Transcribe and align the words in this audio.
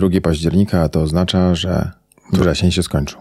2 0.00 0.20
października, 0.20 0.82
a 0.82 0.88
to 0.88 1.00
oznacza, 1.02 1.54
że 1.54 1.90
wrzesień 2.32 2.70
się 2.72 2.82
skończył. 2.82 3.20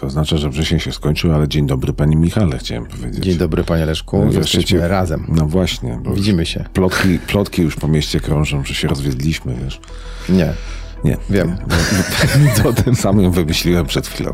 To 0.00 0.06
oznacza, 0.06 0.36
że 0.36 0.48
wrzesień 0.50 0.80
się 0.80 0.92
skończył, 0.92 1.32
ale 1.32 1.48
dzień 1.48 1.66
dobry 1.66 1.92
panie 1.92 2.16
Michale, 2.16 2.58
chciałem 2.58 2.86
powiedzieć. 2.86 3.24
Dzień 3.24 3.38
dobry 3.38 3.64
panie 3.64 3.86
Leszku, 3.86 4.20
Wreszcie 4.22 4.38
jesteśmy 4.58 4.78
cię- 4.80 4.88
razem. 4.88 5.24
No 5.28 5.46
właśnie. 5.46 6.00
Bo 6.04 6.14
Widzimy 6.14 6.46
się. 6.46 6.64
Plotki, 6.72 7.18
plotki 7.18 7.62
już 7.62 7.76
po 7.76 7.88
mieście 7.88 8.20
krążą, 8.20 8.64
że 8.64 8.74
się 8.74 8.88
rozwiedliśmy, 8.88 9.54
wiesz. 9.64 9.80
Nie, 10.28 10.52
Nie. 11.04 11.16
wiem. 11.30 11.56
Nic 12.44 12.66
o 12.66 12.72
tym 12.72 12.94
sam 12.96 13.20
ją 13.20 13.30
wymyśliłem 13.30 13.86
przed 13.86 14.06
chwilą. 14.06 14.32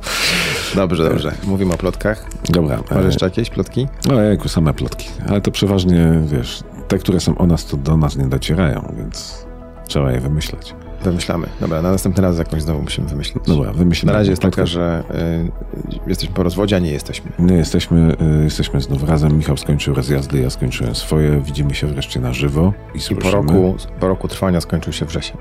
Dobrze, 0.74 1.08
dobrze. 1.08 1.32
Mówimy 1.44 1.74
o 1.74 1.76
plotkach. 1.76 2.26
Dobra. 2.48 2.82
Masz 2.90 3.02
e, 3.02 3.06
jeszcze 3.06 3.26
jakieś 3.26 3.50
plotki? 3.50 3.86
Ojejku, 4.10 4.48
same 4.48 4.74
plotki. 4.74 5.08
Ale 5.28 5.40
to 5.40 5.50
przeważnie, 5.50 6.20
wiesz, 6.32 6.62
te, 6.88 6.98
które 6.98 7.20
są 7.20 7.38
o 7.38 7.46
nas, 7.46 7.66
to 7.66 7.76
do 7.76 7.96
nas 7.96 8.16
nie 8.16 8.26
docierają, 8.26 8.94
więc 8.98 9.46
trzeba 9.88 10.12
je 10.12 10.20
wymyślać. 10.20 10.74
Wymyślamy. 11.10 11.46
Dobra, 11.60 11.82
na 11.82 11.92
następny 11.92 12.22
raz 12.22 12.38
jakąś 12.38 12.62
znowu 12.62 12.82
musimy 12.82 13.08
wymyślić. 13.08 13.44
Dobra, 13.46 13.72
wymyślimy. 13.72 14.12
Na 14.12 14.18
razie 14.18 14.30
jest 14.30 14.42
taka, 14.42 14.66
że 14.66 15.02
y, 16.04 16.08
jesteśmy 16.08 16.34
po 16.34 16.42
rozwodzie, 16.42 16.76
a 16.76 16.78
nie 16.78 16.90
jesteśmy. 16.90 17.32
Nie, 17.38 17.54
jesteśmy, 17.54 18.16
y, 18.40 18.44
jesteśmy 18.44 18.80
znów 18.80 19.02
razem. 19.02 19.36
Michał 19.36 19.56
skończył 19.56 19.94
rozjazdy, 19.94 20.40
ja 20.40 20.50
skończyłem 20.50 20.94
swoje. 20.94 21.40
Widzimy 21.40 21.74
się 21.74 21.86
wreszcie 21.86 22.20
na 22.20 22.32
żywo 22.32 22.72
i 22.94 23.12
I 23.12 23.16
po 23.16 23.30
roku, 23.30 23.76
po 24.00 24.08
roku 24.08 24.28
trwania 24.28 24.60
skończył 24.60 24.92
się 24.92 25.06
wrzesień. 25.06 25.36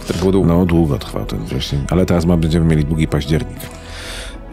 Który 0.00 0.18
był 0.18 0.32
długi. 0.32 0.48
No, 0.48 0.66
długo 0.66 0.98
trwał 0.98 1.26
ten 1.26 1.44
wrzesień, 1.44 1.84
ale 1.90 2.06
teraz 2.06 2.26
ma, 2.26 2.36
będziemy 2.36 2.66
mieli 2.66 2.84
długi 2.84 3.08
październik. 3.08 3.58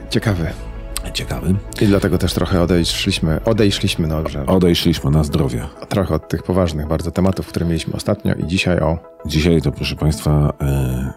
Ciekawy. 0.09 0.66
Ciekawy. 1.13 1.55
I 1.81 1.85
dlatego 1.85 2.17
też 2.17 2.33
trochę 2.33 2.61
odejszliśmy, 2.61 3.43
odejszliśmy, 3.43 4.07
no 4.07 4.15
dobrze, 4.23 4.45
Odejszliśmy 4.45 5.11
na 5.11 5.23
zdrowie. 5.23 5.65
trochę 5.89 6.15
od 6.15 6.27
tych 6.27 6.43
poważnych 6.43 6.87
bardzo 6.87 7.11
tematów, 7.11 7.47
które 7.47 7.65
mieliśmy 7.65 7.93
ostatnio 7.93 8.33
i 8.35 8.47
dzisiaj 8.47 8.79
o... 8.79 8.97
Dzisiaj 9.25 9.61
to, 9.61 9.71
proszę 9.71 9.95
Państwa, 9.95 10.53
e, 10.61 11.13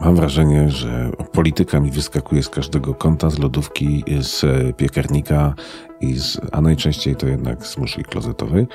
mam 0.00 0.16
wrażenie, 0.16 0.70
że 0.70 1.10
polityka 1.32 1.80
mi 1.80 1.90
wyskakuje 1.90 2.42
z 2.42 2.48
każdego 2.48 2.94
kąta, 2.94 3.30
z 3.30 3.38
lodówki, 3.38 4.04
z 4.20 4.44
piekarnika, 4.76 5.54
i 6.00 6.14
z, 6.14 6.40
a 6.52 6.60
najczęściej 6.60 7.16
to 7.16 7.26
jednak 7.26 7.66
z 7.66 7.78
muszli 7.78 8.04
klozetowej. 8.04 8.66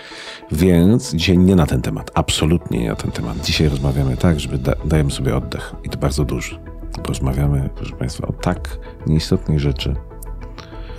Więc 0.52 1.16
dzisiaj 1.16 1.38
nie 1.38 1.56
na 1.56 1.66
ten 1.66 1.82
temat, 1.82 2.12
absolutnie 2.14 2.80
nie 2.80 2.90
na 2.90 2.96
ten 2.96 3.12
temat. 3.12 3.46
Dzisiaj 3.46 3.70
rozmawiamy 3.70 4.18
tak, 4.18 4.40
żeby 4.40 4.58
da, 4.58 4.74
dajemy 4.86 5.12
sobie 5.12 5.36
oddech 5.36 5.76
i 5.84 5.90
to 5.90 5.98
bardzo 5.98 6.26
duży. 6.26 6.60
Rozmawiamy, 7.08 7.70
proszę 7.76 7.96
Państwa, 7.96 8.28
o 8.28 8.34
tak 8.34 8.78
nieistotnej 9.08 9.60
rzeczy, 9.60 9.96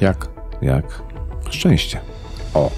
Jak? 0.02 0.28
jak 0.62 1.02
szczęście. 1.50 2.00
O, 2.54 2.70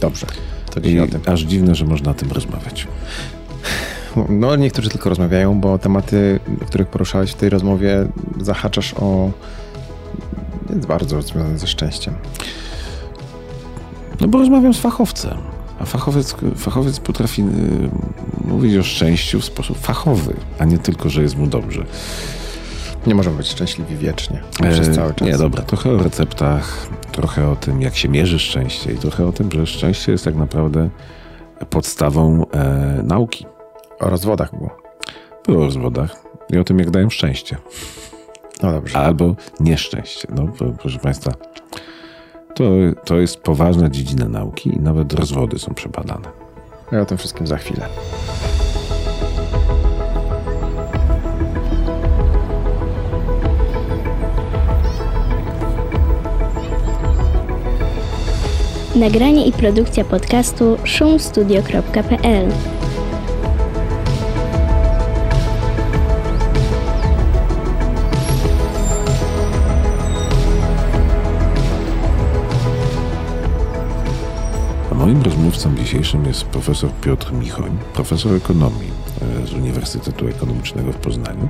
dobrze. 0.00 0.26
To 0.70 0.80
I 0.80 0.82
dzisiaj 0.82 1.00
o 1.00 1.06
tym. 1.06 1.20
aż 1.26 1.40
dziwne, 1.40 1.74
że 1.74 1.84
można 1.84 2.10
o 2.10 2.14
tym 2.14 2.32
rozmawiać. 2.32 2.86
No, 4.28 4.56
niektórzy 4.56 4.90
tylko 4.90 5.08
rozmawiają, 5.08 5.60
bo 5.60 5.78
tematy, 5.78 6.40
o 6.62 6.64
których 6.64 6.88
poruszałeś 6.88 7.30
w 7.30 7.34
tej 7.34 7.50
rozmowie, 7.50 8.08
zahaczasz 8.40 8.94
o... 8.94 9.30
Jest 10.70 10.86
bardzo 10.86 11.22
związane 11.22 11.58
ze 11.58 11.66
szczęściem. 11.66 12.14
No 14.20 14.28
bo 14.28 14.38
rozmawiam 14.38 14.74
z 14.74 14.78
fachowcem, 14.78 15.38
a 15.78 15.84
fachowiec, 15.84 16.36
fachowiec 16.56 17.00
potrafi 17.00 17.42
y, 17.42 17.46
mówić 18.48 18.76
o 18.76 18.82
szczęściu 18.82 19.40
w 19.40 19.44
sposób 19.44 19.78
fachowy, 19.78 20.34
a 20.58 20.64
nie 20.64 20.78
tylko, 20.78 21.08
że 21.08 21.22
jest 21.22 21.36
mu 21.36 21.46
dobrze. 21.46 21.84
Nie 23.08 23.14
możemy 23.14 23.36
być 23.36 23.48
szczęśliwi 23.48 23.96
wiecznie, 23.96 24.42
przez 24.70 24.88
E, 24.88 24.94
cały 24.94 25.14
czas. 25.14 25.28
Nie, 25.28 25.38
dobra, 25.38 25.62
trochę 25.62 25.90
o 25.90 26.02
receptach, 26.02 26.88
trochę 27.12 27.50
o 27.50 27.56
tym, 27.56 27.82
jak 27.82 27.96
się 27.96 28.08
mierzy 28.08 28.38
szczęście 28.38 28.92
i 28.92 28.96
trochę 28.96 29.26
o 29.26 29.32
tym, 29.32 29.52
że 29.52 29.66
szczęście 29.66 30.12
jest 30.12 30.24
tak 30.24 30.34
naprawdę 30.34 30.90
podstawą 31.70 32.46
e, 32.54 33.02
nauki. 33.02 33.46
O 34.00 34.10
rozwodach 34.10 34.50
było. 34.56 34.76
Było 35.46 35.62
o 35.62 35.64
rozwodach 35.64 36.22
i 36.50 36.58
o 36.58 36.64
tym, 36.64 36.78
jak 36.78 36.90
dają 36.90 37.10
szczęście. 37.10 37.56
No 38.62 38.72
dobrze. 38.72 38.98
Albo 38.98 39.34
nieszczęście. 39.60 40.28
No, 40.34 40.48
proszę 40.78 40.98
Państwa, 40.98 41.32
to, 42.54 42.64
to 43.04 43.16
jest 43.16 43.40
poważna 43.40 43.90
dziedzina 43.90 44.28
nauki 44.28 44.76
i 44.76 44.80
nawet 44.80 45.12
rozwody 45.12 45.58
są 45.58 45.74
przebadane. 45.74 46.28
Ja 46.92 47.00
o 47.00 47.04
tym 47.04 47.18
wszystkim 47.18 47.46
za 47.46 47.56
chwilę. 47.56 47.88
Nagranie 58.98 59.46
i 59.46 59.52
produkcja 59.52 60.04
podcastu 60.04 60.78
szumstudio.pl 60.84 62.48
moim 75.08 75.22
rozmówcą 75.22 75.74
dzisiejszym 75.76 76.24
jest 76.24 76.44
profesor 76.44 76.90
Piotr 76.92 77.32
Michoń, 77.32 77.78
profesor 77.94 78.34
ekonomii 78.34 78.90
e, 79.42 79.46
z 79.46 79.52
Uniwersytetu 79.52 80.28
Ekonomicznego 80.28 80.92
w 80.92 80.96
Poznaniu, 80.96 81.48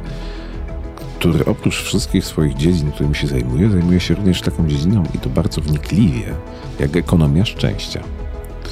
który 1.18 1.44
oprócz 1.44 1.82
wszystkich 1.82 2.24
swoich 2.24 2.54
dziedzin, 2.54 2.92
którymi 2.92 3.14
się 3.14 3.26
zajmuje, 3.26 3.70
zajmuje 3.70 4.00
się 4.00 4.14
również 4.14 4.42
taką 4.42 4.68
dziedziną 4.68 5.02
i 5.14 5.18
to 5.18 5.28
bardzo 5.28 5.60
wnikliwie, 5.60 6.34
jak 6.80 6.96
ekonomia 6.96 7.44
szczęścia. 7.44 8.00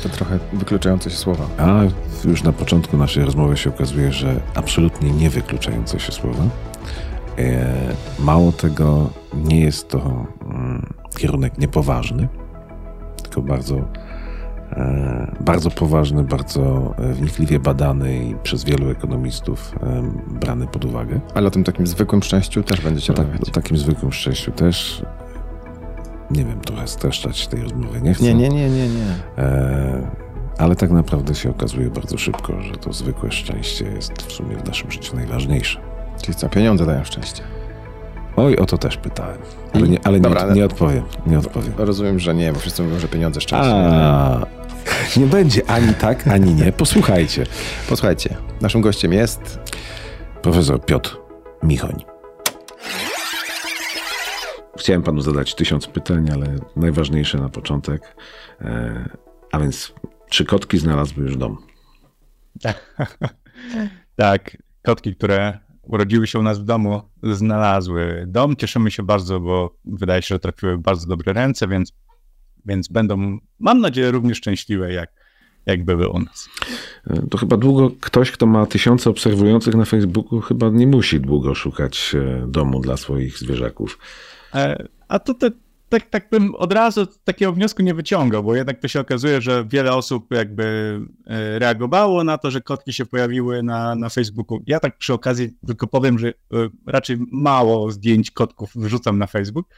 To 0.03 0.09
trochę 0.09 0.39
wykluczające 0.53 1.11
się 1.11 1.17
słowa. 1.17 1.47
A 1.59 1.83
już 2.29 2.43
na 2.43 2.53
początku 2.53 2.97
naszej 2.97 3.25
rozmowy 3.25 3.57
się 3.57 3.71
okazuje, 3.71 4.13
że 4.13 4.41
absolutnie 4.55 5.11
nie 5.11 5.31
wykluczające 5.31 6.01
się 6.01 6.13
słowa. 6.13 6.45
E, 7.39 7.95
Mało 8.19 8.53
tego, 8.53 9.11
nie 9.35 9.61
jest 9.61 9.89
to 9.89 10.27
mm, 10.45 10.95
kierunek 11.19 11.59
niepoważny, 11.59 12.29
tylko 13.23 13.43
bardzo, 13.43 13.85
bardzo 15.41 15.71
poważny, 15.71 16.25
bardzo 16.25 16.95
e, 16.99 17.13
wnikliwie 17.13 17.59
badany 17.61 18.25
i 18.25 18.35
przez 18.43 18.65
wielu 18.65 18.91
ekonomistów 18.91 19.75
e, 19.83 20.03
brany 20.41 20.67
pod 20.67 20.85
uwagę. 20.85 21.21
Ale 21.35 21.47
o 21.49 21.51
tym 21.51 21.65
takim 21.65 21.87
zwykłym 21.87 22.23
szczęściu 22.23 22.63
też 22.63 22.81
będziecie 22.81 23.13
O, 23.13 23.17
tak, 23.17 23.27
rozmawiać. 23.27 23.49
o 23.49 23.53
takim 23.53 23.77
zwykłym 23.79 24.13
szczęściu 24.13 24.53
też. 24.53 25.03
Nie 26.31 26.45
wiem, 26.45 26.61
trochę 26.61 26.87
streszczać 26.89 27.47
tej 27.49 27.63
rozmowy 27.63 28.03
nie 28.03 28.15
chcę. 28.15 28.25
Nie, 28.25 28.35
nie, 28.35 28.49
nie, 28.49 28.71
nie, 28.71 28.89
nie. 28.89 29.43
E, 29.45 30.11
ale 30.59 30.77
tak 30.77 30.91
naprawdę 30.91 31.35
się 31.35 31.51
okazuje 31.51 31.91
bardzo 31.91 32.19
szybko, 32.19 32.63
że 32.63 32.73
to 32.77 32.93
zwykłe 32.93 33.33
szczęście 33.33 33.85
jest 33.85 34.23
w 34.23 34.33
sumie 34.33 34.57
w 34.57 34.65
naszym 34.69 34.91
życiu 34.91 35.17
najważniejsze. 35.17 35.81
Czyli 36.23 36.35
co, 36.35 36.49
pieniądze 36.49 36.87
dają 36.87 37.05
szczęście. 37.05 37.43
Oj, 38.37 38.57
o 38.57 38.67
to 38.67 38.79
też 38.79 38.97
pytałem. 38.97 39.39
Ale 39.75 39.89
nie, 39.89 39.99
ale 40.07 40.21
Dobra, 40.21 40.47
nie, 40.47 40.53
nie 40.55 40.65
odpowiem. 40.65 41.03
Nie 41.27 41.39
odpowiem. 41.39 41.73
Rozumiem, 41.79 42.19
że 42.19 42.35
nie, 42.35 42.53
bo 42.53 42.59
wszyscy 42.59 42.83
mówią, 42.83 42.99
że 42.99 43.09
pieniądze 43.09 43.41
szczęście. 43.41 43.75
A, 43.75 44.47
nie 45.17 45.27
będzie 45.27 45.71
ani 45.71 45.95
tak, 45.95 46.29
ani 46.29 46.55
nie. 46.55 46.73
Posłuchajcie. 46.73 47.47
Posłuchajcie, 47.89 48.37
naszym 48.61 48.81
gościem 48.81 49.13
jest 49.13 49.59
Profesor 50.43 50.85
Piotr 50.85 51.19
Michoń. 51.63 52.05
Chciałem 54.79 55.03
panu 55.03 55.21
zadać 55.21 55.55
tysiąc 55.55 55.87
pytań, 55.87 56.31
ale 56.33 56.57
najważniejsze 56.77 57.39
na 57.39 57.49
początek. 57.49 58.17
E, 58.61 59.09
a 59.53 59.59
więc, 59.59 59.95
czy 60.31 60.45
kotki 60.45 60.79
znalazły 60.79 61.25
już 61.25 61.37
dom? 61.37 61.59
Tak, 64.17 64.57
kotki, 64.87 65.17
które 65.17 65.59
urodziły 65.83 66.27
się 66.27 66.39
u 66.39 66.43
nas 66.43 66.59
w 66.59 66.65
domu, 66.65 67.03
znalazły 67.23 68.25
dom. 68.29 68.57
Cieszymy 68.57 68.91
się 68.91 69.03
bardzo, 69.03 69.41
bo 69.41 69.77
wydaje 69.85 70.23
się, 70.23 70.35
że 70.35 70.39
trafiły 70.39 70.77
w 70.77 70.81
bardzo 70.81 71.07
dobre 71.07 71.33
ręce, 71.33 71.69
więc, 71.69 71.93
więc 72.67 72.89
będą, 72.89 73.39
mam 73.59 73.81
nadzieję, 73.81 74.11
również 74.11 74.39
szczęśliwe, 74.39 74.93
jak, 74.93 75.11
jak 75.67 75.85
były 75.85 76.09
u 76.09 76.19
nas. 76.19 76.49
E, 77.07 77.23
To 77.31 77.39
chyba 77.39 77.57
długo 77.57 77.91
ktoś, 78.01 78.31
kto 78.31 78.47
ma 78.47 78.67
tysiące 78.67 79.11
obserwujących 79.11 79.75
na 79.75 79.85
Facebooku, 79.85 80.41
chyba 80.41 80.71
nie 80.71 80.87
musi 80.87 81.21
długo 81.21 81.55
szukać 81.55 82.15
e, 82.15 82.47
domu 82.47 82.81
dla 82.81 82.97
swoich 82.97 83.39
zwierzaków. 83.39 83.99
E, 84.55 84.89
A 85.09 85.19
tutaj 85.19 85.51
tak, 85.89 86.11
tak 86.11 86.31
bym 86.31 86.55
od 86.55 86.73
razu 86.73 87.07
takiego 87.25 87.53
wniosku 87.53 87.83
nie 87.83 87.95
wyciągał, 87.95 88.43
bo 88.45 88.57
jednak 88.57 88.81
to 88.81 88.89
się 88.89 89.01
okazuje, 89.01 89.41
że 89.41 89.65
wiele 89.69 89.95
osób 89.95 90.27
jakby 90.31 91.01
reagowało 91.59 92.25
na 92.25 92.39
to, 92.39 92.51
że 92.51 92.61
kotki 92.61 92.93
się 92.93 93.07
pojawiły 93.07 93.63
na, 93.63 93.95
na 93.95 94.09
Facebooku. 94.09 94.63
Ja 94.67 94.81
tak 94.81 94.99
przy 94.99 95.15
okazji 95.15 95.57
tylko 95.67 95.87
powiem, 95.87 96.19
że 96.19 96.33
raczej 96.87 97.17
mało 97.33 97.91
zdjęć 97.91 98.31
kotków 98.31 98.73
wrzucam 98.77 99.19
na 99.19 99.27
Facebook. 99.27 99.69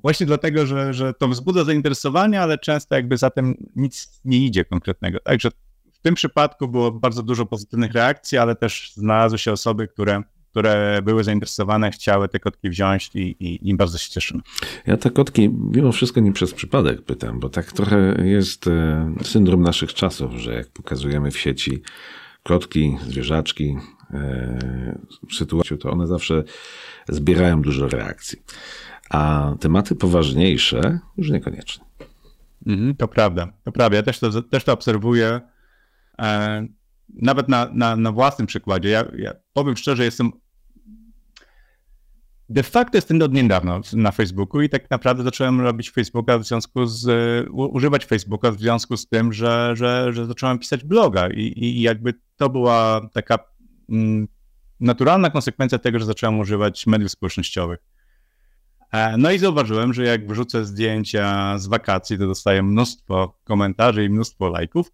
E, 0.00 0.02
Właśnie 0.02 0.26
dlatego, 0.26 0.66
że, 0.66 0.94
że 0.94 1.14
to 1.14 1.28
wzbudza 1.28 1.64
zainteresowanie, 1.64 2.40
ale 2.40 2.58
często 2.58 2.94
jakby 2.94 3.16
za 3.16 3.30
tym 3.30 3.66
nic 3.76 4.20
nie 4.24 4.38
idzie 4.38 4.64
konkretnego. 4.64 5.18
Także 5.20 5.50
w 5.92 5.98
tym 6.02 6.14
przypadku 6.14 6.68
było 6.68 6.92
bardzo 6.92 7.22
dużo 7.22 7.46
pozytywnych 7.46 7.92
reakcji, 7.92 8.38
ale 8.38 8.56
też 8.56 8.92
znalazły 8.94 9.38
się 9.38 9.52
osoby, 9.52 9.88
które, 9.88 10.22
które 10.50 11.00
były 11.02 11.24
zainteresowane, 11.24 11.90
chciały 11.90 12.28
te 12.28 12.40
kotki 12.40 12.70
wziąć 12.70 13.10
i, 13.14 13.20
i, 13.20 13.68
i 13.68 13.74
bardzo 13.74 13.98
się 13.98 14.10
cieszymy. 14.10 14.40
Ja 14.86 14.96
te 14.96 15.10
kotki 15.10 15.48
mimo 15.48 15.92
wszystko 15.92 16.20
nie 16.20 16.32
przez 16.32 16.54
przypadek 16.54 17.02
pytam, 17.02 17.40
bo 17.40 17.48
tak 17.48 17.72
trochę 17.72 18.26
jest 18.26 18.66
e, 18.66 19.14
syndrom 19.22 19.62
naszych 19.62 19.94
czasów, 19.94 20.32
że 20.32 20.54
jak 20.54 20.68
pokazujemy 20.68 21.30
w 21.30 21.38
sieci 21.38 21.82
kotki, 22.42 22.96
zwierzaczki, 23.06 23.76
w 25.30 25.34
sytuacji 25.34 25.78
to 25.78 25.90
one 25.90 26.06
zawsze 26.06 26.42
zbierają 27.08 27.62
dużo 27.62 27.88
reakcji. 27.88 28.38
A 29.10 29.52
tematy 29.60 29.94
poważniejsze 29.94 30.98
już 31.16 31.30
niekoniecznie. 31.30 31.84
Mhm, 32.66 32.96
to 32.96 33.08
prawda, 33.08 33.52
to 33.64 33.72
prawda. 33.72 33.96
Ja 33.96 34.02
też 34.02 34.18
to, 34.18 34.42
też 34.42 34.64
to 34.64 34.72
obserwuję. 34.72 35.40
E, 36.18 36.66
nawet 37.08 37.48
na, 37.48 37.68
na, 37.72 37.96
na 37.96 38.12
własnym 38.12 38.46
przykładzie. 38.46 38.88
Ja, 38.88 39.04
ja 39.18 39.34
powiem 39.52 39.76
szczerze, 39.76 40.04
jestem 40.04 40.32
de 42.50 42.62
facto 42.62 42.98
jestem 42.98 43.22
od 43.22 43.32
niedawna 43.32 43.80
na 43.92 44.10
Facebooku 44.10 44.60
i 44.62 44.68
tak 44.68 44.90
naprawdę 44.90 45.24
zacząłem 45.24 45.60
robić 45.60 45.90
Facebooka 45.90 46.38
w 46.38 46.44
związku 46.44 46.86
z, 46.86 47.06
używać 47.50 48.04
Facebooka 48.04 48.50
w 48.50 48.58
związku 48.58 48.96
z 48.96 49.08
tym, 49.08 49.32
że, 49.32 49.72
że, 49.76 50.12
że 50.12 50.26
zacząłem 50.26 50.58
pisać 50.58 50.84
bloga 50.84 51.28
i, 51.28 51.52
i 51.56 51.80
jakby 51.80 52.14
to 52.36 52.48
była 52.48 53.08
taka 53.12 53.38
mm, 53.88 54.28
naturalna 54.80 55.30
konsekwencja 55.30 55.78
tego, 55.78 55.98
że 55.98 56.04
zacząłem 56.04 56.38
używać 56.38 56.86
mediów 56.86 57.10
społecznościowych. 57.10 57.78
E, 58.92 59.16
no 59.16 59.30
i 59.30 59.38
zauważyłem, 59.38 59.94
że 59.94 60.04
jak 60.04 60.26
wrzucę 60.26 60.64
zdjęcia 60.64 61.58
z 61.58 61.66
wakacji, 61.66 62.18
to 62.18 62.26
dostaję 62.26 62.62
mnóstwo 62.62 63.38
komentarzy 63.44 64.04
i 64.04 64.10
mnóstwo 64.10 64.48
lajków, 64.48 64.92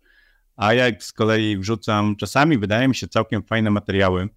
a 0.57 0.75
jak 0.75 1.05
z 1.05 1.13
kolei 1.13 1.59
wrzucam, 1.59 2.17
czasami 2.17 2.59
wydaje 2.59 2.89
mi 2.89 2.95
się 2.95 3.09
całkiem 3.09 3.43
fajne 3.43 3.71
materiały 3.71 4.29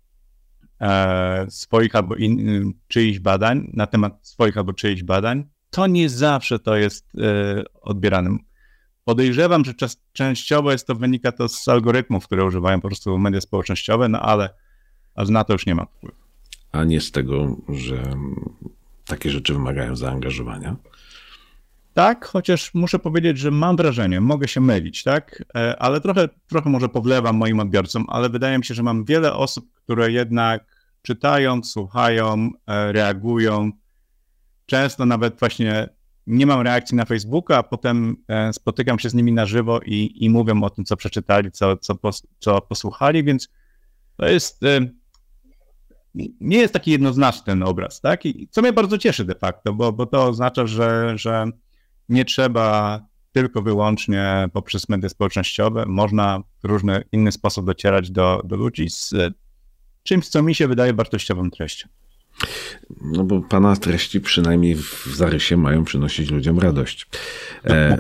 e, 0.82 1.46
swoich 1.50 1.96
albo 1.96 2.16
in, 2.16 2.74
czyichś 2.88 3.20
badań, 3.20 3.72
na 3.74 3.88
temat 3.88 4.28
swoich 4.28 4.58
albo 4.58 4.74
czyichś 4.74 5.04
badań, 5.04 5.46
to 5.70 5.88
nie 5.88 6.10
zawsze 6.10 6.60
to 6.60 6.76
jest 6.76 7.06
e, 7.18 7.64
odbierane. 7.82 8.38
Podejrzewam, 9.06 9.66
że 9.66 9.74
czas, 9.74 10.02
częściowo 10.14 10.72
jest 10.72 10.88
to 10.88 10.96
wynika 10.96 11.32
to 11.32 11.50
z 11.50 11.68
algorytmów, 11.68 12.26
które 12.26 12.46
używają 12.46 12.82
po 12.82 12.88
prostu 12.88 13.18
media 13.18 13.42
społecznościowe, 13.42 14.10
no 14.10 14.22
ale, 14.22 14.50
ale 15.16 15.30
na 15.32 15.44
to 15.44 15.54
już 15.54 15.66
nie 15.66 15.76
ma 15.76 15.86
wpływu. 15.86 16.18
A 16.72 16.84
nie 16.84 17.02
z 17.02 17.12
tego, 17.12 17.58
że 17.70 18.14
takie 19.10 19.30
rzeczy 19.30 19.54
wymagają 19.54 19.96
zaangażowania? 19.96 20.76
Tak, 21.94 22.26
chociaż 22.26 22.74
muszę 22.74 23.00
powiedzieć, 23.00 23.38
że 23.38 23.52
mam 23.52 23.78
wrażenie, 23.78 24.22
mogę 24.22 24.48
się 24.48 24.62
mylić, 24.62 25.04
tak? 25.04 25.44
E, 25.56 25.82
ale 25.82 26.02
trochę, 26.02 26.30
trochę 26.48 26.70
może 26.70 26.90
powlewam 26.90 27.36
moim 27.36 27.60
odbiorcom, 27.60 28.06
ale 28.08 28.30
wydaje 28.30 28.58
mi 28.58 28.66
się, 28.66 28.74
że 28.74 28.84
mam 28.84 29.06
wiele 29.06 29.34
osób, 29.34 29.74
które 29.74 30.12
jednak 30.12 30.66
czytają, 31.02 31.64
słuchają, 31.64 32.50
e, 32.68 32.92
reagują. 32.92 33.72
Często 34.66 35.06
nawet 35.06 35.40
właśnie 35.40 35.90
nie 36.28 36.46
mam 36.46 36.62
reakcji 36.62 36.98
na 36.98 37.06
Facebooka, 37.06 37.58
a 37.58 37.64
potem 37.64 38.16
e, 38.28 38.54
spotykam 38.54 39.00
się 39.00 39.10
z 39.10 39.14
nimi 39.14 39.32
na 39.32 39.46
żywo 39.46 39.80
i, 39.86 40.26
i 40.26 40.30
mówią 40.30 40.64
o 40.64 40.70
tym, 40.70 40.86
co 40.86 40.98
przeczytali, 40.98 41.52
co, 41.52 41.78
co, 41.78 41.96
pos, 41.96 42.28
co 42.40 42.62
posłuchali, 42.62 43.24
więc 43.24 43.50
to 44.18 44.28
jest 44.28 44.62
nie 46.42 46.58
jest 46.58 46.74
taki 46.74 46.92
jednoznaczny 46.92 47.46
ten 47.46 47.64
obraz, 47.64 48.02
tak? 48.02 48.26
I 48.26 48.48
co 48.52 48.62
mnie 48.62 48.74
bardzo 48.74 48.98
cieszy 48.98 49.26
de 49.26 49.36
facto, 49.36 49.74
bo, 49.74 49.92
bo 49.92 50.06
to 50.06 50.28
oznacza, 50.28 50.68
że, 50.68 51.18
że 51.18 51.46
nie 52.10 52.26
trzeba 52.26 53.00
tylko 53.32 53.62
wyłącznie 53.62 54.50
poprzez 54.54 54.90
media 54.90 55.10
społecznościowe, 55.10 55.86
można 55.86 56.44
w 56.64 56.68
różny 56.68 57.04
inny 57.12 57.32
sposób 57.32 57.66
docierać 57.66 58.12
do, 58.12 58.42
do 58.46 58.56
ludzi 58.56 58.90
z 58.90 59.14
czymś, 60.04 60.28
co 60.28 60.44
mi 60.44 60.56
się 60.56 60.68
wydaje 60.68 60.94
wartościową 60.94 61.52
treścią. 61.52 61.90
No 63.02 63.24
bo 63.24 63.42
pana 63.42 63.76
treści 63.76 64.22
przynajmniej 64.22 64.76
w 64.76 65.08
zarysie 65.16 65.58
mają 65.58 65.84
przynosić 65.84 66.30
ludziom 66.32 66.60
radość. 66.60 67.08
E, 67.66 67.98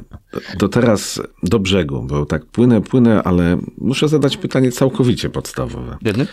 to 0.57 0.69
teraz 0.69 1.21
do 1.43 1.59
brzegu, 1.59 2.03
bo 2.03 2.25
tak 2.25 2.45
płynę, 2.45 2.81
płynę, 2.81 3.23
ale 3.23 3.57
muszę 3.77 4.07
zadać 4.07 4.37
pytanie 4.37 4.71
całkowicie 4.71 5.29
podstawowe. 5.29 5.97
Biedny? 6.03 6.27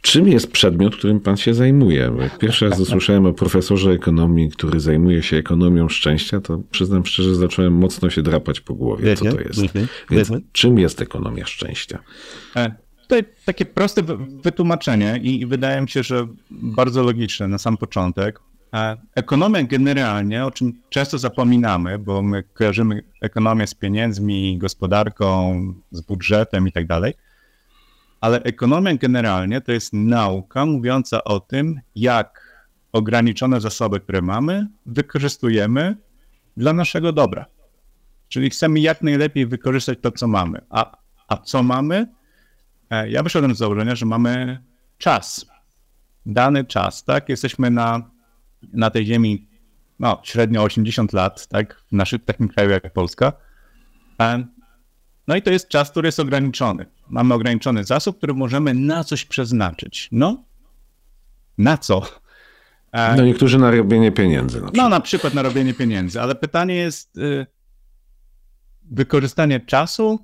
Czym 0.00 0.28
jest 0.28 0.52
przedmiot, 0.52 0.96
którym 0.96 1.20
pan 1.20 1.36
się 1.36 1.54
zajmuje? 1.54 2.10
Bo 2.10 2.22
jak 2.22 2.38
pierwszy 2.38 2.68
raz 2.68 2.80
usłyszałem 2.80 3.26
o 3.26 3.32
profesorze 3.32 3.90
ekonomii, 3.90 4.50
który 4.50 4.80
zajmuje 4.80 5.22
się 5.22 5.36
ekonomią 5.36 5.88
szczęścia, 5.88 6.40
to 6.40 6.62
przyznam 6.70 7.06
szczerze, 7.06 7.34
zacząłem 7.34 7.72
mocno 7.72 8.10
się 8.10 8.22
drapać 8.22 8.60
po 8.60 8.74
głowie, 8.74 9.16
co 9.16 9.24
to 9.24 9.40
jest. 9.40 9.60
Więc 10.10 10.30
czym 10.52 10.78
jest 10.78 11.02
ekonomia 11.02 11.46
szczęścia? 11.46 11.98
E, 12.56 12.74
tutaj 13.02 13.24
takie 13.44 13.64
proste 13.64 14.02
wytłumaczenie 14.44 15.20
i 15.22 15.46
wydaje 15.46 15.80
mi 15.80 15.88
się, 15.88 16.02
że 16.02 16.26
bardzo 16.50 17.02
logiczne 17.02 17.48
na 17.48 17.58
sam 17.58 17.76
początek. 17.76 18.40
E, 18.74 18.96
ekonomia 19.14 19.62
generalnie, 19.62 20.44
o 20.44 20.50
czym 20.50 20.72
często 20.90 21.18
zapominamy, 21.18 21.98
bo 21.98 22.22
my 22.22 22.42
kojarzymy 22.42 23.02
ekonomię 23.20 23.66
z 23.66 23.74
pieniędzmi, 23.74 24.58
gospodarką, 24.58 25.54
z 25.90 26.00
budżetem 26.00 26.68
i 26.68 26.72
tak 26.72 26.86
dalej– 26.86 27.14
ale 28.20 28.42
ekonomia 28.42 28.94
generalnie 28.94 29.60
to 29.60 29.72
jest 29.72 29.92
nauka 29.92 30.66
mówiąca 30.66 31.24
o 31.24 31.40
tym, 31.40 31.80
jak 31.94 32.48
ograniczone 32.92 33.60
zasoby, 33.60 34.00
które 34.00 34.22
mamy, 34.22 34.66
wykorzystujemy 34.86 35.96
dla 36.56 36.72
naszego 36.72 37.12
dobra. 37.12 37.46
Czyli 38.28 38.50
chcemy 38.50 38.80
jak 38.80 39.02
najlepiej 39.02 39.46
wykorzystać 39.46 39.98
to, 40.02 40.12
co 40.12 40.28
mamy. 40.28 40.60
A, 40.70 40.96
a 41.28 41.36
co 41.36 41.62
mamy? 41.62 42.06
E, 42.90 43.10
ja 43.10 43.22
wyszedłem 43.22 43.54
z 43.54 43.58
założenia, 43.58 43.94
że 43.94 44.06
mamy 44.06 44.62
czas. 44.98 45.46
Dany 46.26 46.64
czas, 46.64 47.04
tak? 47.04 47.28
Jesteśmy 47.28 47.70
na, 47.70 48.10
na 48.72 48.90
tej 48.90 49.06
ziemi 49.06 49.46
no, 49.98 50.20
średnio 50.24 50.62
80 50.62 51.12
lat, 51.12 51.48
tak? 51.48 51.82
W 51.88 51.92
naszym 51.92 52.18
takim 52.18 52.48
kraju 52.48 52.70
jak 52.70 52.92
Polska. 52.92 53.32
No 55.28 55.36
i 55.36 55.42
to 55.42 55.50
jest 55.50 55.68
czas, 55.68 55.90
który 55.90 56.08
jest 56.08 56.20
ograniczony. 56.20 56.86
Mamy 57.08 57.34
ograniczony 57.34 57.84
zasób, 57.84 58.18
który 58.18 58.34
możemy 58.34 58.74
na 58.74 59.04
coś 59.04 59.24
przeznaczyć. 59.24 60.08
No, 60.12 60.44
na 61.58 61.78
co? 61.78 62.02
E, 62.92 63.16
no 63.16 63.24
niektórzy 63.24 63.58
na 63.58 63.70
robienie 63.70 64.12
pieniędzy. 64.12 64.60
Na 64.60 64.70
no 64.74 64.88
na 64.88 65.00
przykład 65.00 65.34
na 65.34 65.42
robienie 65.42 65.74
pieniędzy, 65.74 66.20
ale 66.20 66.34
pytanie 66.34 66.74
jest, 66.74 67.18
y, 67.18 67.46
wykorzystanie 68.82 69.60
czasu 69.60 70.18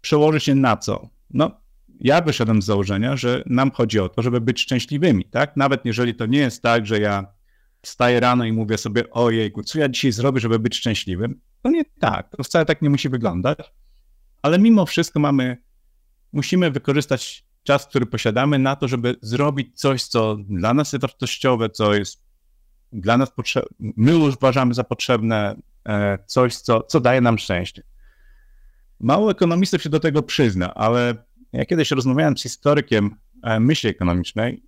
przełoży 0.00 0.40
się 0.40 0.54
na 0.54 0.76
co? 0.76 1.08
No, 1.30 1.60
ja 2.00 2.20
wyszedłem 2.20 2.62
z 2.62 2.64
założenia, 2.64 3.16
że 3.16 3.42
nam 3.46 3.70
chodzi 3.70 4.00
o 4.00 4.08
to, 4.08 4.22
żeby 4.22 4.40
być 4.40 4.60
szczęśliwymi, 4.60 5.24
tak? 5.24 5.56
Nawet 5.56 5.84
jeżeli 5.84 6.14
to 6.14 6.26
nie 6.26 6.38
jest 6.38 6.62
tak, 6.62 6.86
że 6.86 7.00
ja 7.00 7.26
wstaję 7.82 8.20
rano 8.20 8.44
i 8.44 8.52
mówię 8.52 8.78
sobie, 8.78 9.10
ojejku, 9.10 9.62
co 9.62 9.78
ja 9.78 9.88
dzisiaj 9.88 10.12
zrobię, 10.12 10.40
żeby 10.40 10.58
być 10.58 10.76
szczęśliwym? 10.76 11.40
To 11.62 11.70
nie 11.70 11.84
tak, 11.84 12.28
to 12.36 12.42
wcale 12.42 12.64
tak 12.64 12.82
nie 12.82 12.90
musi 12.90 13.08
wyglądać 13.08 13.58
ale 14.42 14.58
mimo 14.58 14.86
wszystko 14.86 15.20
mamy, 15.20 15.56
musimy 16.32 16.70
wykorzystać 16.70 17.44
czas, 17.62 17.86
który 17.86 18.06
posiadamy 18.06 18.58
na 18.58 18.76
to, 18.76 18.88
żeby 18.88 19.16
zrobić 19.22 19.80
coś, 19.80 20.02
co 20.02 20.36
dla 20.48 20.74
nas 20.74 20.92
jest 20.92 21.02
wartościowe, 21.02 21.70
co 21.70 21.94
jest 21.94 22.22
dla 22.92 23.18
nas 23.18 23.30
potrzebne, 23.30 23.70
my 23.78 24.16
uważamy 24.16 24.74
za 24.74 24.84
potrzebne, 24.84 25.56
e, 25.88 26.18
coś, 26.26 26.56
co, 26.56 26.82
co 26.82 27.00
daje 27.00 27.20
nam 27.20 27.38
szczęście. 27.38 27.82
Mało 29.00 29.30
ekonomistów 29.30 29.82
się 29.82 29.88
do 29.88 30.00
tego 30.00 30.22
przyzna, 30.22 30.74
ale 30.74 31.14
ja 31.52 31.64
kiedyś 31.66 31.90
rozmawiałem 31.90 32.38
z 32.38 32.42
historykiem 32.42 33.16
e, 33.42 33.60
myśli 33.60 33.90
ekonomicznej 33.90 34.62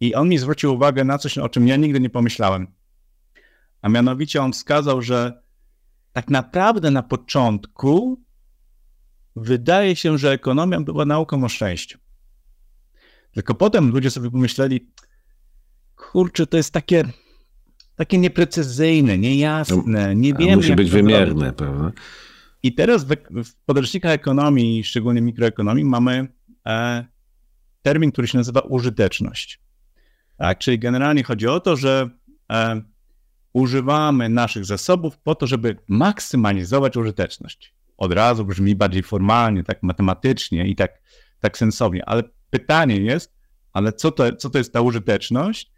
i 0.00 0.14
on 0.14 0.28
mi 0.28 0.38
zwrócił 0.38 0.74
uwagę 0.74 1.04
na 1.04 1.18
coś, 1.18 1.38
o 1.38 1.48
czym 1.48 1.68
ja 1.68 1.76
nigdy 1.76 2.00
nie 2.00 2.10
pomyślałem. 2.10 2.66
A 3.82 3.88
mianowicie 3.88 4.42
on 4.42 4.52
wskazał, 4.52 5.02
że 5.02 5.42
tak 6.12 6.30
naprawdę 6.30 6.90
na 6.90 7.02
początku 7.02 8.20
wydaje 9.36 9.96
się, 9.96 10.18
że 10.18 10.32
ekonomia 10.32 10.80
była 10.80 11.04
nauką 11.04 11.44
o 11.44 11.48
szczęściu. 11.48 11.98
Tylko 13.32 13.54
potem 13.54 13.90
ludzie 13.90 14.10
sobie 14.10 14.30
pomyśleli, 14.30 14.90
kurczę, 15.96 16.46
to 16.46 16.56
jest 16.56 16.72
takie, 16.72 17.04
takie 17.96 18.18
nieprecyzyjne, 18.18 19.18
niejasne, 19.18 19.82
no, 19.86 20.12
nie 20.12 20.34
wiemy. 20.34 20.56
Musi 20.56 20.74
być 20.74 20.90
wymierne, 20.90 21.52
prawda? 21.52 21.92
I 22.62 22.74
teraz 22.74 23.04
w, 23.04 23.14
w 23.44 23.54
podręcznikach 23.64 24.12
ekonomii, 24.12 24.84
szczególnie 24.84 25.20
mikroekonomii, 25.20 25.84
mamy 25.84 26.28
e, 26.66 27.06
termin, 27.82 28.12
który 28.12 28.28
się 28.28 28.38
nazywa 28.38 28.60
użyteczność. 28.60 29.60
Tak, 30.36 30.58
czyli 30.58 30.78
generalnie 30.78 31.22
chodzi 31.22 31.46
o 31.46 31.60
to, 31.60 31.76
że 31.76 32.10
e, 32.52 32.82
używamy 33.52 34.28
naszych 34.28 34.64
zasobów 34.64 35.18
po 35.18 35.34
to, 35.34 35.46
żeby 35.46 35.76
maksymalizować 35.88 36.96
użyteczność 36.96 37.76
od 37.96 38.12
razu 38.12 38.44
brzmi 38.44 38.76
bardziej 38.76 39.02
formalnie, 39.02 39.64
tak 39.64 39.82
matematycznie 39.82 40.68
i 40.68 40.76
tak, 40.76 41.02
tak 41.40 41.58
sensownie, 41.58 42.08
ale 42.08 42.22
pytanie 42.50 42.96
jest, 42.96 43.34
ale 43.72 43.92
co 43.92 44.10
to, 44.10 44.36
co 44.36 44.50
to 44.50 44.58
jest 44.58 44.72
ta 44.72 44.80
użyteczność? 44.80 45.72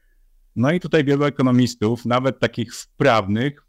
No 0.56 0.72
i 0.72 0.80
tutaj 0.80 1.04
wielu 1.04 1.24
ekonomistów, 1.24 2.06
nawet 2.06 2.38
takich 2.38 2.74
wprawnych, 2.74 3.66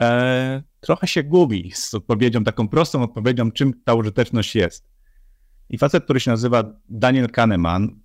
e, 0.00 0.62
trochę 0.80 1.06
się 1.06 1.22
gubi 1.22 1.72
z 1.74 1.94
odpowiedzią, 1.94 2.44
taką 2.44 2.68
prostą 2.68 3.02
odpowiedzią, 3.02 3.52
czym 3.52 3.72
ta 3.84 3.94
użyteczność 3.94 4.54
jest. 4.54 4.88
I 5.68 5.78
facet, 5.78 6.04
który 6.04 6.20
się 6.20 6.30
nazywa 6.30 6.64
Daniel 6.88 7.30
Kahneman, 7.30 8.00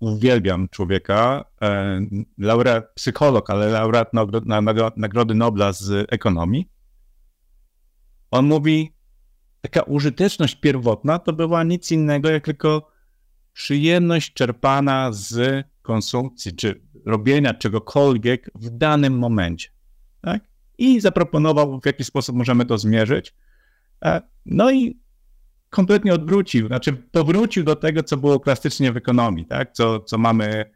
uwielbiam 0.00 0.68
człowieka, 0.68 1.44
e, 1.62 2.00
laureat, 2.38 2.84
psycholog, 2.94 3.50
ale 3.50 3.68
laureat 3.68 4.12
Nagrody 4.96 5.34
Nobla 5.34 5.72
z 5.72 6.06
ekonomii. 6.12 6.68
On 8.30 8.46
mówi, 8.46 8.92
taka 9.60 9.82
użyteczność 9.82 10.54
pierwotna 10.54 11.18
to 11.18 11.32
była 11.32 11.62
nic 11.64 11.92
innego 11.92 12.30
jak 12.30 12.44
tylko 12.44 12.90
przyjemność 13.52 14.32
czerpana 14.32 15.12
z 15.12 15.64
konsumpcji 15.82 16.56
czy 16.56 16.80
robienia 17.06 17.54
czegokolwiek 17.54 18.50
w 18.54 18.70
danym 18.70 19.18
momencie. 19.18 19.68
Tak? 20.20 20.42
I 20.78 21.00
zaproponował, 21.00 21.80
w 21.80 21.86
jaki 21.86 22.04
sposób 22.04 22.36
możemy 22.36 22.66
to 22.66 22.78
zmierzyć. 22.78 23.34
E, 24.04 24.22
no 24.46 24.70
i 24.70 25.00
kompletnie 25.70 26.14
odwrócił, 26.14 26.66
znaczy 26.66 26.92
powrócił 26.92 27.64
do 27.64 27.76
tego, 27.76 28.02
co 28.02 28.16
było 28.16 28.40
klasycznie 28.40 28.92
w 28.92 28.96
ekonomii, 28.96 29.46
tak? 29.46 29.72
co, 29.72 30.00
co 30.00 30.18
mamy 30.18 30.70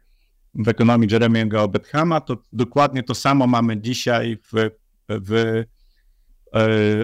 w 0.55 0.67
ekonomii 0.67 1.09
Jeremy'ego 1.09 1.69
Bethama, 1.69 2.21
to 2.21 2.37
dokładnie 2.53 3.03
to 3.03 3.15
samo 3.15 3.47
mamy 3.47 3.81
dzisiaj 3.81 4.37
w, 4.37 4.69
w 5.09 5.63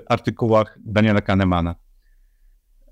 artykułach 0.10 0.79
Daniela 0.86 1.22
Kahnemana. 1.22 1.75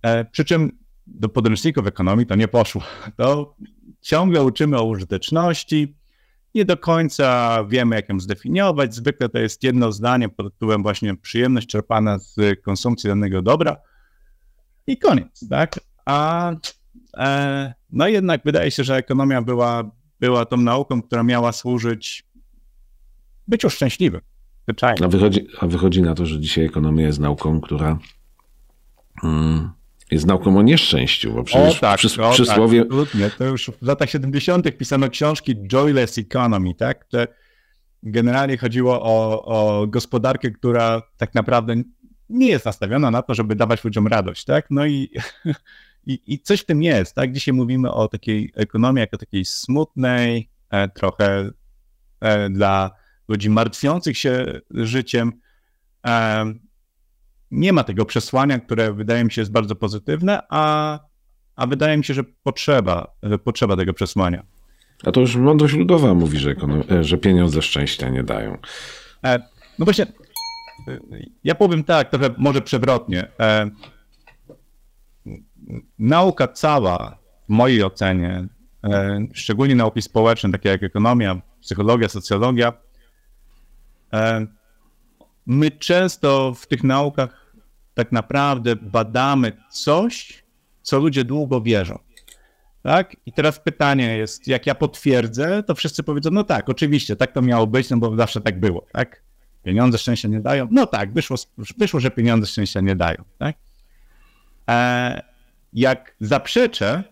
E, 0.02 0.26
przy 0.26 0.46
czym 0.46 0.72
do 1.08 1.30
podręczników 1.30 1.88
ekonomii 1.88 2.26
to 2.26 2.36
nie 2.36 2.48
poszło. 2.48 2.84
To 3.18 3.56
ciągle 4.02 4.44
uczymy 4.44 4.78
o 4.78 4.84
użyteczności, 4.84 5.96
nie 6.56 6.66
do 6.66 6.78
końca 6.78 7.60
wiemy, 7.64 7.96
jak 7.96 8.10
ją 8.10 8.20
zdefiniować. 8.20 8.96
Zwykle 8.96 9.30
to 9.30 9.40
jest 9.40 9.64
jedno 9.64 9.92
zdanie 9.92 10.30
pod 10.30 10.54
tytułem 10.54 10.84
właśnie 10.84 11.16
przyjemność 11.16 11.68
czerpana 11.68 12.20
z 12.20 12.62
konsumpcji 12.62 13.08
danego 13.08 13.42
dobra 13.42 13.78
i 14.88 14.98
koniec, 14.98 15.50
tak? 15.50 15.80
A 16.06 16.52
e, 17.18 17.74
no 17.90 18.08
jednak 18.08 18.42
wydaje 18.46 18.72
się, 18.72 18.84
że 18.84 18.96
ekonomia 18.96 19.42
była, 19.42 19.92
była 20.20 20.46
tą 20.46 20.58
nauką, 20.58 21.02
która 21.02 21.24
miała 21.24 21.52
służyć 21.52 22.24
byciu 23.48 23.70
szczęśliwym. 23.70 24.22
A 25.04 25.08
wychodzi, 25.08 25.48
a 25.60 25.68
wychodzi 25.68 26.02
na 26.02 26.16
to, 26.16 26.26
że 26.26 26.40
dzisiaj 26.40 26.66
ekonomia 26.66 27.06
jest 27.06 27.20
nauką, 27.20 27.62
która 27.62 28.00
mm, 29.24 29.70
jest 30.12 30.26
nauką 30.26 30.58
o 30.58 30.62
nieszczęściu, 30.62 31.34
bo 31.34 31.44
przecież 31.44 31.78
o, 31.78 31.82
tak, 31.82 31.98
przys 31.98 32.20
o, 32.20 32.32
przysłowie... 32.32 32.80
Tak, 32.80 32.88
absolutnie. 32.88 33.30
To 33.30 33.46
już 33.46 33.72
w 33.82 33.86
latach 33.86 34.10
70. 34.10 34.78
pisano 34.78 35.10
książki 35.10 35.56
Joyless 35.68 36.18
Economy, 36.18 36.76
tak? 36.76 37.06
To 37.06 37.18
generalnie 38.04 38.58
chodziło 38.58 39.02
o, 39.02 39.46
o 39.46 39.88
gospodarkę, 39.88 40.52
która 40.52 41.02
tak 41.18 41.36
naprawdę 41.36 41.76
nie 42.30 42.48
jest 42.48 42.66
nastawiona 42.66 43.12
na 43.12 43.22
to, 43.22 43.34
żeby 43.34 43.56
dawać 43.56 43.84
ludziom 43.84 44.08
radość, 44.08 44.46
tak? 44.46 44.66
No 44.70 44.86
i, 44.86 45.10
i, 46.08 46.20
i 46.28 46.40
coś 46.40 46.62
w 46.62 46.66
tym 46.66 46.84
jest, 46.84 47.16
tak? 47.16 47.32
Dzisiaj 47.32 47.54
mówimy 47.54 47.92
o 47.92 48.08
takiej 48.08 48.52
ekonomii 48.56 49.00
jako 49.00 49.18
takiej 49.18 49.46
smutnej, 49.46 50.50
e, 50.70 50.90
trochę 50.90 51.50
e, 52.22 52.50
dla 52.50 52.92
ludzi 53.30 53.50
martwiących 53.50 54.18
się 54.18 54.46
życiem. 54.72 55.34
E, 56.08 56.46
nie 57.52 57.74
ma 57.74 57.84
tego 57.84 58.06
przesłania, 58.06 58.60
które 58.60 58.94
wydaje 58.94 59.24
mi 59.24 59.32
się 59.32 59.42
jest 59.42 59.52
bardzo 59.52 59.76
pozytywne, 59.76 60.42
a, 60.50 61.00
a 61.56 61.68
wydaje 61.68 61.98
mi 61.98 62.04
się, 62.04 62.14
że 62.14 62.24
potrzeba, 62.24 63.14
potrzeba 63.44 63.76
tego 63.76 63.94
przesłania. 63.94 64.44
A 65.04 65.12
to 65.12 65.22
już 65.22 65.36
mądrość 65.36 65.74
ludowa 65.74 66.14
mówi, 66.14 66.40
że, 66.40 66.56
e, 66.92 67.04
że 67.04 67.18
pieniądze 67.18 67.62
szczęścia 67.62 68.10
nie 68.10 68.24
dają. 68.24 68.58
E, 69.24 69.40
no 69.80 69.86
właśnie, 69.86 70.06
ja 71.44 71.56
powiem 71.56 71.84
tak, 71.84 72.10
trochę 72.10 72.30
może 72.38 72.62
przewrotnie. 72.62 73.28
Nauka 76.00 76.48
cała, 76.48 77.18
w 77.50 77.50
mojej 77.50 77.84
ocenie, 77.84 78.48
szczególnie 79.34 79.76
nauki 79.76 80.02
społeczne, 80.02 80.52
takie 80.52 80.70
jak 80.70 80.84
ekonomia, 80.84 81.42
psychologia, 81.62 82.10
socjologia, 82.10 82.74
my 85.50 85.72
często 85.72 86.54
w 86.54 86.68
tych 86.68 86.84
naukach 86.84 87.54
tak 87.94 88.12
naprawdę 88.12 88.76
badamy 88.76 89.52
coś, 89.72 90.44
co 90.82 91.00
ludzie 91.00 91.24
długo 91.24 91.62
wierzą. 91.62 92.00
Tak? 92.84 93.16
I 93.26 93.34
teraz 93.34 93.60
pytanie 93.60 94.18
jest, 94.18 94.48
jak 94.48 94.68
ja 94.68 94.76
potwierdzę, 94.76 95.64
to 95.64 95.76
wszyscy 95.76 96.04
powiedzą, 96.04 96.30
no 96.32 96.44
tak, 96.44 96.70
oczywiście, 96.70 97.16
tak 97.16 97.32
to 97.32 97.42
miało 97.42 97.68
być, 97.68 97.90
no 97.90 97.98
bo 97.98 98.18
zawsze 98.18 98.42
tak 98.42 98.60
było, 98.60 98.86
tak? 98.94 99.24
Pieniądze 99.64 99.98
szczęścia 99.98 100.28
nie 100.28 100.40
dają? 100.40 100.68
No 100.72 100.86
tak, 100.86 101.14
wyszło, 101.14 101.38
wyszło 101.58 102.00
że 102.00 102.12
pieniądze 102.12 102.48
szczęścia 102.48 102.82
nie 102.82 102.96
dają, 102.96 103.24
tak? 103.38 103.56
E, 104.70 105.22
jak 105.74 106.16
zaprzeczę, 106.20 107.04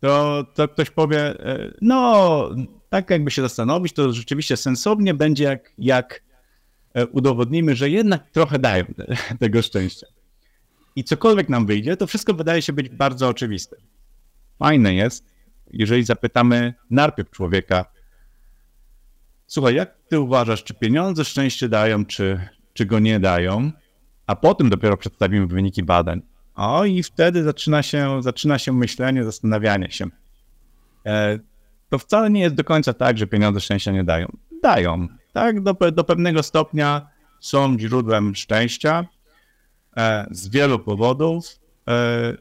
to, 0.00 0.44
to 0.54 0.68
ktoś 0.68 0.90
powie, 0.90 1.20
e, 1.20 1.74
no, 1.80 2.50
tak 2.88 3.10
jakby 3.10 3.30
się 3.30 3.42
zastanowić, 3.42 3.92
to 3.92 4.12
rzeczywiście 4.12 4.56
sensownie 4.56 5.14
będzie, 5.14 5.44
jak, 5.44 5.72
jak 5.78 6.24
E, 6.33 6.33
udowodnimy, 7.12 7.76
że 7.76 7.90
jednak 7.90 8.30
trochę 8.30 8.58
dają 8.58 8.84
tego 9.40 9.62
szczęścia. 9.62 10.06
I 10.96 11.04
cokolwiek 11.04 11.48
nam 11.48 11.66
wyjdzie, 11.66 11.96
to 11.96 12.06
wszystko 12.06 12.34
wydaje 12.34 12.62
się 12.62 12.72
być 12.72 12.88
bardzo 12.88 13.28
oczywiste. 13.28 13.76
Fajne 14.58 14.94
jest, 14.94 15.34
jeżeli 15.72 16.04
zapytamy 16.04 16.74
najpierw 16.90 17.30
człowieka, 17.30 17.84
słuchaj, 19.46 19.74
jak 19.74 19.96
ty 20.08 20.20
uważasz, 20.20 20.64
czy 20.64 20.74
pieniądze 20.74 21.24
szczęście 21.24 21.68
dają, 21.68 22.04
czy, 22.04 22.48
czy 22.72 22.86
go 22.86 22.98
nie 22.98 23.20
dają, 23.20 23.72
a 24.26 24.36
potem 24.36 24.70
dopiero 24.70 24.96
przedstawimy 24.96 25.46
wyniki 25.46 25.82
badań. 25.82 26.22
O, 26.54 26.84
i 26.84 27.02
wtedy 27.02 27.42
zaczyna 27.42 27.82
się, 27.82 28.22
zaczyna 28.22 28.58
się 28.58 28.72
myślenie, 28.72 29.24
zastanawianie 29.24 29.90
się. 29.90 30.06
E, 31.06 31.38
to 31.90 31.98
wcale 31.98 32.30
nie 32.30 32.40
jest 32.40 32.54
do 32.54 32.64
końca 32.64 32.92
tak, 32.92 33.18
że 33.18 33.26
pieniądze 33.26 33.60
szczęścia 33.60 33.92
nie 33.92 34.04
dają. 34.04 34.36
Dają 34.62 35.08
tak, 35.34 35.60
do, 35.60 35.74
do 35.92 36.04
pewnego 36.04 36.42
stopnia 36.42 37.08
są 37.40 37.78
źródłem 37.78 38.34
szczęścia 38.34 39.06
e, 39.96 40.26
z 40.30 40.48
wielu 40.48 40.78
powodów. 40.78 41.46
E, 41.88 42.36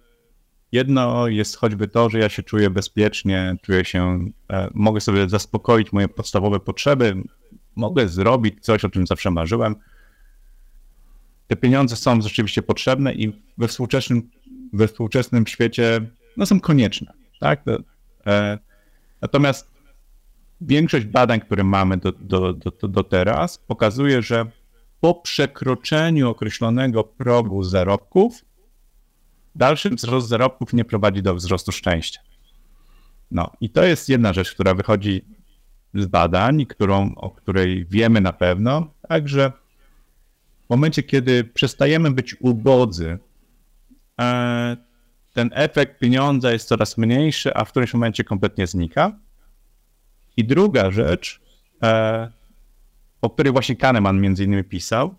jedno 0.72 1.28
jest 1.28 1.58
choćby 1.58 1.88
to, 1.88 2.10
że 2.10 2.20
ja 2.20 2.30
się 2.30 2.44
czuję 2.44 2.70
bezpiecznie, 2.70 3.56
czuję 3.62 3.86
się, 3.86 4.30
e, 4.50 4.70
mogę 4.74 5.02
sobie 5.02 5.30
zaspokoić 5.30 5.94
moje 5.94 6.08
podstawowe 6.08 6.60
potrzeby, 6.60 7.16
mogę 7.76 8.08
zrobić 8.08 8.56
coś, 8.62 8.86
o 8.86 8.90
czym 8.90 9.08
zawsze 9.08 9.32
marzyłem. 9.32 9.76
Te 11.48 11.56
pieniądze 11.56 11.96
są 11.96 12.22
rzeczywiście 12.22 12.62
potrzebne 12.62 13.14
i 13.14 13.42
we 13.58 13.68
współczesnym, 13.68 14.30
we 14.74 14.88
współczesnym 14.88 15.48
świecie 15.48 16.02
no, 16.38 16.46
są 16.46 16.60
konieczne. 16.60 17.14
Tak? 17.40 17.64
E, 18.28 18.58
natomiast 19.22 19.73
większość 20.62 21.06
badań, 21.06 21.40
które 21.40 21.64
mamy 21.64 21.98
do, 21.98 22.12
do, 22.12 22.54
do, 22.54 22.88
do 22.88 23.04
teraz, 23.04 23.58
pokazuje, 23.58 24.22
że 24.22 24.46
po 25.00 25.16
przekroczeniu 25.16 26.30
określonego 26.30 27.04
progu 27.04 27.64
zarobków, 27.64 28.46
dalszy 29.56 29.90
wzrost 29.90 30.28
zarobków 30.28 30.74
nie 30.74 30.86
prowadzi 30.86 31.22
do 31.22 31.36
wzrostu 31.36 31.72
szczęścia. 31.72 32.22
No 33.32 33.52
i 33.62 33.70
to 33.70 33.84
jest 33.84 34.10
jedna 34.10 34.34
rzecz, 34.34 34.52
która 34.52 34.74
wychodzi 34.74 35.26
z 35.94 36.06
badań, 36.06 36.66
którą, 36.66 37.16
o 37.16 37.30
której 37.30 37.86
wiemy 37.86 38.22
na 38.22 38.34
pewno, 38.34 38.94
także 39.10 39.52
w 40.66 40.70
momencie, 40.70 41.04
kiedy 41.04 41.44
przestajemy 41.44 42.12
być 42.12 42.36
ubodzy, 42.40 43.20
e, 44.22 44.78
ten 45.34 45.50
efekt 45.54 46.00
pieniądza 46.00 46.52
jest 46.52 46.68
coraz 46.68 46.98
mniejszy, 46.98 47.54
a 47.54 47.66
w 47.66 47.70
którymś 47.70 47.94
momencie 47.94 48.24
kompletnie 48.24 48.68
znika. 48.68 49.20
I 50.38 50.46
druga 50.46 50.92
rzecz, 50.92 51.42
e, 51.84 52.32
o 53.22 53.30
której 53.30 53.54
właśnie 53.54 53.76
Kahneman 53.76 54.22
między 54.22 54.44
innymi 54.44 54.64
pisał, 54.64 55.16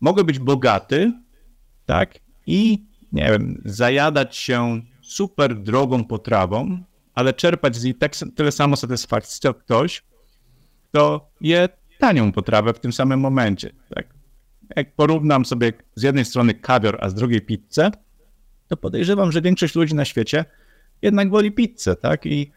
mogę 0.00 0.24
być 0.24 0.38
bogaty, 0.38 1.12
tak, 1.86 2.14
i 2.46 2.84
nie 3.12 3.30
wiem, 3.30 3.62
zajadać 3.64 4.36
się 4.36 4.80
super 5.02 5.62
drogą 5.62 6.04
potrawą, 6.04 6.82
ale 7.14 7.34
czerpać 7.34 7.76
z 7.76 7.84
niej 7.84 7.94
tak, 7.94 8.12
tyle 8.36 8.52
samo 8.52 8.76
satysfakcji, 8.76 9.40
co 9.40 9.54
ktoś, 9.54 10.02
kto 10.88 11.30
je 11.40 11.68
tanią 11.98 12.32
potrawę 12.32 12.74
w 12.74 12.80
tym 12.80 12.92
samym 12.92 13.20
momencie. 13.20 13.70
Tak? 13.94 14.06
Jak 14.76 14.94
porównam 14.94 15.44
sobie 15.44 15.72
z 15.94 16.02
jednej 16.02 16.24
strony 16.24 16.54
kawior, 16.54 16.98
a 17.00 17.08
z 17.08 17.14
drugiej 17.14 17.40
pizzę, 17.40 17.90
to 18.68 18.76
podejrzewam, 18.76 19.32
że 19.32 19.42
większość 19.42 19.74
ludzi 19.74 19.94
na 19.94 20.04
świecie 20.04 20.44
jednak 21.02 21.30
woli 21.30 21.52
pizzę, 21.52 21.96
tak? 21.96 22.26
I, 22.26 22.52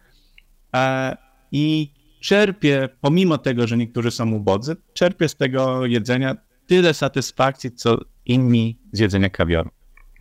e, 0.75 1.17
i 1.53 1.93
czerpię, 2.21 2.89
pomimo 3.01 3.37
tego, 3.37 3.67
że 3.67 3.77
niektórzy 3.77 4.11
są 4.11 4.31
ubodzy, 4.31 4.75
czerpię 4.93 5.29
z 5.29 5.35
tego 5.35 5.85
jedzenia 5.85 6.35
tyle 6.67 6.93
satysfakcji, 6.93 7.71
co 7.71 7.97
inni 8.25 8.79
z 8.91 8.99
jedzenia 8.99 9.29
kawioru. 9.29 9.69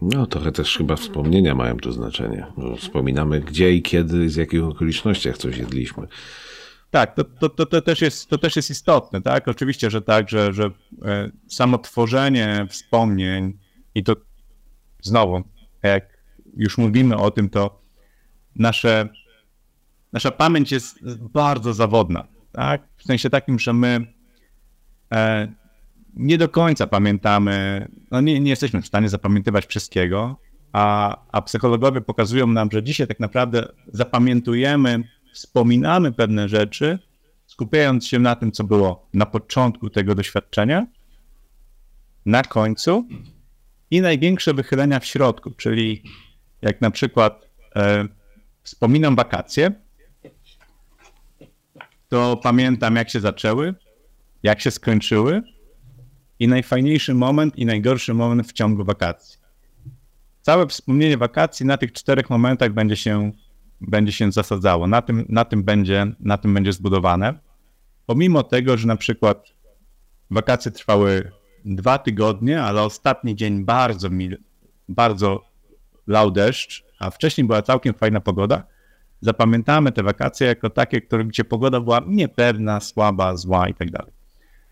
No, 0.03 0.27
trochę 0.27 0.53
też 0.53 0.77
chyba 0.77 0.97
wspomnienia 0.97 1.55
mają 1.55 1.77
tu 1.77 1.93
znaczenie. 1.93 2.47
Wspominamy 2.79 3.41
gdzie 3.41 3.73
i 3.73 3.83
kiedy, 3.83 4.31
z 4.31 4.37
jakich 4.37 4.65
okolicznościach 4.65 5.39
coś 5.39 5.57
jedliśmy. 5.57 6.07
Tak, 6.91 7.15
to, 7.15 7.25
to, 7.25 7.49
to, 7.49 7.67
to, 7.67 7.83
też 7.83 8.01
jest, 8.01 8.29
to 8.29 8.39
też 8.39 8.57
jest 8.57 8.71
istotne, 8.71 9.23
tak? 9.23 9.49
Oczywiście, 9.49 9.91
że 9.91 10.03
tak, 10.03 10.29
że, 10.29 10.53
że 10.53 10.71
e, 11.05 11.31
samo 11.49 11.79
tworzenie 11.79 12.67
wspomnień 12.69 13.59
i 13.95 14.05
to 14.05 14.17
znowu, 15.03 15.43
jak 15.83 16.23
już 16.57 16.79
mówimy 16.79 17.17
o 17.17 17.31
tym, 17.31 17.51
to 17.51 17.83
nasze 18.57 19.09
nasza 20.13 20.31
pamięć 20.31 20.73
jest 20.73 20.99
bardzo 21.19 21.75
zawodna, 21.75 22.27
tak? 22.53 22.89
W 22.97 23.03
sensie 23.03 23.31
takim, 23.31 23.59
że 23.59 23.73
my 23.73 24.07
e, 25.13 25.53
nie 26.15 26.39
do 26.39 26.49
końca 26.49 26.87
pamiętamy, 26.87 27.89
no 28.11 28.21
nie, 28.21 28.41
nie 28.41 28.51
jesteśmy 28.51 28.83
w 28.83 28.87
stanie 28.87 29.09
zapamiętywać 29.09 29.67
wszystkiego, 29.67 30.37
a, 30.73 31.17
a 31.33 31.43
psychologowie 31.43 32.01
pokazują 32.01 32.47
nam, 32.47 32.69
że 32.73 32.83
dzisiaj 32.83 33.07
tak 33.07 33.21
naprawdę 33.21 33.69
zapamiętujemy, 33.93 35.03
wspominamy 35.33 36.13
pewne 36.13 36.49
rzeczy, 36.49 36.99
skupiając 37.47 38.07
się 38.07 38.19
na 38.19 38.37
tym, 38.37 38.53
co 38.53 38.65
było 38.65 39.09
na 39.15 39.27
początku 39.27 39.91
tego 39.91 40.15
doświadczenia, 40.15 40.87
na 42.27 42.43
końcu 42.43 43.09
i 43.91 44.01
największe 44.01 44.55
wychylenia 44.55 45.01
w 45.01 45.07
środku, 45.07 45.51
czyli 45.51 46.03
jak 46.63 46.81
na 46.81 46.91
przykład 46.91 47.49
e, 47.77 48.09
wspominam 48.63 49.17
wakacje, 49.17 49.73
to 52.13 52.37
pamiętam, 52.37 52.97
jak 52.97 53.11
się 53.11 53.21
zaczęły, 53.21 53.75
jak 54.43 54.61
się 54.61 54.71
skończyły 54.71 55.43
i 56.39 56.49
najfajniejszy 56.49 57.15
moment 57.15 57.59
i 57.59 57.67
najgorszy 57.67 58.15
moment 58.15 58.49
w 58.49 58.53
ciągu 58.53 58.85
wakacji. 58.85 59.39
Całe 60.43 60.67
wspomnienie 60.67 61.19
wakacji 61.19 61.67
na 61.67 61.77
tych 61.77 61.93
czterech 61.93 62.31
momentach 62.31 62.73
będzie 62.73 62.97
się, 62.97 63.33
będzie 63.81 64.13
się 64.13 64.33
zasadzało. 64.33 64.87
Na 64.87 65.03
tym, 65.03 65.27
na, 65.29 65.45
tym 65.45 65.65
będzie, 65.65 66.07
na 66.21 66.39
tym 66.39 66.55
będzie 66.55 66.73
zbudowane. 66.73 67.39
Pomimo 68.07 68.43
tego, 68.43 68.77
że 68.77 68.89
na 68.89 68.97
przykład 68.97 69.47
wakacje 70.31 70.73
trwały 70.73 71.33
dwa 71.65 71.99
tygodnie, 71.99 72.63
ale 72.63 72.83
ostatni 72.83 73.37
dzień 73.37 73.65
bardzo 73.65 74.11
mil, 74.11 74.39
bardzo 74.89 75.45
lał 76.07 76.31
deszcz, 76.31 76.85
a 76.99 77.11
wcześniej 77.11 77.47
była 77.47 77.63
całkiem 77.63 77.95
fajna 77.95 78.21
pogoda, 78.21 78.72
zapamiętamy 79.23 79.93
te 79.93 80.03
wakacje 80.03 80.47
jako 80.47 80.71
takie, 80.71 81.01
które, 81.01 81.25
gdzie 81.25 81.45
pogoda 81.45 81.81
była 81.81 82.01
niepewna, 82.07 82.81
słaba, 82.81 83.37
zła 83.37 83.69
i 83.69 83.75
tak 83.75 83.91
dalej. 83.91 84.13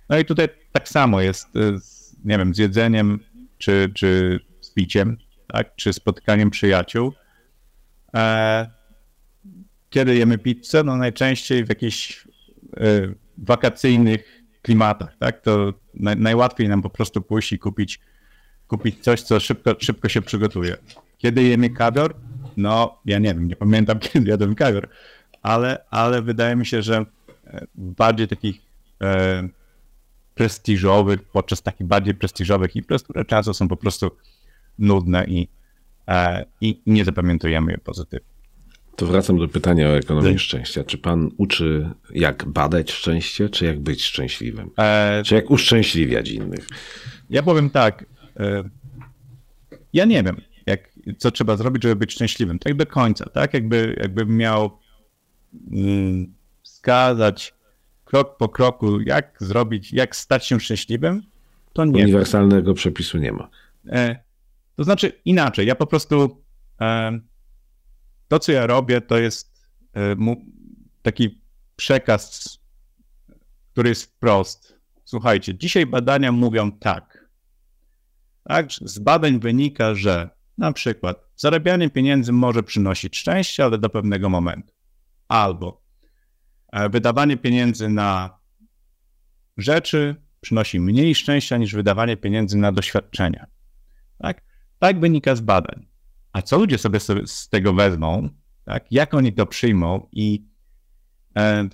No 0.09 0.19
i 0.19 0.25
tutaj 0.25 0.49
tak 0.73 0.89
samo 0.89 1.21
jest 1.21 1.49
z, 1.77 2.17
nie 2.25 2.39
wiem, 2.39 2.55
z 2.55 2.59
jedzeniem 2.59 3.21
czy, 3.59 3.93
czy 3.95 4.41
z 4.61 4.71
piciem, 4.71 5.17
tak? 5.47 5.77
czy 5.77 5.93
spotkaniem 5.93 6.51
przyjaciół. 6.51 7.13
E, 8.15 8.71
kiedy 9.91 10.15
jemy 10.15 10.39
pizzę? 10.39 10.85
No 10.85 10.97
najczęściej 10.97 11.65
w 11.65 11.69
jakichś 11.69 12.27
e, 12.77 12.81
wakacyjnych 13.39 14.43
klimatach, 14.63 15.17
tak? 15.19 15.41
To 15.41 15.75
naj, 15.95 16.17
najłatwiej 16.17 16.69
nam 16.69 16.83
po 16.83 16.91
prostu 16.91 17.23
pójść 17.23 17.53
i 17.53 17.59
kupić, 17.59 18.01
kupić 18.67 19.01
coś, 19.01 19.23
co 19.23 19.41
szybko, 19.41 19.75
szybko 19.79 20.09
się 20.09 20.23
przygotuje. 20.23 20.77
Kiedy 21.19 21.43
jemy 21.43 21.71
kawior? 21.71 22.15
No, 22.61 22.99
ja 23.05 23.19
nie 23.19 23.35
wiem, 23.35 23.49
nie 23.49 23.57
pamiętam, 23.57 23.99
kiedy 24.13 24.31
jadłem 24.31 24.55
kawior, 24.55 24.89
ale, 25.43 25.85
ale 25.91 26.23
wydaje 26.23 26.57
mi 26.57 26.67
się, 26.67 26.83
że 26.83 27.07
e, 27.47 27.67
bardziej 27.75 28.29
takich 28.29 28.61
e, 29.03 29.49
prestiżowych, 30.35 31.23
podczas 31.23 31.63
takich 31.63 31.87
bardziej 31.87 32.15
prestiżowych 32.15 32.77
imprez, 32.77 33.03
które 33.03 33.25
często 33.25 33.55
są 33.55 33.69
po 33.69 33.77
prostu 33.77 34.11
nudne 34.79 35.25
i, 35.25 35.49
e, 36.09 36.45
i 36.61 36.81
nie 36.87 37.05
zapamiętujemy 37.05 37.73
je 37.73 37.79
pozytywnie. 37.79 38.31
To 38.97 39.07
wracam 39.07 39.39
do 39.39 39.49
pytania 39.49 39.89
o 39.89 39.97
ekonomię 39.97 40.39
szczęścia. 40.39 40.85
Czy 40.85 40.99
pan 40.99 41.31
uczy, 41.37 41.91
jak 42.15 42.45
badać 42.45 42.93
szczęście, 42.93 43.49
czy 43.49 43.65
jak 43.65 43.81
być 43.81 44.05
szczęśliwym? 44.05 44.71
E... 44.79 45.23
Czy 45.25 45.35
jak 45.35 45.51
uszczęśliwiać 45.51 46.31
innych? 46.31 46.69
Ja 47.31 47.43
powiem 47.43 47.71
tak. 47.71 48.05
E... 48.41 48.65
Ja 49.93 50.05
nie 50.05 50.23
wiem, 50.23 50.41
co 51.19 51.31
trzeba 51.31 51.57
zrobić, 51.57 51.83
żeby 51.83 51.97
być 51.97 52.13
szczęśliwym. 52.13 52.59
Tak 52.59 52.75
do 52.75 52.87
końca, 52.87 53.31
tak? 53.31 53.55
Jakby, 53.55 53.97
jakbym 54.01 54.37
miał 54.37 54.79
mm, 55.71 56.35
wskazać 56.63 57.55
krok 58.05 58.37
po 58.37 58.49
kroku, 58.49 59.01
jak 59.01 59.37
zrobić, 59.41 59.93
jak 59.93 60.17
stać 60.17 60.47
się 60.47 60.61
szczęśliwym, 60.61 61.23
to 61.73 61.85
nie. 61.85 62.03
Uniwersalnego 62.03 62.75
przepisu 62.75 63.19
nie 63.19 63.33
ma. 63.33 63.49
E, 63.89 64.17
to 64.77 64.85
znaczy 64.85 65.13
inaczej, 65.25 65.67
ja 65.67 65.75
po 65.75 65.87
prostu 65.87 66.43
e, 66.81 67.21
to, 68.29 68.39
co 68.39 68.53
ja 68.53 68.67
robię, 68.67 69.01
to 69.01 69.19
jest 69.19 69.69
e, 69.97 70.17
taki 71.03 71.41
przekaz, 71.77 72.59
który 73.73 73.89
jest 73.89 74.05
wprost. 74.05 74.81
Słuchajcie, 75.05 75.55
dzisiaj 75.55 75.87
badania 75.87 76.33
mówią 76.33 76.73
tak. 76.73 77.29
Tak, 78.45 78.73
z 78.73 78.99
badań 78.99 79.41
wynika, 79.41 79.95
że 79.95 80.31
na 80.61 80.73
przykład 80.73 81.31
zarabianie 81.37 81.91
pieniędzy 81.91 82.33
może 82.33 82.63
przynosić 82.63 83.19
szczęście, 83.19 83.65
ale 83.65 83.79
do 83.79 83.91
pewnego 83.91 84.29
momentu. 84.29 84.73
Albo 85.29 85.81
E, 86.73 86.89
wydawanie 86.89 87.37
pieniędzy 87.37 87.89
na 87.89 88.39
rzeczy 89.57 90.17
przynosi 90.41 90.81
mniej 90.81 91.15
szczęścia 91.15 91.57
niż 91.57 91.75
wydawanie 91.75 92.17
pieniędzy 92.17 92.59
na 92.59 92.73
doświadczenia. 92.73 93.47
Tak, 94.19 94.43
tak 94.79 95.01
wynika 95.01 95.35
z 95.35 95.41
badań. 95.41 95.87
A 96.33 96.43
co 96.43 96.59
ludzie 96.59 96.79
sobie 96.79 97.01
z 97.27 97.49
tego 97.49 97.75
wezmą, 97.75 98.29
tak? 98.65 98.93
jak 98.93 99.15
oni 99.15 99.33
to 99.33 99.47
przyjmą 99.47 100.09
i 100.13 100.47
e, 101.37 101.69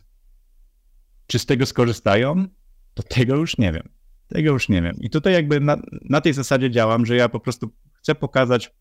czy 1.27 1.39
z 1.39 1.47
tego 1.47 1.67
skorzystają, 1.67 2.47
to 2.95 3.03
tego 3.03 3.37
już 3.37 3.59
nie 3.59 3.73
wiem. 3.73 3.89
Tego 4.29 4.53
już 4.53 4.69
nie 4.69 4.83
wiem. 4.83 4.97
I 5.01 5.11
tutaj 5.11 5.33
jakby 5.33 5.61
na, 5.61 5.77
na 6.03 6.21
tej 6.21 6.33
zasadzie 6.33 6.71
działam, 6.71 7.07
że 7.07 7.17
ja 7.17 7.29
po 7.29 7.41
prostu 7.41 7.71
chcę 8.07 8.15
pokazać, 8.15 8.75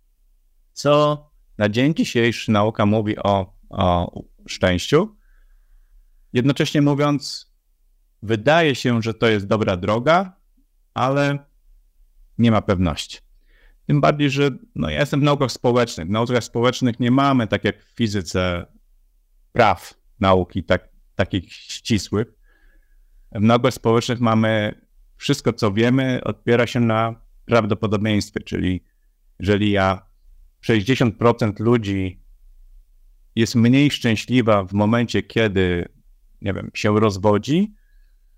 co 0.73 1.29
na 1.57 1.69
dzień 1.69 1.95
dzisiejszy 1.95 2.51
nauka 2.51 2.85
mówi 2.85 3.17
o, 3.17 3.53
o 3.69 4.11
szczęściu, 4.47 5.15
Jednocześnie 6.33 6.81
mówiąc, 6.81 7.51
wydaje 8.21 8.75
się, 8.75 9.01
że 9.01 9.13
to 9.13 9.27
jest 9.27 9.47
dobra 9.47 9.77
droga, 9.77 10.39
ale 10.93 11.39
nie 12.37 12.51
ma 12.51 12.61
pewności. 12.61 13.19
Tym 13.87 14.01
bardziej, 14.01 14.29
że 14.29 14.49
no, 14.75 14.89
ja 14.89 14.99
jestem 14.99 15.19
w 15.19 15.23
naukach 15.23 15.51
społecznych. 15.51 16.07
W 16.07 16.09
naukach 16.09 16.43
społecznych 16.43 16.99
nie 16.99 17.11
mamy, 17.11 17.47
tak 17.47 17.63
jak 17.63 17.83
w 17.83 17.95
fizyce, 17.95 18.65
praw 19.51 19.93
nauki 20.19 20.63
tak, 20.63 20.89
takich 21.15 21.53
ścisłych. 21.53 22.27
W 23.31 23.41
naukach 23.41 23.73
społecznych 23.73 24.19
mamy 24.19 24.81
wszystko, 25.15 25.53
co 25.53 25.71
wiemy, 25.71 26.21
opiera 26.23 26.67
się 26.67 26.79
na 26.79 27.21
prawdopodobieństwie, 27.45 28.39
czyli 28.39 28.83
jeżeli 29.39 29.71
ja 29.71 30.01
60% 30.67 31.59
ludzi 31.59 32.19
jest 33.35 33.55
mniej 33.55 33.91
szczęśliwa 33.91 34.63
w 34.63 34.73
momencie, 34.73 35.23
kiedy 35.23 35.89
nie 36.41 36.53
wiem, 36.53 36.71
się 36.73 36.99
rozwodzi, 36.99 37.73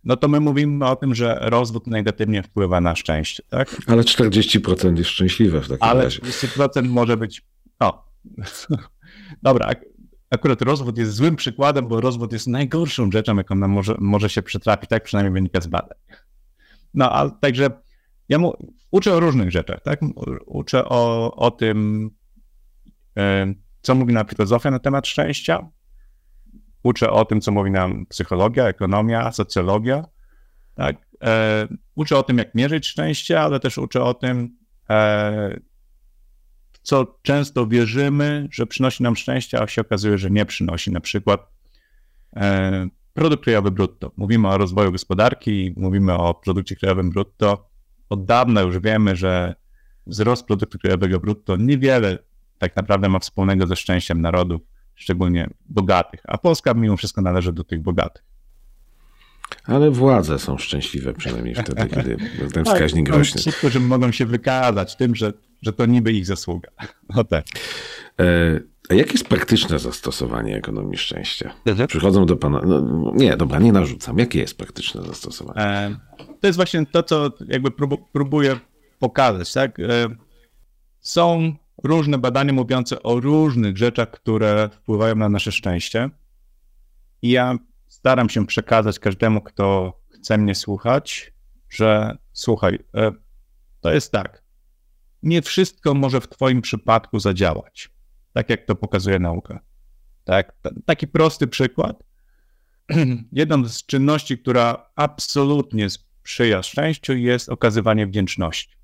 no 0.04 0.18
to 0.18 0.28
my 0.28 0.40
mówimy 0.40 0.86
o 0.86 0.96
tym, 0.96 1.16
że 1.16 1.38
rozwód 1.42 1.88
negatywnie 1.88 2.44
wpływa 2.44 2.82
na 2.82 2.96
szczęście, 2.96 3.44
tak? 3.50 3.78
Ale 3.88 4.02
40% 4.02 4.98
jest 4.98 5.10
szczęśliwe 5.10 5.62
w 5.62 5.68
takim 5.68 5.84
Ale 5.90 6.04
razie. 6.04 6.20
Ale 6.24 6.32
40% 6.32 6.90
może 6.90 7.18
być, 7.18 7.46
no, 7.80 8.04
dobra, 9.44 9.72
akurat 10.30 10.62
rozwód 10.62 10.98
jest 10.98 11.14
złym 11.14 11.36
przykładem, 11.36 11.88
bo 11.88 12.02
rozwód 12.02 12.34
jest 12.34 12.48
najgorszą 12.48 13.12
rzeczą, 13.12 13.38
jaką 13.38 13.56
nam 13.56 13.72
może, 13.72 13.96
może 14.00 14.30
się 14.30 14.42
przytrafić, 14.42 14.90
tak 14.90 15.04
przynajmniej 15.04 15.34
wynika 15.34 15.62
z 15.62 15.68
badań. 15.68 15.98
No, 16.94 17.12
ale 17.12 17.32
także 17.42 17.70
ja 18.30 18.38
mu, 18.38 18.54
uczę 18.92 19.14
o 19.14 19.20
różnych 19.20 19.52
rzeczach, 19.52 19.82
tak? 19.84 20.00
Uczę 20.46 20.86
o, 20.86 21.36
o 21.36 21.52
tym, 21.52 22.10
co 23.82 23.96
mówi 23.96 24.14
nam 24.14 24.28
filozofia 24.28 24.72
na 24.72 24.80
temat 24.80 25.08
szczęścia, 25.08 25.70
Uczę 26.88 27.12
o 27.12 27.26
tym, 27.26 27.42
co 27.42 27.52
mówi 27.52 27.72
nam 27.72 28.06
psychologia, 28.06 28.68
ekonomia, 28.68 29.32
socjologia. 29.32 30.06
Tak? 30.76 30.96
E, 31.24 31.68
uczę 31.96 32.18
o 32.18 32.24
tym, 32.24 32.38
jak 32.38 32.56
mierzyć 32.56 32.88
szczęście, 32.88 33.42
ale 33.42 33.60
też 33.60 33.78
uczę 33.78 34.04
o 34.04 34.14
tym, 34.14 34.58
e, 34.90 35.60
co 36.82 37.20
często 37.22 37.68
wierzymy, 37.68 38.48
że 38.52 38.68
przynosi 38.68 39.04
nam 39.04 39.16
szczęście, 39.16 39.62
a 39.62 39.68
się 39.68 39.82
okazuje, 39.82 40.18
że 40.18 40.32
nie 40.32 40.46
przynosi. 40.46 40.92
Na 40.92 41.00
przykład 41.00 41.52
e, 42.36 42.88
produkt 43.14 43.44
krajowy 43.44 43.72
brutto. 43.72 44.12
Mówimy 44.18 44.48
o 44.48 44.58
rozwoju 44.58 44.92
gospodarki, 44.92 45.74
mówimy 45.78 46.14
o 46.14 46.34
produkcie 46.34 46.76
krajowym 46.76 47.10
brutto. 47.10 47.70
Od 48.10 48.26
dawna 48.26 48.62
już 48.62 48.80
wiemy, 48.80 49.16
że 49.16 49.56
wzrost 50.08 50.46
produktu 50.46 50.80
krajowego 50.80 51.20
brutto 51.20 51.58
niewiele 51.58 52.18
tak 52.58 52.76
naprawdę 52.76 53.10
ma 53.10 53.20
wspólnego 53.20 53.68
ze 53.68 53.76
szczęściem 53.76 54.22
narodów 54.22 54.62
szczególnie 54.96 55.50
bogatych, 55.66 56.22
a 56.28 56.38
Polska 56.38 56.74
mimo 56.74 56.98
wszystko 56.98 57.22
należy 57.22 57.54
do 57.54 57.64
tych 57.64 57.82
bogatych. 57.82 58.24
Ale 59.64 59.92
władze 59.92 60.40
są 60.40 60.58
szczęśliwe 60.58 61.14
przynajmniej 61.14 61.56
wtedy, 61.56 61.88
kiedy 61.96 62.18
ten 62.54 62.64
tak, 62.64 62.74
wskaźnik 62.74 63.10
rośnie. 63.10 63.42
Ci, 63.42 63.52
którzy 63.52 63.80
mogą 63.80 64.12
się 64.12 64.26
wykazać 64.26 64.96
tym, 64.96 65.16
że, 65.16 65.34
że 65.62 65.74
to 65.74 65.86
niby 65.86 66.14
ich 66.14 66.26
zasługa. 66.26 66.70
No 67.16 67.24
tak. 67.24 67.46
E, 68.20 68.60
a 68.90 68.94
jakie 68.94 69.12
jest 69.12 69.28
praktyczne 69.28 69.80
zastosowanie 69.80 70.56
ekonomii 70.56 70.98
szczęścia? 70.98 71.54
Mhm. 71.66 71.88
Przychodzą 71.88 72.26
do 72.26 72.38
pana. 72.38 72.62
No, 72.66 73.12
nie, 73.16 73.38
dobra, 73.38 73.60
nie 73.60 73.72
narzucam. 73.72 74.18
Jakie 74.18 74.40
jest 74.40 74.58
praktyczne 74.58 75.02
zastosowanie? 75.02 75.62
E, 75.62 75.96
to 76.42 76.48
jest 76.48 76.58
właśnie 76.58 76.86
to, 76.86 77.04
co 77.04 77.30
jakby 77.48 77.72
próbuję 78.14 78.60
pokazać. 79.00 79.54
Tak? 79.54 79.80
E, 79.80 79.84
są 81.00 81.56
różne 81.84 82.18
badania 82.18 82.54
mówiące 82.54 83.04
o 83.04 83.20
różnych 83.20 83.78
rzeczach, 83.78 84.12
które 84.12 84.70
wpływają 84.74 85.16
na 85.16 85.30
nasze 85.30 85.52
szczęście. 85.52 86.10
I 87.22 87.30
ja 87.30 87.58
staram 87.88 88.30
się 88.30 88.46
przekazać 88.46 89.00
każdemu, 89.00 89.42
kto 89.42 90.00
chce 90.10 90.38
mnie 90.38 90.56
słuchać, 90.56 91.34
że 91.70 92.18
słuchaj, 92.34 92.80
e, 92.96 93.12
to 93.82 93.94
jest 93.94 94.12
tak, 94.12 94.44
nie 95.28 95.42
wszystko 95.42 95.94
może 95.94 96.22
w 96.22 96.28
Twoim 96.28 96.62
przypadku 96.62 97.20
zadziałać, 97.20 97.90
tak 98.34 98.50
jak 98.50 98.66
to 98.66 98.76
pokazuje 98.76 99.20
nauka. 99.20 99.60
Tak, 100.24 100.56
taki 100.86 101.08
prosty 101.08 101.48
przykład. 101.48 102.04
Jedną 103.32 103.68
z 103.68 103.86
czynności, 103.86 104.38
która 104.38 104.90
absolutnie 104.96 105.90
sprzyja 105.90 106.64
szczęściu, 106.64 107.14
jest 107.14 107.50
okazywanie 107.50 108.08
wdzięczności. 108.08 108.76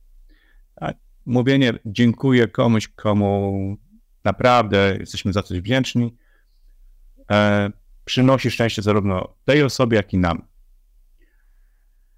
Tak? 0.76 0.98
Mówienie 1.26 1.74
dziękuję 1.86 2.48
komuś, 2.48 2.88
komu 2.88 3.78
naprawdę 4.24 4.98
jesteśmy 5.00 5.34
za 5.34 5.44
coś 5.44 5.60
wdzięczni, 5.60 6.18
e, 7.32 7.70
przynosi 8.06 8.52
szczęście 8.52 8.82
zarówno 8.82 9.36
tej 9.46 9.64
osobie, 9.64 9.98
jak 9.98 10.14
i 10.14 10.18
nam. 10.18 10.48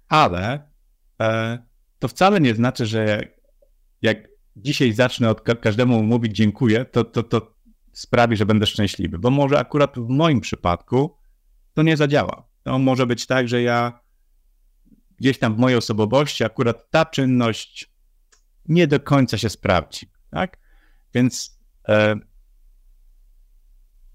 Ale 0.08 0.70
e, 1.20 1.58
to 1.98 2.08
wcale 2.08 2.40
nie 2.40 2.54
znaczy, 2.54 2.86
że 2.86 3.35
jak, 4.02 4.28
dzisiaj 4.56 4.92
zacznę 4.92 5.30
od 5.30 5.40
każdemu 5.60 6.02
mówić 6.02 6.36
dziękuję, 6.36 6.84
to, 6.84 7.04
to, 7.04 7.22
to 7.22 7.56
sprawi, 7.92 8.36
że 8.36 8.46
będę 8.46 8.66
szczęśliwy, 8.66 9.18
bo 9.18 9.30
może 9.30 9.58
akurat 9.58 9.98
w 9.98 10.08
moim 10.08 10.40
przypadku 10.40 11.16
to 11.74 11.82
nie 11.82 11.96
zadziała. 11.96 12.48
To 12.62 12.78
może 12.78 13.06
być 13.06 13.26
tak, 13.26 13.48
że 13.48 13.62
ja 13.62 14.00
gdzieś 15.16 15.38
tam 15.38 15.54
w 15.54 15.58
mojej 15.58 15.78
osobowości 15.78 16.44
akurat 16.44 16.90
ta 16.90 17.04
czynność 17.04 17.92
nie 18.68 18.86
do 18.86 19.00
końca 19.00 19.38
się 19.38 19.50
sprawdzi, 19.50 20.10
tak? 20.30 20.58
Więc 21.14 21.60
e, 21.88 22.16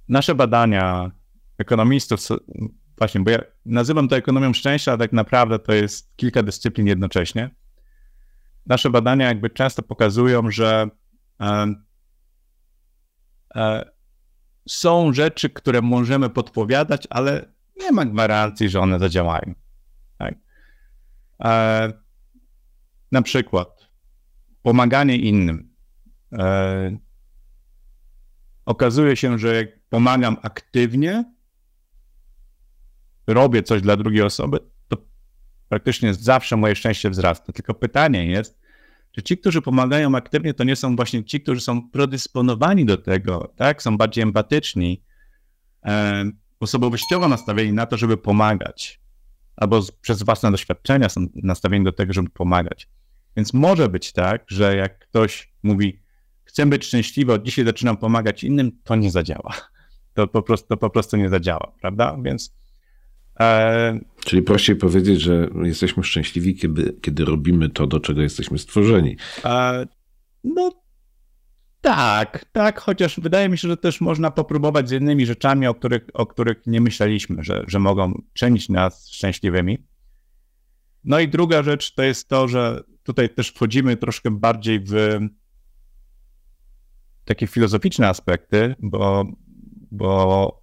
nasze 0.07 0.35
badania 0.35 1.11
ekonomistów, 1.57 2.19
właśnie, 2.97 3.21
bo 3.21 3.31
ja 3.31 3.39
nazywam 3.65 4.07
to 4.07 4.15
ekonomią 4.15 4.53
szczęścia, 4.53 4.93
a 4.93 4.97
tak 4.97 5.13
naprawdę 5.13 5.59
to 5.59 5.73
jest 5.73 6.15
kilka 6.15 6.43
dyscyplin 6.43 6.87
jednocześnie. 6.87 7.49
Nasze 8.65 8.89
badania 8.89 9.27
jakby 9.27 9.49
często 9.49 9.81
pokazują, 9.81 10.51
że 10.51 10.87
e, 11.41 11.73
e, 13.55 13.91
są 14.67 15.13
rzeczy, 15.13 15.49
które 15.49 15.81
możemy 15.81 16.29
podpowiadać, 16.29 17.07
ale 17.09 17.53
nie 17.79 17.91
ma 17.91 18.05
gwarancji, 18.05 18.69
że 18.69 18.79
one 18.79 18.99
zadziałają. 18.99 19.53
Tak? 20.17 20.35
E, 21.43 21.93
na 23.11 23.21
przykład 23.21 23.87
pomaganie 24.61 25.17
innym. 25.17 25.73
E, 26.33 26.97
okazuje 28.65 29.17
się, 29.17 29.39
że 29.39 29.55
jak 29.55 29.67
pomagam 29.89 30.37
aktywnie, 30.41 31.33
robię 33.27 33.63
coś 33.63 33.81
dla 33.81 33.97
drugiej 33.97 34.21
osoby, 34.21 34.70
praktycznie 35.71 36.13
zawsze 36.13 36.57
moje 36.57 36.75
szczęście 36.75 37.09
wzrasta. 37.09 37.53
Tylko 37.53 37.73
pytanie 37.73 38.25
jest, 38.25 38.59
czy 39.11 39.23
ci, 39.23 39.37
którzy 39.37 39.61
pomagają 39.61 40.15
aktywnie, 40.15 40.53
to 40.53 40.63
nie 40.63 40.75
są 40.75 40.95
właśnie 40.95 41.23
ci, 41.23 41.41
którzy 41.41 41.61
są 41.61 41.89
predysponowani 41.89 42.85
do 42.85 42.97
tego, 42.97 43.53
tak? 43.55 43.83
Są 43.83 43.97
bardziej 43.97 44.23
empatyczni, 44.23 45.03
e, 45.85 46.23
osobowościowo 46.59 47.27
nastawieni 47.27 47.73
na 47.73 47.85
to, 47.85 47.97
żeby 47.97 48.17
pomagać, 48.17 49.01
albo 49.55 49.81
z, 49.81 49.91
przez 49.91 50.23
własne 50.23 50.51
doświadczenia 50.51 51.09
są 51.09 51.27
nastawieni 51.35 51.85
do 51.85 51.91
tego, 51.91 52.13
żeby 52.13 52.29
pomagać. 52.29 52.89
Więc 53.37 53.53
może 53.53 53.89
być 53.89 54.13
tak, 54.13 54.43
że 54.47 54.75
jak 54.75 54.99
ktoś 54.99 55.53
mówi, 55.63 56.01
chcę 56.43 56.65
być 56.65 56.85
szczęśliwy, 56.85 57.33
od 57.33 57.43
dzisiaj 57.43 57.65
zaczynam 57.65 57.97
pomagać 57.97 58.43
innym, 58.43 58.71
to 58.83 58.95
nie 58.95 59.11
zadziała. 59.11 59.53
To 60.13 60.27
po 60.27 60.41
prostu, 60.41 60.67
to 60.67 60.77
po 60.77 60.89
prostu 60.89 61.17
nie 61.17 61.29
zadziała, 61.29 61.71
prawda? 61.81 62.17
Więc. 62.21 62.55
E... 63.39 63.99
Czyli 64.25 64.41
prościej 64.41 64.75
powiedzieć, 64.75 65.21
że 65.21 65.49
jesteśmy 65.63 66.03
szczęśliwi, 66.03 66.55
kiedy, 66.55 66.97
kiedy 67.01 67.25
robimy 67.25 67.69
to, 67.69 67.87
do 67.87 67.99
czego 67.99 68.21
jesteśmy 68.21 68.57
stworzeni. 68.57 69.17
E... 69.45 69.87
No 70.43 70.81
tak, 71.81 72.45
tak, 72.51 72.79
chociaż 72.81 73.19
wydaje 73.19 73.49
mi 73.49 73.57
się, 73.57 73.67
że 73.67 73.77
też 73.77 74.01
można 74.01 74.31
popróbować 74.31 74.89
z 74.89 74.91
innymi 74.91 75.25
rzeczami, 75.25 75.67
o 75.67 75.75
których, 75.75 76.01
o 76.13 76.25
których 76.25 76.57
nie 76.65 76.81
myśleliśmy, 76.81 77.43
że, 77.43 77.63
że 77.67 77.79
mogą 77.79 78.21
czynić 78.33 78.69
nas 78.69 79.09
szczęśliwymi. 79.09 79.87
No 81.03 81.19
i 81.19 81.27
druga 81.27 81.63
rzecz 81.63 81.93
to 81.93 82.03
jest 82.03 82.29
to, 82.29 82.47
że 82.47 82.83
tutaj 83.03 83.29
też 83.29 83.49
wchodzimy 83.49 83.97
troszkę 83.97 84.31
bardziej 84.31 84.79
w 84.79 85.19
takie 87.25 87.47
filozoficzne 87.47 88.07
aspekty, 88.07 88.75
bo, 88.79 89.25
bo 89.91 90.60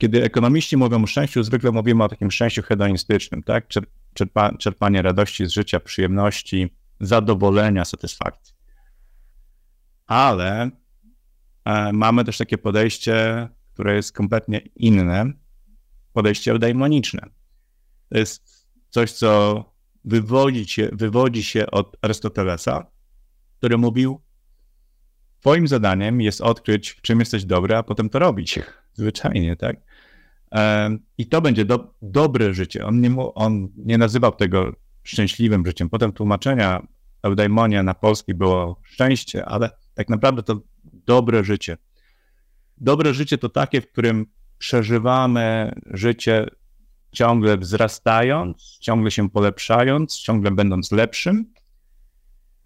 kiedy, 0.00 0.24
ekonomiści 0.24 0.76
mówią 0.76 1.02
o 1.02 1.06
szczęściu, 1.06 1.42
zwykle 1.42 1.70
mówimy 1.70 2.04
o 2.04 2.08
takim 2.08 2.30
szczęściu 2.30 2.62
hedonistycznym, 2.62 3.42
tak? 3.42 3.68
Czerpa, 4.14 4.56
czerpanie 4.56 5.02
radości 5.02 5.46
z 5.46 5.50
życia, 5.50 5.80
przyjemności, 5.80 6.74
zadowolenia, 7.00 7.84
satysfakcji. 7.84 8.54
Ale 10.06 10.70
e, 11.64 11.92
mamy 11.92 12.24
też 12.24 12.38
takie 12.38 12.58
podejście, 12.58 13.48
które 13.72 13.96
jest 13.96 14.12
kompletnie 14.12 14.58
inne, 14.58 15.32
podejście 16.12 16.52
eudemoniczne. 16.52 17.28
To 18.08 18.18
jest 18.18 18.66
coś, 18.88 19.12
co 19.12 19.64
wywodzi 20.04 20.66
się, 20.68 20.88
wywodzi 20.92 21.42
się 21.42 21.66
od 21.66 21.96
Arystotelesa, 22.02 22.86
który 23.58 23.78
mówił, 23.78 24.20
twoim 25.40 25.68
zadaniem 25.68 26.20
jest 26.20 26.40
odkryć, 26.40 26.90
w 26.90 27.02
czym 27.02 27.20
jesteś 27.20 27.44
dobry, 27.44 27.76
a 27.76 27.82
potem 27.82 28.10
to 28.10 28.18
robić. 28.18 28.58
Zwyczajnie, 28.92 29.56
tak? 29.56 29.76
I 31.18 31.26
to 31.26 31.40
będzie 31.40 31.64
do, 31.64 31.94
dobre 32.02 32.54
życie. 32.54 32.86
On 32.86 33.00
nie, 33.00 33.16
on 33.34 33.68
nie 33.76 33.98
nazywał 33.98 34.32
tego 34.32 34.72
szczęśliwym 35.02 35.66
życiem. 35.66 35.88
Potem 35.88 36.12
tłumaczenia 36.12 36.86
eudaimonia 37.22 37.82
na 37.82 37.94
polski 37.94 38.34
było 38.34 38.80
szczęście, 38.84 39.46
ale 39.46 39.70
tak 39.94 40.08
naprawdę 40.08 40.42
to 40.42 40.60
dobre 40.84 41.44
życie. 41.44 41.76
Dobre 42.78 43.14
życie 43.14 43.38
to 43.38 43.48
takie, 43.48 43.80
w 43.80 43.92
którym 43.92 44.26
przeżywamy 44.58 45.74
życie 45.86 46.46
ciągle 47.12 47.58
wzrastając, 47.58 48.78
ciągle 48.80 49.10
się 49.10 49.30
polepszając, 49.30 50.18
ciągle 50.18 50.50
będąc 50.50 50.92
lepszym. 50.92 51.52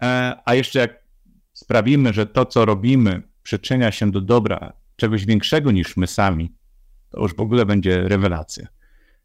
E, 0.01 0.35
a 0.45 0.55
jeszcze 0.55 0.79
jak 0.79 1.05
sprawimy, 1.53 2.13
że 2.13 2.25
to, 2.25 2.45
co 2.45 2.65
robimy, 2.65 3.21
przyczynia 3.43 3.91
się 3.91 4.11
do 4.11 4.21
dobra 4.21 4.73
czegoś 4.95 5.25
większego 5.25 5.71
niż 5.71 5.97
my 5.97 6.07
sami, 6.07 6.53
to 7.15 7.21
już 7.21 7.35
w 7.35 7.39
ogóle 7.39 7.65
będzie 7.65 8.07
rewelacja. 8.07 8.67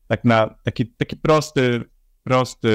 Tak 0.07 0.25
na 0.25 0.55
taki, 0.65 0.87
taki 0.87 1.17
prosty, 1.17 1.85
prosty 2.25 2.71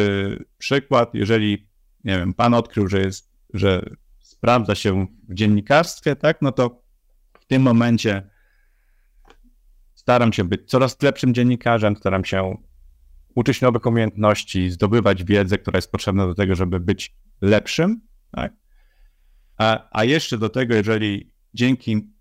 przykład, 0.58 1.13
jeżeli, 1.13 1.67
nie 2.04 2.17
wiem, 2.17 2.34
pan 2.34 2.54
odkrył, 2.54 2.88
że 2.88 2.99
jest, 2.99 3.32
że 3.54 3.89
sprawdza 4.19 4.75
się 4.75 5.08
w 5.30 5.34
dziennikarstwie, 5.34 6.15
tak, 6.15 6.41
no 6.41 6.51
to 6.51 6.82
w 7.39 7.45
tym 7.45 7.62
momencie 7.62 8.30
staram 9.93 10.34
się 10.34 10.43
być 10.43 10.69
coraz 10.69 11.01
lepszym 11.01 11.34
dziennikarzem, 11.34 11.95
staram 11.95 12.25
się 12.25 12.56
uczyć 13.36 13.62
nowych 13.62 13.86
umiejętności, 13.86 14.69
zdobywać 14.69 15.23
wiedzę, 15.23 15.58
która 15.58 15.78
jest 15.78 15.91
potrzebna 15.91 16.28
do 16.28 16.36
tego, 16.36 16.56
żeby 16.56 16.80
być 16.80 17.15
lepszym. 17.41 18.01
Tak? 18.32 18.54
A, 19.58 19.89
a 19.91 20.04
jeszcze 20.04 20.38
do 20.38 20.49
tego, 20.49 20.75
jeżeli 20.75 21.32
dzięki 21.54 22.13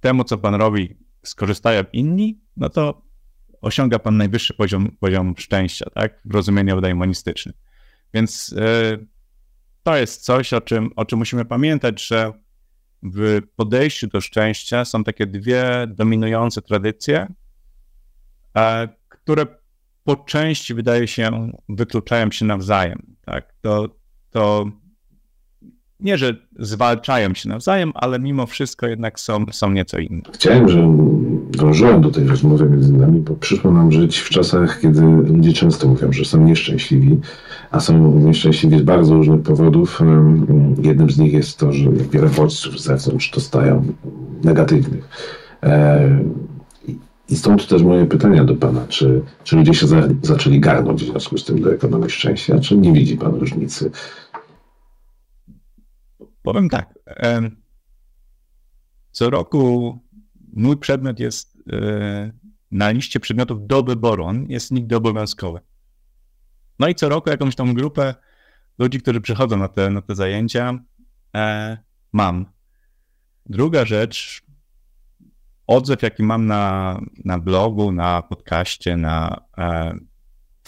temu, 0.00 0.24
co 0.24 0.38
pan 0.38 0.54
robi, 0.54 0.98
skorzystają 1.22 1.84
inni, 1.92 2.40
no 2.56 2.68
to 2.68 3.02
osiąga 3.60 3.98
pan 3.98 4.16
najwyższy 4.16 4.54
poziom, 4.54 4.96
poziom 5.00 5.34
szczęścia, 5.38 5.90
tak? 5.94 6.20
W 6.24 6.34
rozumieniu 6.34 6.74
eudaimonistycznym. 6.74 7.54
Więc 8.14 8.48
yy, 8.48 9.06
to 9.82 9.96
jest 9.96 10.24
coś, 10.24 10.52
o 10.52 10.60
czym, 10.60 10.90
o 10.96 11.04
czym 11.04 11.18
musimy 11.18 11.44
pamiętać, 11.44 12.06
że 12.06 12.32
w 13.02 13.40
podejściu 13.56 14.06
do 14.06 14.20
szczęścia 14.20 14.84
są 14.84 15.04
takie 15.04 15.26
dwie 15.26 15.86
dominujące 15.88 16.62
tradycje, 16.62 17.32
które 19.08 19.46
po 20.04 20.16
części 20.16 20.74
wydaje 20.74 21.08
się 21.08 21.52
wykluczają 21.68 22.30
się 22.30 22.44
nawzajem. 22.44 23.16
Tak? 23.24 23.54
To, 23.60 23.88
to 24.30 24.70
nie, 26.02 26.18
że 26.18 26.36
zwalczają 26.58 27.34
się 27.34 27.48
nawzajem, 27.48 27.92
ale 27.94 28.18
mimo 28.18 28.46
wszystko 28.46 28.86
jednak 28.86 29.20
są, 29.20 29.44
są 29.52 29.70
nieco 29.72 29.98
inne. 29.98 30.22
Chciałem, 30.32 30.68
że 30.68 30.94
dążyłem 31.50 32.00
do 32.00 32.10
tej 32.10 32.26
rozmowy 32.26 32.70
między 32.70 32.92
nami, 32.92 33.20
bo 33.20 33.34
przyszło 33.34 33.70
nam 33.70 33.92
żyć 33.92 34.18
w 34.18 34.28
czasach, 34.30 34.80
kiedy 34.80 35.00
ludzie 35.00 35.52
często 35.52 35.88
mówią, 35.88 36.12
że 36.12 36.24
są 36.24 36.44
nieszczęśliwi, 36.44 37.18
a 37.70 37.80
są 37.80 38.18
nieszczęśliwi 38.18 38.78
z 38.78 38.82
bardzo 38.82 39.14
różnych 39.14 39.42
powodów. 39.42 40.00
Jednym 40.82 41.10
z 41.10 41.18
nich 41.18 41.32
jest 41.32 41.58
to, 41.58 41.72
że 41.72 41.90
wiele 41.90 42.28
bodźców 42.28 42.80
z 42.80 42.84
zewnątrz 42.84 43.30
dostają 43.30 43.84
negatywnych. 44.44 45.08
I 47.30 47.36
stąd 47.36 47.68
też 47.68 47.82
moje 47.82 48.06
pytania 48.06 48.44
do 48.44 48.54
Pana. 48.54 48.86
Czy, 48.88 49.22
czy 49.44 49.56
ludzie 49.56 49.74
się 49.74 49.86
za, 49.86 50.02
zaczęli 50.22 50.60
garnąć 50.60 51.04
w 51.04 51.10
związku 51.10 51.38
z 51.38 51.44
tym 51.44 51.60
do 51.60 51.72
ekonomii 51.72 52.10
szczęścia? 52.10 52.58
Czy 52.58 52.76
nie 52.76 52.92
widzi 52.92 53.16
Pan 53.16 53.34
różnicy? 53.34 53.90
Powiem 56.42 56.68
tak. 56.68 56.98
Co 59.10 59.30
roku 59.30 59.98
mój 60.52 60.76
przedmiot 60.76 61.20
jest 61.20 61.58
e, 61.72 62.32
na 62.70 62.90
liście 62.90 63.20
przedmiotów 63.20 63.66
do 63.66 63.82
wyboru. 63.82 64.24
On 64.24 64.46
jest 64.48 64.70
nigdy 64.70 64.96
obowiązkowy. 64.96 65.60
No 66.78 66.88
i 66.88 66.94
co 66.94 67.08
roku 67.08 67.30
jakąś 67.30 67.56
tą 67.56 67.74
grupę 67.74 68.14
ludzi, 68.78 69.00
którzy 69.00 69.20
przychodzą 69.20 69.56
na 69.56 69.68
te, 69.68 69.90
na 69.90 70.02
te 70.02 70.14
zajęcia, 70.14 70.78
e, 71.36 71.78
mam. 72.12 72.46
Druga 73.46 73.84
rzecz, 73.84 74.42
odzew, 75.66 76.02
jaki 76.02 76.22
mam 76.22 76.46
na, 76.46 77.00
na 77.24 77.38
blogu, 77.38 77.92
na 77.92 78.22
podcaście, 78.22 78.96
na 78.96 79.44
e, 79.58 79.94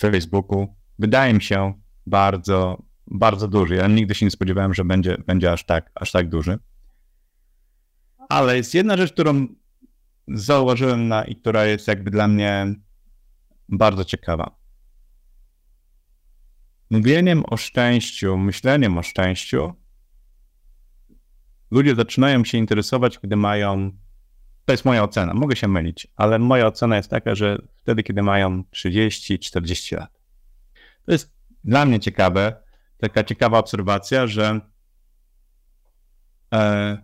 Facebooku, 0.00 0.76
wydaje 0.98 1.34
mi 1.34 1.42
się 1.42 1.74
bardzo, 2.06 2.82
bardzo 3.12 3.48
duży. 3.48 3.74
Ja 3.74 3.86
nigdy 3.86 4.14
się 4.14 4.26
nie 4.26 4.30
spodziewałem, 4.30 4.74
że 4.74 4.84
będzie, 4.84 5.16
będzie 5.26 5.52
aż, 5.52 5.64
tak, 5.64 5.90
aż 5.94 6.12
tak 6.12 6.28
duży. 6.28 6.58
Ale 8.28 8.56
jest 8.56 8.74
jedna 8.74 8.96
rzecz, 8.96 9.12
którą 9.12 9.46
zauważyłem 10.28 11.08
na, 11.08 11.24
i 11.24 11.36
która 11.36 11.64
jest 11.64 11.88
jakby 11.88 12.10
dla 12.10 12.28
mnie 12.28 12.74
bardzo 13.68 14.04
ciekawa. 14.04 14.56
Mówieniem 16.90 17.44
o 17.46 17.56
szczęściu, 17.56 18.38
myśleniem 18.38 18.98
o 18.98 19.02
szczęściu, 19.02 19.72
ludzie 21.70 21.94
zaczynają 21.94 22.44
się 22.44 22.58
interesować, 22.58 23.18
kiedy 23.18 23.36
mają. 23.36 23.90
To 24.64 24.72
jest 24.72 24.84
moja 24.84 25.02
ocena, 25.02 25.34
mogę 25.34 25.56
się 25.56 25.68
mylić, 25.68 26.06
ale 26.16 26.38
moja 26.38 26.66
ocena 26.66 26.96
jest 26.96 27.10
taka, 27.10 27.34
że 27.34 27.58
wtedy, 27.76 28.02
kiedy 28.02 28.22
mają 28.22 28.62
30-40 28.62 29.96
lat. 29.96 30.20
To 31.06 31.12
jest 31.12 31.34
dla 31.64 31.86
mnie 31.86 32.00
ciekawe, 32.00 32.61
taka 33.02 33.24
ciekawa 33.24 33.58
obserwacja, 33.58 34.26
że 34.26 34.60
e, 36.54 36.98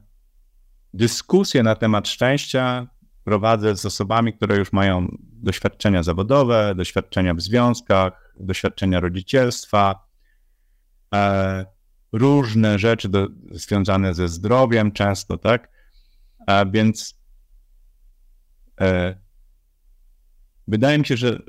dyskusje 0.95 1.63
na 1.63 1.75
temat 1.75 2.09
szczęścia 2.09 2.87
prowadzę 3.25 3.77
z 3.77 3.87
osobami, 3.87 4.33
które 4.33 4.57
już 4.57 4.73
mają 4.73 5.17
doświadczenia 5.21 6.03
zawodowe, 6.03 6.75
doświadczenia 6.77 7.35
w 7.35 7.41
związkach, 7.41 8.35
doświadczenia 8.41 9.01
rodzicielstwa, 9.01 10.07
e, 11.15 11.67
różne 12.13 12.79
rzeczy 12.79 13.09
do, 13.09 13.29
związane 13.51 14.15
ze 14.15 14.29
zdrowiem 14.29 14.93
często, 14.93 15.39
tak? 15.39 15.71
A 16.47 16.65
więc 16.65 17.21
e, 18.81 19.19
wydaje 20.69 20.99
mi 20.99 21.07
się, 21.07 21.17
że 21.17 21.43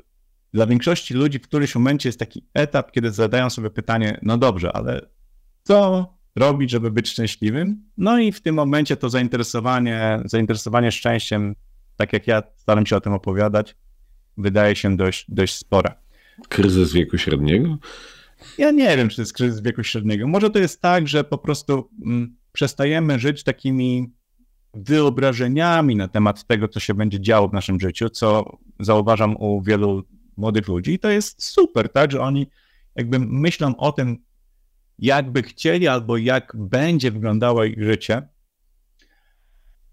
dla 0.52 0.66
większości 0.66 1.14
ludzi 1.14 1.38
w 1.38 1.42
którymś 1.42 1.74
momencie 1.74 2.08
jest 2.08 2.18
taki 2.18 2.46
etap, 2.54 2.92
kiedy 2.92 3.10
zadają 3.10 3.50
sobie 3.50 3.70
pytanie, 3.70 4.18
no 4.22 4.38
dobrze, 4.38 4.72
ale 4.72 5.06
co 5.62 6.06
robić, 6.36 6.70
żeby 6.70 6.90
być 6.90 7.08
szczęśliwym? 7.08 7.84
No 7.96 8.18
i 8.18 8.32
w 8.32 8.40
tym 8.40 8.54
momencie 8.54 8.96
to 8.96 9.10
zainteresowanie, 9.10 10.22
zainteresowanie 10.24 10.92
szczęściem, 10.92 11.54
tak 11.96 12.12
jak 12.12 12.26
ja 12.26 12.42
staram 12.56 12.86
się 12.86 12.96
o 12.96 13.00
tym 13.00 13.12
opowiadać, 13.12 13.76
wydaje 14.36 14.76
się 14.76 14.96
dość, 14.96 15.26
dość 15.28 15.54
spore. 15.54 15.94
Kryzys 16.48 16.92
wieku 16.92 17.18
średniego? 17.18 17.78
Ja 18.58 18.70
nie 18.70 18.96
wiem, 18.96 19.08
czy 19.08 19.16
to 19.16 19.22
jest 19.22 19.32
kryzys 19.32 19.60
wieku 19.60 19.82
średniego. 19.82 20.28
Może 20.28 20.50
to 20.50 20.58
jest 20.58 20.82
tak, 20.82 21.08
że 21.08 21.24
po 21.24 21.38
prostu 21.38 21.90
mm, 22.04 22.36
przestajemy 22.52 23.18
żyć 23.18 23.44
takimi 23.44 24.12
wyobrażeniami 24.74 25.96
na 25.96 26.08
temat 26.08 26.46
tego, 26.46 26.68
co 26.68 26.80
się 26.80 26.94
będzie 26.94 27.20
działo 27.20 27.48
w 27.48 27.52
naszym 27.52 27.80
życiu, 27.80 28.08
co 28.08 28.58
zauważam 28.80 29.36
u 29.36 29.62
wielu 29.62 30.04
młodych 30.40 30.68
ludzi. 30.68 30.92
I 30.92 30.98
to 30.98 31.10
jest 31.10 31.42
super, 31.42 31.92
tak, 31.92 32.12
że 32.12 32.20
oni 32.20 32.46
jakby 32.96 33.18
myślą 33.18 33.76
o 33.76 33.92
tym, 33.92 34.24
jak 34.98 35.32
by 35.32 35.42
chcieli 35.42 35.88
albo 35.88 36.16
jak 36.16 36.52
będzie 36.56 37.10
wyglądało 37.10 37.64
ich 37.64 37.84
życie, 37.84 38.28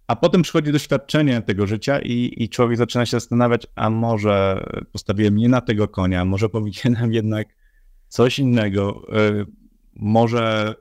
a 0.08 0.16
potem 0.16 0.42
przychodzi 0.42 0.72
doświadczenie 0.72 1.42
tego 1.42 1.68
życia 1.68 2.00
i, 2.00 2.34
i 2.38 2.50
człowiek 2.50 2.78
zaczyna 2.78 3.06
się 3.06 3.12
zastanawiać, 3.12 3.68
a 3.76 3.90
może 3.90 4.66
postawiłem 4.92 5.36
nie 5.36 5.50
na 5.50 5.62
tego 5.62 5.88
konia, 5.88 6.26
może 6.26 6.50
powinienem 6.58 7.14
jednak 7.14 7.48
coś 8.08 8.40
innego. 8.40 9.08
Y, 9.18 9.46
może 9.96 10.76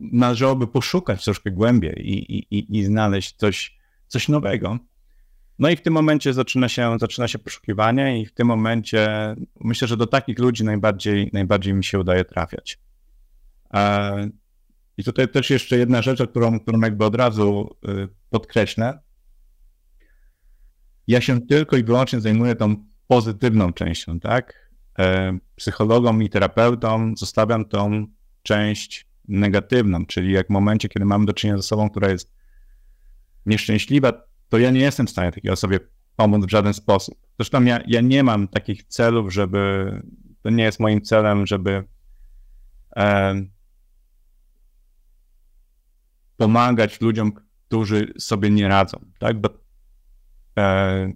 należałoby 0.00 0.66
poszukać 0.66 1.24
troszkę 1.24 1.50
głębiej 1.50 2.10
i, 2.10 2.38
i, 2.58 2.78
i 2.78 2.84
znaleźć 2.84 3.36
coś, 3.36 3.78
coś 4.06 4.28
nowego. 4.28 4.78
No 5.58 5.70
i 5.70 5.76
w 5.76 5.82
tym 5.82 5.94
momencie 5.94 6.32
zaczyna 6.32 6.68
się, 6.68 6.96
zaczyna 7.00 7.28
się 7.28 7.38
poszukiwanie 7.38 8.20
i 8.22 8.26
w 8.26 8.32
tym 8.32 8.46
momencie 8.46 9.34
myślę, 9.60 9.88
że 9.88 9.96
do 9.96 10.06
takich 10.06 10.38
ludzi 10.38 10.64
najbardziej, 10.64 11.30
najbardziej 11.32 11.74
mi 11.74 11.84
się 11.84 11.98
udaje 11.98 12.24
trafiać. 12.24 12.78
E, 13.74 14.28
I 14.96 15.04
tutaj 15.04 15.28
też 15.28 15.50
jeszcze 15.50 15.78
jedna 15.78 16.02
rzecz, 16.02 16.22
którą, 16.30 16.60
którą 16.60 16.80
jakby 16.80 17.04
od 17.04 17.14
razu 17.14 17.76
y, 17.88 18.08
podkreślę. 18.30 18.98
Ja 21.06 21.20
się 21.20 21.40
tylko 21.40 21.76
i 21.76 21.84
wyłącznie 21.84 22.20
zajmuję 22.20 22.54
tą 22.54 22.76
pozytywną 23.06 23.72
częścią, 23.72 24.20
tak? 24.20 24.70
E, 24.98 25.38
psychologom 25.56 26.22
i 26.22 26.28
terapeutom 26.28 27.16
zostawiam 27.16 27.64
tą 27.64 28.06
część 28.42 29.06
negatywną, 29.28 30.06
czyli 30.06 30.32
jak 30.32 30.46
w 30.46 30.50
momencie, 30.50 30.88
kiedy 30.88 31.04
mamy 31.04 31.26
do 31.26 31.32
czynienia 31.32 31.56
z 31.56 31.60
osobą, 31.60 31.90
która 31.90 32.08
jest 32.08 32.32
nieszczęśliwa, 33.46 34.27
to 34.48 34.58
ja 34.58 34.70
nie 34.70 34.80
jestem 34.80 35.06
w 35.06 35.10
stanie 35.10 35.32
takiej 35.32 35.50
osobie 35.50 35.80
pomóc 36.16 36.46
w 36.46 36.50
żaden 36.50 36.74
sposób. 36.74 37.18
Zresztą 37.38 37.64
ja, 37.64 37.80
ja 37.86 38.00
nie 38.00 38.22
mam 38.22 38.48
takich 38.48 38.84
celów, 38.84 39.32
żeby, 39.32 39.92
to 40.42 40.50
nie 40.50 40.64
jest 40.64 40.80
moim 40.80 41.02
celem, 41.02 41.46
żeby 41.46 41.84
e, 42.96 43.34
pomagać 46.36 47.00
ludziom, 47.00 47.32
którzy 47.66 48.12
sobie 48.18 48.50
nie 48.50 48.68
radzą, 48.68 49.04
tak? 49.18 49.40
Bo 49.40 49.48
e, 50.58 51.12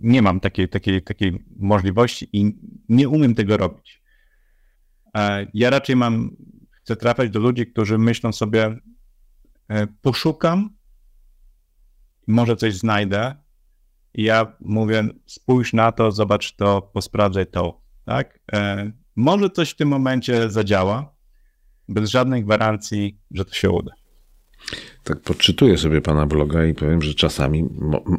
nie 0.00 0.22
mam 0.22 0.40
takiej, 0.40 0.68
takiej, 0.68 1.02
takiej 1.02 1.44
możliwości 1.56 2.28
i 2.32 2.58
nie 2.88 3.08
umiem 3.08 3.34
tego 3.34 3.56
robić. 3.56 4.02
E, 5.14 5.46
ja 5.54 5.70
raczej 5.70 5.96
mam, 5.96 6.36
chcę 6.72 6.96
trafiać 6.96 7.30
do 7.30 7.40
ludzi, 7.40 7.66
którzy 7.66 7.98
myślą 7.98 8.32
sobie, 8.32 8.76
e, 9.68 9.86
poszukam, 10.02 10.75
może 12.26 12.56
coś 12.56 12.74
znajdę. 12.74 13.34
I 14.14 14.22
ja 14.22 14.56
mówię, 14.60 15.08
spójrz 15.26 15.72
na 15.72 15.92
to, 15.92 16.12
zobacz 16.12 16.56
to, 16.56 16.82
posprawdzaj 16.82 17.46
to. 17.46 17.80
Tak? 18.04 18.38
E, 18.52 18.90
może 19.16 19.50
coś 19.50 19.70
w 19.70 19.76
tym 19.76 19.88
momencie 19.88 20.50
zadziała, 20.50 21.14
bez 21.88 22.10
żadnej 22.10 22.44
gwarancji, 22.44 23.18
że 23.30 23.44
to 23.44 23.54
się 23.54 23.70
uda. 23.70 23.92
Tak 25.04 25.20
podczytuję 25.20 25.78
sobie 25.78 26.00
pana 26.00 26.26
bloga 26.26 26.64
i 26.64 26.74
powiem, 26.74 27.02
że 27.02 27.14
czasami 27.14 27.64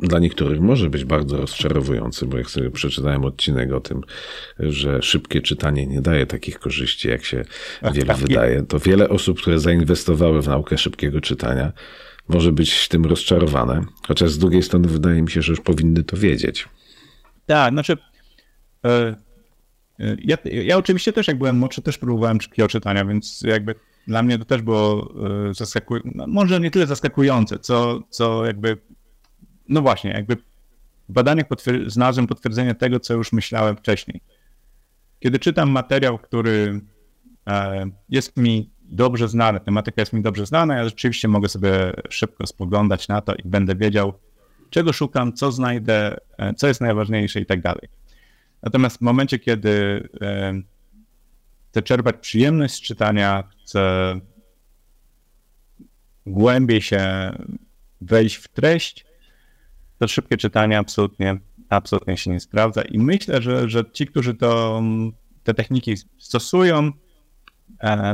dla 0.01 0.19
niektórych 0.19 0.59
może 0.61 0.89
być 0.89 1.05
bardzo 1.05 1.37
rozczarowujący, 1.37 2.25
bo 2.25 2.37
jak 2.37 2.49
sobie 2.49 2.71
przeczytałem 2.71 3.25
odcinek 3.25 3.73
o 3.73 3.79
tym, 3.79 4.01
że 4.59 5.01
szybkie 5.01 5.41
czytanie 5.41 5.87
nie 5.87 6.01
daje 6.01 6.25
takich 6.25 6.59
korzyści, 6.59 7.07
jak 7.07 7.25
się 7.25 7.45
wiele 7.93 8.13
wydaje, 8.27 8.63
to 8.63 8.79
wiele 8.79 9.09
osób, 9.09 9.41
które 9.41 9.59
zainwestowały 9.59 10.41
w 10.41 10.47
naukę 10.47 10.77
szybkiego 10.77 11.21
czytania, 11.21 11.73
może 12.29 12.51
być 12.51 12.87
tym 12.87 13.05
rozczarowane. 13.05 13.81
Chociaż 14.07 14.31
z 14.31 14.37
drugiej 14.37 14.63
strony 14.63 14.87
wydaje 14.87 15.21
mi 15.21 15.31
się, 15.31 15.41
że 15.41 15.51
już 15.51 15.61
powinny 15.61 16.03
to 16.03 16.17
wiedzieć. 16.17 16.67
Tak, 17.45 17.73
znaczy. 17.73 17.97
E, 18.85 19.15
e, 19.99 20.15
ja, 20.23 20.37
ja 20.43 20.77
oczywiście 20.77 21.13
też, 21.13 21.27
jak 21.27 21.37
byłem 21.37 21.57
młodszy, 21.57 21.81
też 21.81 21.97
próbowałem 21.97 22.41
szybkiego 22.41 22.67
czytania, 22.67 23.05
więc 23.05 23.41
jakby 23.41 23.75
dla 24.07 24.23
mnie 24.23 24.39
to 24.39 24.45
też 24.45 24.61
było 24.61 25.13
e, 25.49 25.53
zaskakujące, 25.53 26.09
no, 26.15 26.27
może 26.27 26.59
nie 26.59 26.71
tyle 26.71 26.87
zaskakujące, 26.87 27.59
co, 27.59 28.01
co 28.09 28.45
jakby, 28.45 28.77
no 29.69 29.81
właśnie, 29.81 30.11
jakby 30.11 30.35
w 31.09 31.13
badaniach 31.13 31.47
potwier- 31.47 31.89
znalazłem 31.89 32.27
potwierdzenie 32.27 32.75
tego, 32.75 32.99
co 32.99 33.13
już 33.13 33.33
myślałem 33.33 33.77
wcześniej. 33.77 34.21
Kiedy 35.19 35.39
czytam 35.39 35.69
materiał, 35.69 36.19
który 36.19 36.81
jest 38.09 38.37
mi 38.37 38.69
dobrze 38.87 39.27
znany, 39.27 39.59
tematyka 39.59 40.01
jest 40.01 40.13
mi 40.13 40.21
dobrze 40.21 40.45
znana, 40.45 40.75
ja 40.75 40.85
rzeczywiście 40.85 41.27
mogę 41.27 41.49
sobie 41.49 41.93
szybko 42.09 42.47
spoglądać 42.47 43.07
na 43.07 43.21
to 43.21 43.35
i 43.35 43.41
będę 43.45 43.75
wiedział, 43.75 44.13
czego 44.69 44.93
szukam, 44.93 45.33
co 45.33 45.51
znajdę, 45.51 46.17
e, 46.37 46.53
co 46.53 46.67
jest 46.67 46.81
najważniejsze 46.81 47.39
i 47.39 47.45
tak 47.45 47.61
dalej. 47.61 47.89
Natomiast 48.63 48.97
w 48.97 49.01
momencie, 49.01 49.39
kiedy 49.39 50.07
chcę 51.71 51.81
czerpać 51.81 52.15
przyjemność 52.21 52.73
z 52.73 52.81
czytania, 52.81 53.43
chcę 53.63 54.13
głębiej 56.25 56.81
się 56.81 57.31
wejść 58.01 58.35
w 58.35 58.47
treść, 58.47 59.05
to 59.99 60.07
szybkie 60.07 60.37
czytanie 60.37 60.77
absolutnie, 60.79 61.39
absolutnie 61.69 62.17
się 62.17 62.31
nie 62.31 62.39
sprawdza. 62.39 62.81
I 62.81 62.99
myślę, 62.99 63.41
że, 63.41 63.69
że 63.69 63.91
ci, 63.91 64.07
którzy 64.07 64.33
to, 64.35 64.81
te 65.43 65.53
techniki 65.53 65.95
stosują, 66.17 66.77
e, 66.77 66.91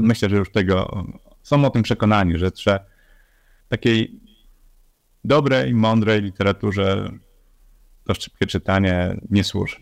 myślę, 0.02 0.30
że 0.30 0.36
już 0.36 0.52
tego 0.52 1.06
są 1.42 1.66
o 1.66 1.70
tym 1.70 1.84
przekonani, 1.84 2.38
że 2.38 2.52
trzeba 2.52 2.80
takiej 3.70 4.20
dobrej, 5.24 5.74
mądrej 5.74 6.22
literaturze 6.22 7.12
to 8.06 8.14
szybkie 8.14 8.46
czytanie 8.46 9.18
nie 9.30 9.44
służy. 9.44 9.76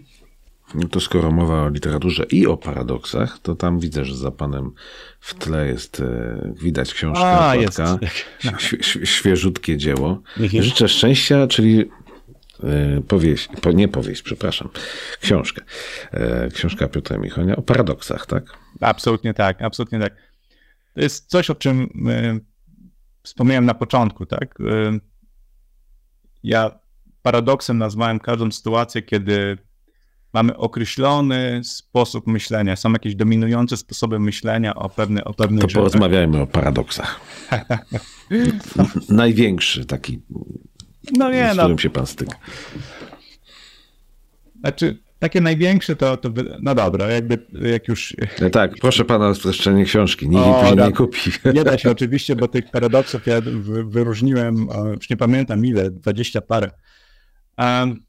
No 0.75 0.87
to 0.87 0.99
skoro 0.99 1.31
mowa 1.31 1.63
o 1.63 1.69
literaturze 1.69 2.25
i 2.31 2.47
o 2.47 2.57
paradoksach, 2.57 3.39
to 3.39 3.55
tam 3.55 3.79
widzę, 3.79 4.05
że 4.05 4.15
za 4.15 4.31
panem 4.31 4.71
w 5.19 5.33
tle 5.33 5.67
jest, 5.67 5.99
e, 5.99 6.53
widać 6.61 6.93
książka, 6.93 7.49
A, 7.49 7.55
jest. 7.55 7.79
świeżutkie 9.03 9.77
dzieło. 9.77 10.21
Życzę 10.59 10.89
szczęścia, 10.89 11.47
czyli 11.47 11.89
e, 12.63 13.01
powieść, 13.01 13.49
nie 13.73 13.87
powieść, 13.87 14.21
przepraszam, 14.21 14.69
książkę. 15.21 15.61
E, 16.11 16.49
książka 16.53 16.87
Piotra 16.87 17.17
Michonia 17.17 17.55
o 17.55 17.61
paradoksach, 17.61 18.25
tak? 18.25 18.43
Absolutnie 18.81 19.33
tak, 19.33 19.61
absolutnie 19.61 19.99
tak. 19.99 20.13
To 20.93 21.01
jest 21.01 21.29
coś, 21.29 21.49
o 21.49 21.55
czym 21.55 21.89
wspomniałem 23.23 23.65
na 23.65 23.73
początku, 23.73 24.25
tak? 24.25 24.57
Ja 26.43 26.79
paradoksem 27.21 27.77
nazwałem 27.77 28.19
każdą 28.19 28.51
sytuację, 28.51 29.01
kiedy 29.01 29.57
mamy 30.33 30.57
określony 30.57 31.61
sposób 31.63 32.27
myślenia, 32.27 32.75
są 32.75 32.91
jakieś 32.91 33.15
dominujące 33.15 33.77
sposoby 33.77 34.19
myślenia 34.19 34.75
o, 34.75 34.89
pewne, 34.89 35.23
o 35.23 35.33
pewnych 35.33 35.61
To 35.61 35.69
rzeczach. 35.69 35.79
porozmawiajmy 35.79 36.41
o 36.41 36.47
paradoksach. 36.47 37.19
Największy 39.09 39.85
taki, 39.85 40.21
no 41.17 41.31
nie, 41.31 41.49
z 41.49 41.51
którym 41.51 41.71
no. 41.71 41.77
się 41.77 41.89
pan 41.89 42.05
styka. 42.07 42.37
Znaczy, 44.59 44.97
takie 45.19 45.41
największe 45.41 45.95
to, 45.95 46.17
to 46.17 46.29
no 46.61 46.75
dobra, 46.75 47.07
jakby 47.07 47.45
jak 47.61 47.87
już... 47.87 48.15
No 48.41 48.49
tak, 48.49 48.71
proszę 48.81 49.05
pana 49.05 49.27
o 49.27 49.35
streszczenie 49.35 49.85
książki, 49.85 50.29
nikt 50.29 50.43
później 50.43 50.87
nie 50.87 50.91
kupi. 50.91 51.19
Nie 51.53 51.63
da 51.63 51.77
się 51.77 51.91
oczywiście, 51.91 52.35
bo 52.35 52.47
tych 52.47 52.71
paradoksów 52.71 53.27
ja 53.27 53.41
wyróżniłem, 53.85 54.67
już 54.95 55.09
nie 55.09 55.17
pamiętam 55.17 55.65
ile, 55.65 55.91
dwadzieścia 55.91 56.41
parę. 56.41 56.71
Um, 57.57 58.03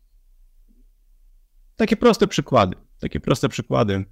takie 1.76 1.96
proste 1.96 2.26
przykłady, 2.26 2.76
takie 3.00 3.20
proste 3.20 3.48
przykłady. 3.48 4.04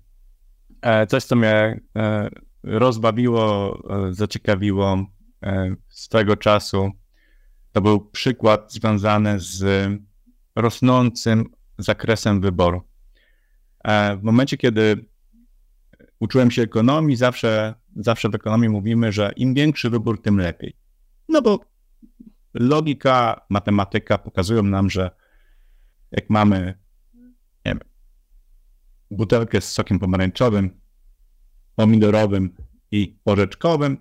E, 0.82 1.06
coś, 1.06 1.24
co 1.24 1.36
mnie 1.36 1.80
e, 1.96 2.28
rozbawiło, 2.62 3.78
e, 4.08 4.14
zaciekawiło 4.14 5.06
swego 5.88 6.36
czasu, 6.36 6.90
to 7.72 7.80
był 7.80 8.00
przykład 8.00 8.72
związany 8.72 9.40
z 9.40 9.88
rosnącym 10.56 11.44
zakresem 11.78 12.40
wyboru. 12.40 12.82
W 14.18 14.22
momencie, 14.22 14.56
kiedy 14.56 15.04
uczyłem 16.20 16.50
się 16.50 16.62
ekonomii, 16.62 17.16
zawsze, 17.16 17.74
zawsze 17.96 18.28
w 18.28 18.34
ekonomii 18.34 18.68
mówimy, 18.68 19.12
że 19.12 19.32
im 19.36 19.54
większy 19.54 19.90
wybór, 19.90 20.22
tym 20.22 20.38
lepiej. 20.38 20.76
No 21.28 21.42
bo 21.42 21.60
logika, 22.54 23.40
matematyka 23.50 24.18
pokazują 24.18 24.62
nam, 24.62 24.90
że 24.90 25.10
jak 26.10 26.30
mamy 26.30 26.78
nie 27.66 27.72
wiem, 27.72 27.80
butelkę 29.10 29.60
z 29.60 29.72
sokiem 29.72 29.98
pomarańczowym, 29.98 30.80
pomidorowym 31.76 32.56
i 32.90 33.18
porzeczkowym, 33.24 33.96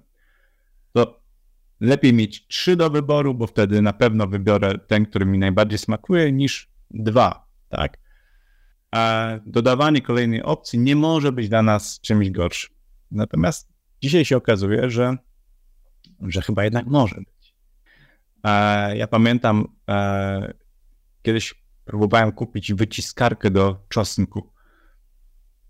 lepiej 1.79 2.13
mieć 2.13 2.47
trzy 2.47 2.75
do 2.75 2.89
wyboru, 2.89 3.33
bo 3.33 3.47
wtedy 3.47 3.81
na 3.81 3.93
pewno 3.93 4.27
wybiorę 4.27 4.77
ten, 4.87 5.05
który 5.05 5.25
mi 5.25 5.37
najbardziej 5.37 5.79
smakuje, 5.79 6.31
niż 6.31 6.69
dwa, 6.91 7.47
tak? 7.69 7.97
A 8.91 9.29
dodawanie 9.45 10.01
kolejnej 10.01 10.43
opcji 10.43 10.79
nie 10.79 10.95
może 10.95 11.31
być 11.31 11.49
dla 11.49 11.61
nas 11.61 11.99
czymś 12.01 12.31
gorszym. 12.31 12.75
Natomiast 13.11 13.69
dzisiaj 14.01 14.25
się 14.25 14.37
okazuje, 14.37 14.89
że, 14.89 15.17
że 16.21 16.41
chyba 16.41 16.63
jednak 16.63 16.85
może 16.85 17.15
być. 17.15 17.55
Ja 18.93 19.07
pamiętam, 19.07 19.67
kiedyś 21.21 21.63
próbowałem 21.85 22.31
kupić 22.31 22.73
wyciskarkę 22.73 23.51
do 23.51 23.85
czosnku. 23.89 24.51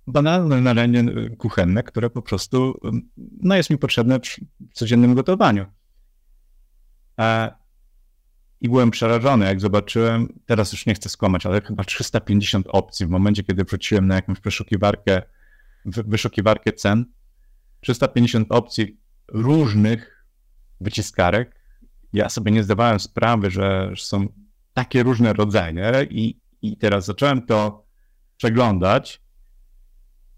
Banalne 0.07 0.61
narzędzie 0.61 1.03
kuchenne, 1.37 1.83
które 1.83 2.09
po 2.09 2.21
prostu 2.21 2.79
no, 3.41 3.55
jest 3.55 3.69
mi 3.69 3.77
potrzebne 3.77 4.19
w 4.19 4.73
codziennym 4.73 5.13
gotowaniu. 5.15 5.65
I 8.61 8.69
byłem 8.69 8.91
przerażony, 8.91 9.45
jak 9.45 9.61
zobaczyłem, 9.61 10.39
teraz 10.45 10.71
już 10.71 10.85
nie 10.85 10.93
chcę 10.93 11.09
skłamać, 11.09 11.45
ale 11.45 11.61
chyba 11.61 11.83
350 11.83 12.67
opcji 12.69 13.05
w 13.05 13.09
momencie, 13.09 13.43
kiedy 13.43 13.63
wróciłem 13.63 14.07
na 14.07 14.15
jakąś 14.15 14.41
wyszukiwarkę, 14.41 15.21
wyszukiwarkę 15.85 16.73
cen. 16.73 17.05
350 17.81 18.47
opcji 18.51 18.99
różnych 19.27 20.25
wyciskarek. 20.81 21.59
Ja 22.13 22.29
sobie 22.29 22.51
nie 22.51 22.63
zdawałem 22.63 22.99
sprawy, 22.99 23.51
że 23.51 23.93
są 23.97 24.27
takie 24.73 25.03
różne 25.03 25.33
rodzaje 25.33 26.07
i, 26.09 26.39
i 26.61 26.77
teraz 26.77 27.05
zacząłem 27.05 27.45
to 27.45 27.85
przeglądać. 28.37 29.21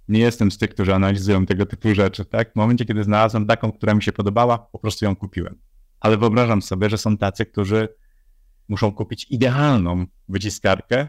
Nie 0.08 0.20
jestem 0.20 0.52
z 0.52 0.58
tych, 0.58 0.70
którzy 0.70 0.96
analizują 0.96 1.46
tego 1.46 1.66
typu 1.66 1.96
rzeczy, 1.96 2.26
tak? 2.26 2.54
W 2.54 2.56
momencie, 2.56 2.86
kiedy 2.86 3.04
znalazłem 3.04 3.48
taką, 3.48 3.72
która 3.72 3.94
mi 3.94 4.04
się 4.04 4.12
podobała, 4.12 4.58
po 4.58 4.80
prostu 4.80 5.06
ją 5.06 5.16
kupiłem. 5.16 5.60
Ale 6.02 6.18
wyobrażam 6.18 6.62
sobie, 6.62 6.90
że 6.90 6.98
są 6.98 7.18
tacy, 7.18 7.46
którzy 7.46 7.88
muszą 8.70 8.92
kupić 8.92 9.28
idealną 9.30 10.06
wyciskarkę, 10.30 11.08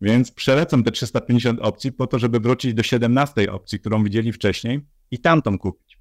więc 0.00 0.32
przelecam 0.32 0.84
te 0.84 0.90
350 0.90 1.60
opcji 1.60 1.92
po 1.92 2.06
to, 2.06 2.18
żeby 2.18 2.40
wrócić 2.40 2.74
do 2.74 2.82
17 2.82 3.52
opcji, 3.52 3.80
którą 3.80 4.04
widzieli 4.04 4.32
wcześniej 4.32 4.80
i 5.10 5.18
tamtą 5.18 5.58
kupić. 5.58 5.98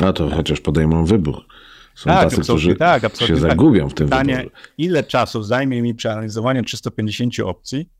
A 0.00 0.12
to 0.12 0.30
chociaż 0.30 0.60
podejmą 0.60 1.04
wybór. 1.04 1.46
Są 1.94 2.10
tak, 2.10 2.30
tacy, 2.30 2.42
którzy 2.42 2.76
tak, 2.76 3.02
się 3.02 3.26
tak. 3.26 3.38
zagubią 3.38 3.88
w 3.88 3.94
tym 3.94 4.06
Pytanie, 4.06 4.36
wyborze. 4.36 4.54
ile 4.78 5.04
czasu 5.04 5.42
zajmie 5.42 5.82
mi 5.82 5.94
przeanalizowanie 5.94 6.62
350 6.62 7.40
opcji, 7.40 7.90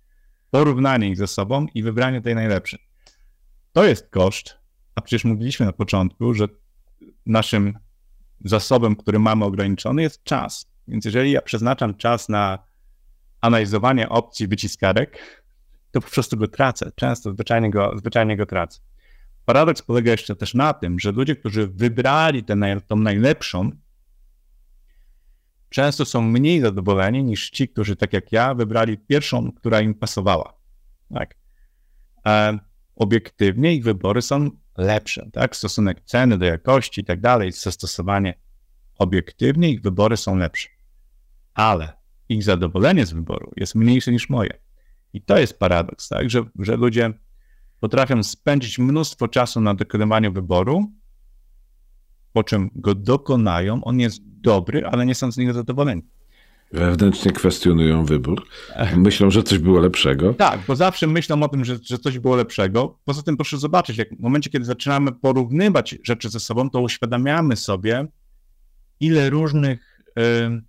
porównanie 0.51 1.09
ich 1.09 1.16
ze 1.16 1.27
sobą 1.27 1.66
i 1.74 1.83
wybranie 1.83 2.20
tej 2.20 2.35
najlepszej. 2.35 2.79
To 3.72 3.85
jest 3.85 4.11
koszt, 4.11 4.59
a 4.94 5.01
przecież 5.01 5.24
mówiliśmy 5.24 5.66
na 5.66 5.72
początku, 5.72 6.35
że 6.35 6.48
naszym 7.27 7.79
zasobem, 8.44 8.96
który 8.96 9.18
mamy 9.18 9.44
ograniczony 9.44 10.03
jest 10.03 10.24
czas. 10.24 10.66
Więc 10.88 11.05
jeżeli 11.05 11.31
ja 11.31 11.42
przeznaczam 11.42 11.94
czas 11.94 12.29
na 12.29 12.59
analizowanie 13.40 14.09
opcji 14.09 14.48
wyciskarek, 14.48 15.42
to 15.90 16.01
po 16.01 16.11
prostu 16.11 16.37
go 16.37 16.48
tracę. 16.48 16.92
Często 16.94 17.33
zwyczajnie 17.33 17.70
go, 17.70 17.92
zwyczajnie 17.98 18.37
go 18.37 18.46
tracę. 18.46 18.81
Paradoks 19.44 19.83
polega 19.83 20.11
jeszcze 20.11 20.37
też 20.37 20.55
na 20.55 20.74
tym, 20.74 21.01
że 21.01 21.12
ludzie, 21.12 21.37
którzy 21.37 21.66
wybrali 21.66 22.44
tę, 22.44 22.81
tą 22.87 22.96
najlepszą, 22.96 23.70
często 25.68 26.05
są 26.05 26.22
mniej 26.22 26.61
zadowoleni 26.61 27.24
niż 27.24 27.51
ci, 27.51 27.68
którzy 27.68 27.96
tak 27.96 28.12
jak 28.12 28.33
ja 28.33 28.55
wybrali 28.55 28.98
pierwszą, 28.98 29.53
która 29.53 29.81
im 29.81 29.94
pasowała. 29.94 30.53
Tak. 31.14 31.35
E, 32.27 32.59
obiektywnie 32.96 33.74
ich 33.74 33.85
wybory 33.85 34.22
są 34.22 34.51
lepsze, 34.79 35.31
tak? 35.33 35.57
Stosunek 35.57 36.01
ceny 36.05 36.38
do 36.38 36.45
jakości 36.45 37.01
i 37.01 37.05
tak 37.05 37.21
dalej, 37.21 37.53
zastosowanie 37.53 38.35
obiektywnie 38.99 39.71
ich 39.71 39.83
wybory 39.83 40.17
są 40.17 40.37
lepsze. 40.37 40.69
Ale 41.55 41.93
ich 42.29 42.43
zadowolenie 42.43 43.07
z 43.07 43.12
wyboru 43.12 43.53
jest 43.57 43.75
mniejsze 43.75 44.12
niż 44.12 44.29
moje. 44.29 44.51
I 45.12 45.23
to 45.23 45.38
jest 45.38 45.59
paradoks, 45.59 46.09
tak? 46.09 46.31
Że, 46.31 46.45
że 46.59 46.77
ludzie 46.77 47.12
potrafią 47.81 48.23
spędzić 48.23 48.79
mnóstwo 48.79 49.29
czasu 49.29 49.61
na 49.61 49.75
dokonywaniu 49.75 50.33
wyboru, 50.33 50.93
po 52.33 52.45
czym 52.45 52.71
go 52.75 52.95
dokonają, 52.95 53.85
on 53.85 54.01
jest 54.01 54.21
dobry, 54.25 54.87
ale 54.87 55.07
nie 55.07 55.14
są 55.14 55.33
z 55.33 55.37
niego 55.37 55.53
zadowoleni. 55.53 56.03
Wewnętrznie 56.72 57.33
kwestionują 57.33 58.04
wybór. 58.04 58.46
Myślą, 58.96 59.31
że 59.31 59.42
coś 59.42 59.59
było 59.59 59.81
lepszego. 59.81 60.35
Tak, 60.35 60.61
bo 60.68 60.76
zawsze 60.76 61.07
myślą 61.07 61.42
o 61.42 61.48
tym, 61.48 61.64
że, 61.64 61.78
że 61.83 61.98
coś 61.98 62.18
było 62.18 62.37
lepszego. 62.37 62.98
Poza 63.04 63.22
tym 63.22 63.37
proszę 63.37 63.59
zobaczyć, 63.59 63.98
jak 63.98 64.16
w 64.16 64.20
momencie, 64.20 64.50
kiedy 64.50 64.64
zaczynamy 64.64 65.12
porównywać 65.12 65.98
rzeczy 66.02 66.28
ze 66.28 66.40
sobą, 66.40 66.70
to 66.70 66.81
uświadamiamy 66.81 67.57
sobie, 67.57 68.07
ile 69.00 69.31
różnych 69.31 70.02
y, 70.18 70.62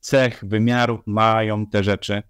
cech, 0.00 0.44
wymiarów 0.46 1.00
mają 1.06 1.66
te 1.66 1.84
rzeczy, 1.84 2.22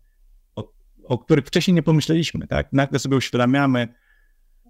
o, 0.57 0.73
o, 1.05 1.19
których 1.19 1.47
wcześniej 1.47 1.75
nie 1.75 1.83
pomyśleliśmy. 1.83 2.47
Tak? 2.47 2.73
Nagle 2.73 2.99
sobie 2.99 3.17
uświadamiamy, 3.17 3.95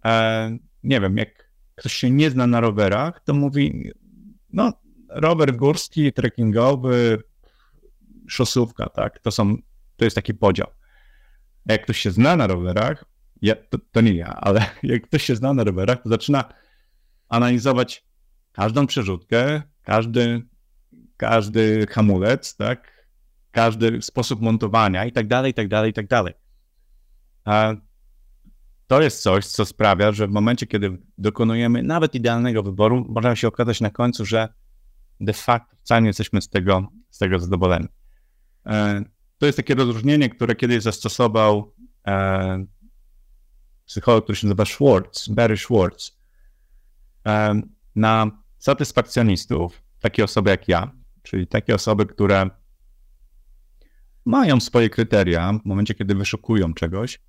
e, 0.05 0.59
nie 0.83 1.01
wiem, 1.01 1.17
jak 1.17 1.53
ktoś 1.75 1.93
się 1.93 2.11
nie 2.11 2.31
zna 2.31 2.47
na 2.47 2.61
rowerach, 2.61 3.21
to 3.25 3.35
mówi, 3.35 3.91
no 4.53 4.73
rower 5.09 5.57
górski, 5.57 6.13
trekkingowy, 6.13 7.23
szosówka, 8.33 8.89
tak? 8.89 9.21
To 9.21 9.31
są, 9.31 9.57
to 9.97 10.05
jest 10.05 10.15
taki 10.15 10.35
podział. 10.35 10.67
Jak 11.67 11.83
ktoś 11.83 11.99
się 11.99 12.11
zna 12.11 12.37
na 12.37 12.47
rowerach, 12.47 13.05
ja, 13.43 13.55
to, 13.57 13.79
to 13.93 14.01
nie 14.01 14.15
ja, 14.15 14.27
ale 14.27 14.67
jak 14.83 15.03
ktoś 15.03 15.25
się 15.25 15.37
zna 15.37 15.55
na 15.55 15.65
rowerach, 15.65 16.03
to 16.03 16.09
zaczyna 16.09 16.45
analizować 17.29 18.05
każdą 18.53 18.87
przerzutkę, 18.87 19.63
każdy, 19.83 20.43
każdy 21.17 21.87
hamulec, 21.87 22.57
tak? 22.57 22.93
Każdy 23.51 24.03
sposób 24.03 24.41
montowania 24.41 25.05
i 25.05 25.13
tak 25.13 25.27
dalej, 25.27 25.51
i 25.51 25.55
tak 25.55 25.69
dalej, 25.69 25.91
i 25.91 25.95
tak 25.95 26.07
dalej. 26.07 26.35
A 27.45 27.75
to 28.87 29.03
jest 29.03 29.23
coś, 29.23 29.47
co 29.47 29.65
sprawia, 29.65 30.13
że 30.13 30.27
w 30.27 30.31
momencie, 30.31 30.67
kiedy 30.67 30.99
dokonujemy 31.19 31.83
nawet 31.83 32.15
idealnego 32.15 32.63
wyboru, 32.63 33.07
może 33.09 33.37
się 33.37 33.49
okazać 33.49 33.81
na 33.81 33.91
końcu, 33.91 34.25
że 34.25 34.49
de 35.21 35.33
facto 35.33 35.77
wcale 35.77 36.03
nie 36.03 36.07
jesteśmy 36.07 36.43
z 36.43 36.49
tego, 36.49 36.89
z 37.11 37.19
tego 37.19 37.39
zadowoleni. 37.39 37.89
E, 38.67 39.05
to 39.39 39.47
jest 39.47 39.57
takie 39.57 39.75
rozróżnienie, 39.75 40.29
które 40.31 40.55
kiedyś 40.55 40.83
zastosował 40.83 41.75
e, 42.07 42.67
psycholog, 43.85 44.25
który 44.25 44.37
się 44.37 44.47
nazywa 44.47 44.65
Schwartz, 44.65 45.29
Barry 45.29 45.57
Schwartz, 45.57 46.19
e, 47.27 47.61
na 47.97 48.31
satysfakcjonistów, 48.59 49.83
takie 50.01 50.25
osoby 50.25 50.51
jak 50.51 50.69
ja, 50.69 50.93
czyli 51.23 51.47
takie 51.47 51.75
osoby, 51.75 52.07
które 52.07 52.51
mają 54.25 54.61
swoje 54.61 54.91
kryteria 54.91 55.53
w 55.65 55.67
momencie, 55.67 55.95
kiedy 55.95 56.15
wyszukują 56.15 56.75
czegoś. 56.75 57.21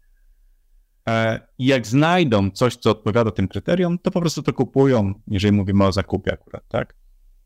I 1.58 1.66
jak 1.66 1.88
znajdą 1.88 2.52
coś, 2.52 2.76
co 2.76 2.92
odpowiada 2.92 3.32
tym 3.32 3.48
kryteriom, 3.48 4.00
to 4.00 4.12
po 4.12 4.20
prostu 4.20 4.44
to 4.44 4.54
kupują, 4.54 5.14
jeżeli 5.28 5.52
mówimy 5.52 5.86
o 5.86 5.92
zakupie 5.92 6.34
akurat, 6.34 6.64
tak? 6.68 6.96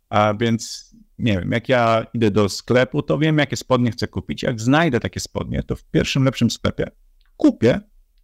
A 0.10 0.34
więc 0.34 0.87
nie 1.20 1.40
wiem, 1.40 1.52
jak 1.52 1.70
ja 1.70 2.06
idę 2.14 2.32
do 2.32 2.50
sklepu, 2.50 3.02
to 3.02 3.18
wiem, 3.18 3.38
jakie 3.38 3.56
spodnie 3.56 3.92
chcę 3.92 4.08
kupić. 4.08 4.44
Jak 4.44 4.62
znajdę 4.62 5.00
takie 5.00 5.20
spodnie, 5.20 5.64
to 5.64 5.76
w 5.76 5.84
pierwszym 5.84 6.24
lepszym 6.24 6.52
sklepie 6.52 6.92
kupię 7.38 7.80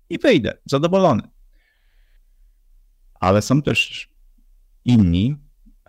i 0.09 0.19
wyjdę 0.19 0.57
zadowolony. 0.65 1.21
Ale 3.19 3.41
są 3.41 3.61
też 3.61 4.09
inni, 4.85 5.35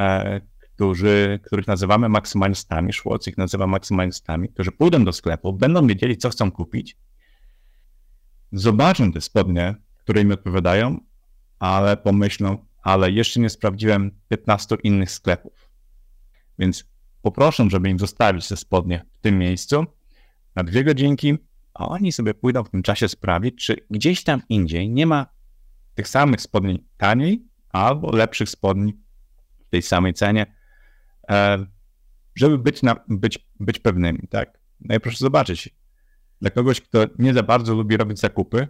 e, 0.01 0.41
którzy, 0.75 1.41
których 1.45 1.67
nazywamy 1.67 2.09
maksymalistami, 2.09 2.93
Szłoc 2.93 3.27
ich 3.27 3.39
nazywa 3.39 3.67
maksymalistami, 3.67 4.49
którzy 4.49 4.73
pójdą 4.73 5.05
do 5.05 5.13
sklepu, 5.13 5.53
będą 5.53 5.87
wiedzieli, 5.87 6.17
co 6.17 6.31
chcą 6.31 6.53
kupić, 6.53 6.97
zobaczą 8.53 9.13
te 9.13 9.21
spodnie, 9.21 9.75
które 9.99 10.21
im 10.21 10.33
odpowiadają, 10.33 11.01
ale 11.59 11.97
pomyślą, 11.97 12.67
ale 12.83 13.11
jeszcze 13.11 13.41
nie 13.41 13.51
sprawdziłem 13.51 14.11
15 14.29 14.77
innych 14.83 15.11
sklepów. 15.11 15.71
Więc 16.59 16.94
poproszę, 17.25 17.67
żeby 17.71 17.89
im 17.91 17.99
zostawić 17.99 18.49
te 18.49 18.57
spodnie 18.57 19.05
w 19.13 19.19
tym 19.19 19.39
miejscu 19.39 19.85
na 20.57 20.65
dwie 20.65 20.85
godzinki, 20.85 21.39
a 21.75 21.89
oni 21.89 22.13
sobie 22.13 22.35
pójdą 22.35 22.65
w 22.65 22.71
tym 22.71 22.83
czasie 22.83 23.09
sprawdzić, 23.09 23.67
czy 23.67 23.77
gdzieś 23.91 24.25
tam 24.25 24.43
indziej 24.49 24.91
nie 24.91 25.07
ma 25.07 25.27
tych 25.95 26.09
samych 26.09 26.41
spodni 26.41 26.85
taniej 26.97 27.49
albo 27.69 28.17
lepszych 28.17 28.49
spodni 28.49 28.99
w 29.67 29.71
tej 29.71 29.83
samej 29.83 30.15
cenie, 30.15 30.55
e, 31.31 31.67
żeby 32.37 32.59
być, 32.59 32.83
na, 32.83 32.97
być, 33.09 33.49
być 33.61 33.79
pewnymi, 33.79 34.29
tak? 34.31 34.59
No 34.81 34.95
i 34.95 35.01
proszę 35.01 35.19
zobaczyć, 35.19 35.71
dla 36.41 36.51
kogoś, 36.51 36.81
kto 36.81 37.07
nie 37.19 37.35
za 37.35 37.43
bardzo 37.43 37.75
lubi 37.75 37.97
robić 37.97 38.21
zakupy, 38.21 38.69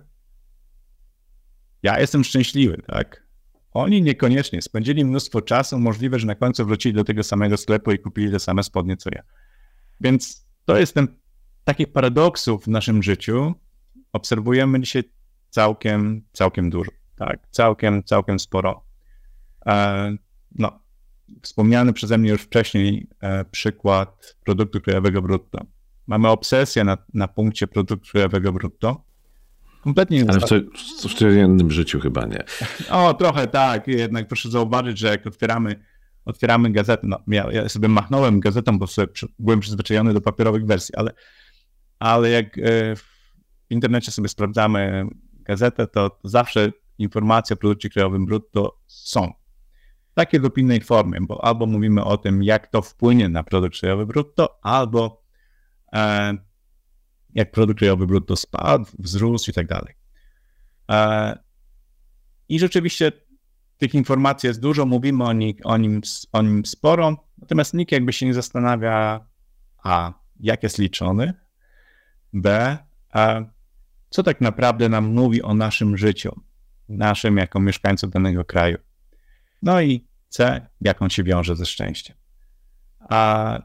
ja 1.82 2.00
jestem 2.00 2.24
szczęśliwy, 2.24 2.82
tak? 2.86 3.23
Oni 3.74 4.02
niekoniecznie 4.02 4.62
spędzili 4.62 5.04
mnóstwo 5.04 5.42
czasu, 5.42 5.78
możliwe, 5.78 6.18
że 6.18 6.26
na 6.26 6.34
końcu 6.34 6.66
wrócili 6.66 6.94
do 6.94 7.04
tego 7.04 7.22
samego 7.22 7.56
sklepu 7.56 7.92
i 7.92 7.98
kupili 7.98 8.32
te 8.32 8.40
same 8.40 8.62
spodnie 8.62 8.96
co 8.96 9.10
ja. 9.12 9.22
Więc 10.00 10.46
to 10.64 10.78
jest 10.78 10.94
ten 10.94 11.08
takich 11.64 11.92
paradoksów 11.92 12.64
w 12.64 12.68
naszym 12.68 13.02
życiu 13.02 13.54
obserwujemy 14.12 14.80
dzisiaj 14.80 15.02
całkiem, 15.50 16.22
całkiem 16.32 16.70
dużo, 16.70 16.90
tak? 17.16 17.48
Całkiem, 17.50 18.04
całkiem 18.04 18.38
sporo. 18.38 18.84
E, 19.66 20.16
no, 20.54 20.80
wspomniany 21.42 21.92
przeze 21.92 22.18
mnie 22.18 22.30
już 22.30 22.42
wcześniej 22.42 23.08
e, 23.20 23.44
przykład 23.44 24.36
produktu 24.44 24.80
krajowego 24.80 25.22
brutto. 25.22 25.66
Mamy 26.06 26.28
obsesję 26.28 26.84
na, 26.84 26.98
na 27.14 27.28
punkcie 27.28 27.66
produktu 27.66 28.10
krajowego 28.10 28.52
brutto. 28.52 29.04
Kompletnie 29.84 30.22
nie 30.22 30.30
Ale 30.30 30.40
w, 30.40 30.44
co, 30.44 30.54
w 31.08 31.14
codziennym 31.14 31.70
życiu 31.70 32.00
chyba 32.00 32.26
nie. 32.26 32.44
O, 32.90 33.14
trochę 33.14 33.46
tak. 33.46 33.88
Jednak 33.88 34.28
proszę 34.28 34.50
zauważyć, 34.50 34.98
że 34.98 35.08
jak 35.08 35.26
otwieramy, 35.26 35.84
otwieramy 36.24 36.72
gazetę, 36.72 37.06
no 37.06 37.18
ja, 37.28 37.52
ja 37.52 37.68
sobie 37.68 37.88
machnąłem 37.88 38.40
gazetą, 38.40 38.78
bo 38.78 38.86
sobie 38.86 39.08
byłem 39.38 39.60
przyzwyczajony 39.60 40.14
do 40.14 40.20
papierowych 40.20 40.66
wersji, 40.66 40.94
ale, 40.96 41.10
ale 41.98 42.30
jak 42.30 42.58
e, 42.58 42.96
w 42.96 43.04
internecie 43.70 44.12
sobie 44.12 44.28
sprawdzamy 44.28 45.06
gazetę, 45.32 45.86
to 45.86 46.20
zawsze 46.24 46.72
informacje 46.98 47.54
o 47.54 47.56
produkcie 47.56 47.88
krajowym 47.88 48.26
brutto 48.26 48.80
są 48.86 49.32
takiej 50.14 50.40
lub 50.40 50.58
innej 50.58 50.80
formie, 50.80 51.18
bo 51.20 51.44
albo 51.44 51.66
mówimy 51.66 52.04
o 52.04 52.16
tym, 52.16 52.42
jak 52.42 52.66
to 52.66 52.82
wpłynie 52.82 53.28
na 53.28 53.44
produkt 53.44 53.80
krajowy 53.80 54.06
brutto, 54.06 54.58
albo 54.62 55.22
e, 55.92 56.34
jak 57.34 57.50
produkt 57.50 57.78
krajowy 57.78 58.06
brutto 58.06 58.36
spadł, 58.36 58.86
wzrósł 58.98 59.50
i 59.50 59.54
tak 59.54 59.66
dalej. 59.66 59.94
E, 60.90 61.38
I 62.48 62.58
rzeczywiście 62.58 63.12
tych 63.78 63.94
informacji 63.94 64.46
jest 64.46 64.60
dużo, 64.60 64.86
mówimy 64.86 65.24
o, 65.24 65.32
nich, 65.32 65.56
o, 65.64 65.76
nim, 65.76 66.00
o 66.32 66.42
nim 66.42 66.66
sporo, 66.66 67.16
natomiast 67.38 67.74
nikt 67.74 67.92
jakby 67.92 68.12
się 68.12 68.26
nie 68.26 68.34
zastanawia, 68.34 69.26
a 69.84 70.12
jak 70.40 70.62
jest 70.62 70.78
liczony, 70.78 71.34
b, 72.32 72.78
a, 73.12 73.40
co 74.10 74.22
tak 74.22 74.40
naprawdę 74.40 74.88
nam 74.88 75.04
mówi 75.04 75.42
o 75.42 75.54
naszym 75.54 75.96
życiu, 75.96 76.40
naszym 76.88 77.36
jako 77.36 77.60
mieszkańców 77.60 78.10
danego 78.10 78.44
kraju. 78.44 78.78
No 79.62 79.80
i 79.80 80.08
C, 80.28 80.66
jak 80.80 81.02
on 81.02 81.10
się 81.10 81.24
wiąże 81.24 81.56
ze 81.56 81.66
szczęściem. 81.66 82.16
A 83.00 83.58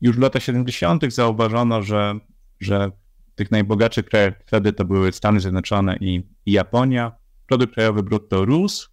już 0.00 0.16
w 0.16 0.20
latach 0.20 0.42
70. 0.42 1.12
zauważono, 1.12 1.82
że, 1.82 2.18
że 2.60 2.90
w 3.32 3.34
tych 3.34 3.50
najbogatszych 3.50 4.06
krajach 4.06 4.34
wtedy 4.46 4.72
to 4.72 4.84
były 4.84 5.12
Stany 5.12 5.40
Zjednoczone 5.40 5.96
i, 5.96 6.22
i 6.46 6.52
Japonia. 6.52 7.12
Produkt 7.46 7.74
krajowy 7.74 8.02
brutto 8.02 8.44
rósł, 8.44 8.90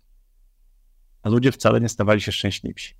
a 1.23 1.29
ludzie 1.29 1.51
wcale 1.51 1.81
nie 1.81 1.89
stawali 1.89 2.21
się 2.21 2.31
szczęśliwsi. 2.31 2.93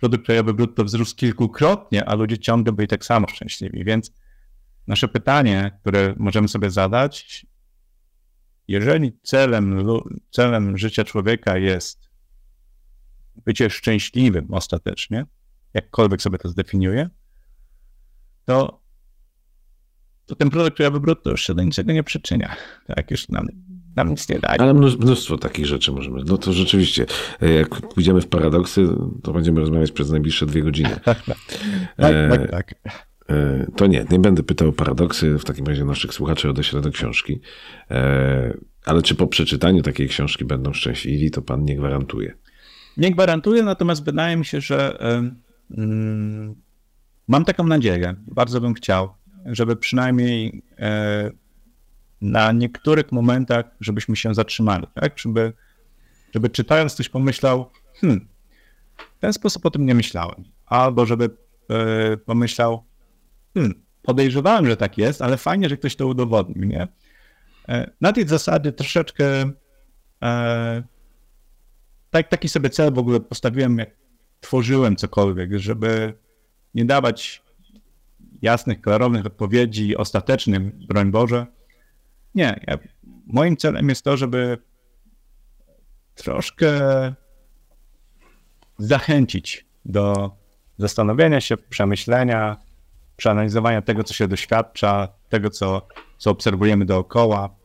Produkt 0.00 0.26
krajowy 0.26 0.54
brutto 0.54 0.84
wzrósł 0.84 1.16
kilkukrotnie, 1.16 2.04
a 2.04 2.14
ludzie 2.14 2.38
ciągle 2.38 2.72
byli 2.72 2.88
tak 2.88 3.04
samo 3.04 3.28
szczęśliwi. 3.28 3.84
Więc 3.84 4.12
nasze 4.86 5.08
pytanie, 5.08 5.78
które 5.80 6.14
możemy 6.18 6.48
sobie 6.48 6.70
zadać, 6.70 7.46
jeżeli 8.68 9.18
celem, 9.22 9.86
celem 10.30 10.78
życia 10.78 11.04
człowieka 11.04 11.58
jest 11.58 12.12
bycie 13.36 13.70
szczęśliwym 13.70 14.54
ostatecznie, 14.54 15.26
jakkolwiek 15.74 16.22
sobie 16.22 16.38
to 16.38 16.48
zdefiniuje, 16.48 17.10
to, 18.44 18.81
to 20.32 20.36
ten 20.36 20.50
produkt 20.50 20.76
krajowy 20.76 21.00
brutto 21.00 21.30
już 21.30 21.46
się 21.46 21.54
do 21.54 21.62
niczego 21.62 21.92
nie 21.92 22.02
przyczynia. 22.02 22.56
Tak, 22.86 23.10
już 23.10 23.28
nam, 23.28 23.46
nam 23.96 24.10
nic 24.10 24.28
nie 24.28 24.38
daje. 24.38 24.60
Ale 24.60 24.74
mnóstwo 24.74 25.38
takich 25.38 25.66
rzeczy 25.66 25.92
możemy. 25.92 26.22
No 26.26 26.38
to 26.38 26.52
rzeczywiście, 26.52 27.06
jak 27.56 27.68
pójdziemy 27.68 28.20
w 28.20 28.26
paradoksy, 28.26 28.88
to 29.22 29.32
będziemy 29.32 29.60
rozmawiać 29.60 29.92
przez 29.92 30.10
najbliższe 30.10 30.46
dwie 30.46 30.62
godziny. 30.62 31.00
tak, 31.04 31.24
tak, 31.96 32.50
tak. 32.50 32.74
E, 33.28 33.66
to 33.76 33.86
nie, 33.86 34.04
nie 34.10 34.18
będę 34.18 34.42
pytał 34.42 34.68
o 34.68 34.72
paradoksy. 34.72 35.38
W 35.38 35.44
takim 35.44 35.66
razie 35.66 35.84
naszych 35.84 36.14
słuchaczy 36.14 36.50
odeślę 36.50 36.80
do 36.80 36.90
książki. 36.90 37.40
E, 37.90 38.56
ale 38.84 39.02
czy 39.02 39.14
po 39.14 39.26
przeczytaniu 39.26 39.82
takiej 39.82 40.08
książki 40.08 40.44
będą 40.44 40.72
szczęśliwi, 40.72 41.30
to 41.30 41.42
pan 41.42 41.64
nie 41.64 41.76
gwarantuje. 41.76 42.34
Nie 42.96 43.10
gwarantuję, 43.10 43.62
natomiast 43.62 44.04
wydaje 44.04 44.36
mi 44.36 44.44
się, 44.44 44.60
że 44.60 44.98
mm, 45.78 46.54
mam 47.28 47.44
taką 47.44 47.66
nadzieję, 47.66 48.14
bardzo 48.26 48.60
bym 48.60 48.74
chciał, 48.74 49.14
żeby 49.46 49.76
przynajmniej 49.76 50.62
e, 50.78 51.30
na 52.20 52.52
niektórych 52.52 53.12
momentach, 53.12 53.64
żebyśmy 53.80 54.16
się 54.16 54.34
zatrzymali, 54.34 54.86
tak? 54.94 55.18
Żeby, 55.18 55.52
żeby 56.34 56.50
czytając 56.50 56.94
coś 56.94 57.08
pomyślał, 57.08 57.70
hmm, 57.94 58.28
w 58.96 59.20
ten 59.20 59.32
sposób 59.32 59.66
o 59.66 59.70
tym 59.70 59.86
nie 59.86 59.94
myślałem. 59.94 60.44
Albo 60.66 61.06
żeby 61.06 61.30
e, 61.70 62.16
pomyślał, 62.16 62.84
hmm, 63.54 63.82
podejrzewałem, 64.02 64.66
że 64.66 64.76
tak 64.76 64.98
jest, 64.98 65.22
ale 65.22 65.36
fajnie, 65.36 65.68
że 65.68 65.76
ktoś 65.76 65.96
to 65.96 66.06
udowodnił, 66.06 66.64
nie? 66.64 66.88
E, 67.68 67.90
na 68.00 68.12
tej 68.12 68.28
zasadzie 68.28 68.72
troszeczkę 68.72 69.52
tak, 72.10 72.28
taki 72.28 72.48
sobie 72.48 72.70
cel 72.70 72.92
w 72.92 72.98
ogóle 72.98 73.20
postawiłem, 73.20 73.78
jak 73.78 73.90
tworzyłem 74.40 74.96
cokolwiek, 74.96 75.58
żeby 75.58 76.14
nie 76.74 76.84
dawać 76.84 77.41
jasnych, 78.42 78.80
klarownych 78.80 79.26
odpowiedzi 79.26 79.96
ostatecznym, 79.96 80.72
broń 80.88 81.10
Boże. 81.10 81.46
Nie, 82.34 82.60
ja, 82.66 82.78
moim 83.26 83.56
celem 83.56 83.88
jest 83.88 84.04
to, 84.04 84.16
żeby 84.16 84.58
troszkę 86.14 86.70
zachęcić 88.78 89.66
do 89.84 90.30
zastanowienia 90.78 91.40
się, 91.40 91.56
przemyślenia, 91.56 92.56
przeanalizowania 93.16 93.82
tego, 93.82 94.04
co 94.04 94.14
się 94.14 94.28
doświadcza, 94.28 95.08
tego, 95.28 95.50
co, 95.50 95.86
co 96.18 96.30
obserwujemy 96.30 96.84
dookoła. 96.84 97.56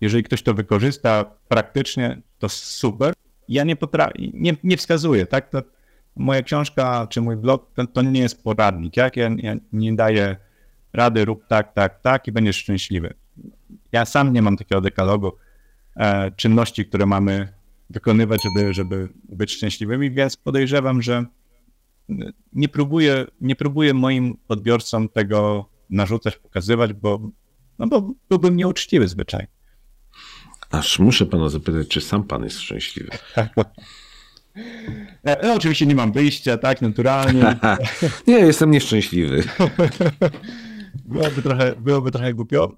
Jeżeli 0.00 0.22
ktoś 0.22 0.42
to 0.42 0.54
wykorzysta 0.54 1.24
praktycznie, 1.48 2.22
to 2.38 2.48
super. 2.48 3.14
Ja 3.48 3.64
nie 3.64 3.76
potrafię, 3.76 4.12
nie, 4.34 4.56
nie 4.64 4.76
wskazuję, 4.76 5.26
tak? 5.26 5.50
To 5.50 5.62
moja 6.16 6.42
książka 6.42 7.06
czy 7.10 7.20
mój 7.20 7.36
blog 7.36 7.70
to, 7.74 7.86
to 7.86 8.02
nie 8.02 8.20
jest 8.20 8.42
poradnik. 8.42 8.96
Jak 8.96 9.16
ja, 9.16 9.30
ja 9.36 9.56
nie 9.72 9.96
daję 9.96 10.36
rady, 10.92 11.24
rób 11.24 11.46
tak, 11.48 11.72
tak, 11.72 12.00
tak 12.00 12.28
i 12.28 12.32
będziesz 12.32 12.56
szczęśliwy. 12.56 13.14
Ja 13.92 14.04
sam 14.04 14.32
nie 14.32 14.42
mam 14.42 14.56
takiego 14.56 14.80
dekalogu 14.80 15.32
e, 15.96 16.30
czynności, 16.30 16.86
które 16.86 17.06
mamy 17.06 17.48
wykonywać, 17.90 18.40
żeby, 18.42 18.74
żeby 18.74 19.08
być 19.28 19.52
szczęśliwymi, 19.52 20.10
więc 20.10 20.36
podejrzewam, 20.36 21.02
że 21.02 21.24
nie 22.52 22.68
próbuję, 22.68 23.26
nie 23.40 23.56
próbuję 23.56 23.94
moim 23.94 24.36
odbiorcom 24.48 25.08
tego 25.08 25.68
narzucać, 25.90 26.36
pokazywać, 26.36 26.92
bo, 26.92 27.30
no 27.78 27.86
bo 27.86 28.14
byłbym 28.28 28.56
nieuczciwy 28.56 29.08
zwyczaj. 29.08 29.46
Aż 30.70 30.98
muszę 30.98 31.26
pana 31.26 31.48
zapytać, 31.48 31.88
czy 31.88 32.00
sam 32.00 32.24
pan 32.24 32.44
jest 32.44 32.60
szczęśliwy? 32.60 33.10
No, 35.42 35.54
oczywiście 35.54 35.86
nie 35.86 35.94
mam 35.94 36.12
wyjścia, 36.12 36.58
tak, 36.58 36.82
naturalnie. 36.82 37.56
nie, 38.26 38.38
jestem 38.38 38.70
nieszczęśliwy. 38.70 39.42
byłoby, 41.04 41.42
trochę, 41.42 41.74
byłoby 41.76 42.10
trochę 42.10 42.34
głupio. 42.34 42.76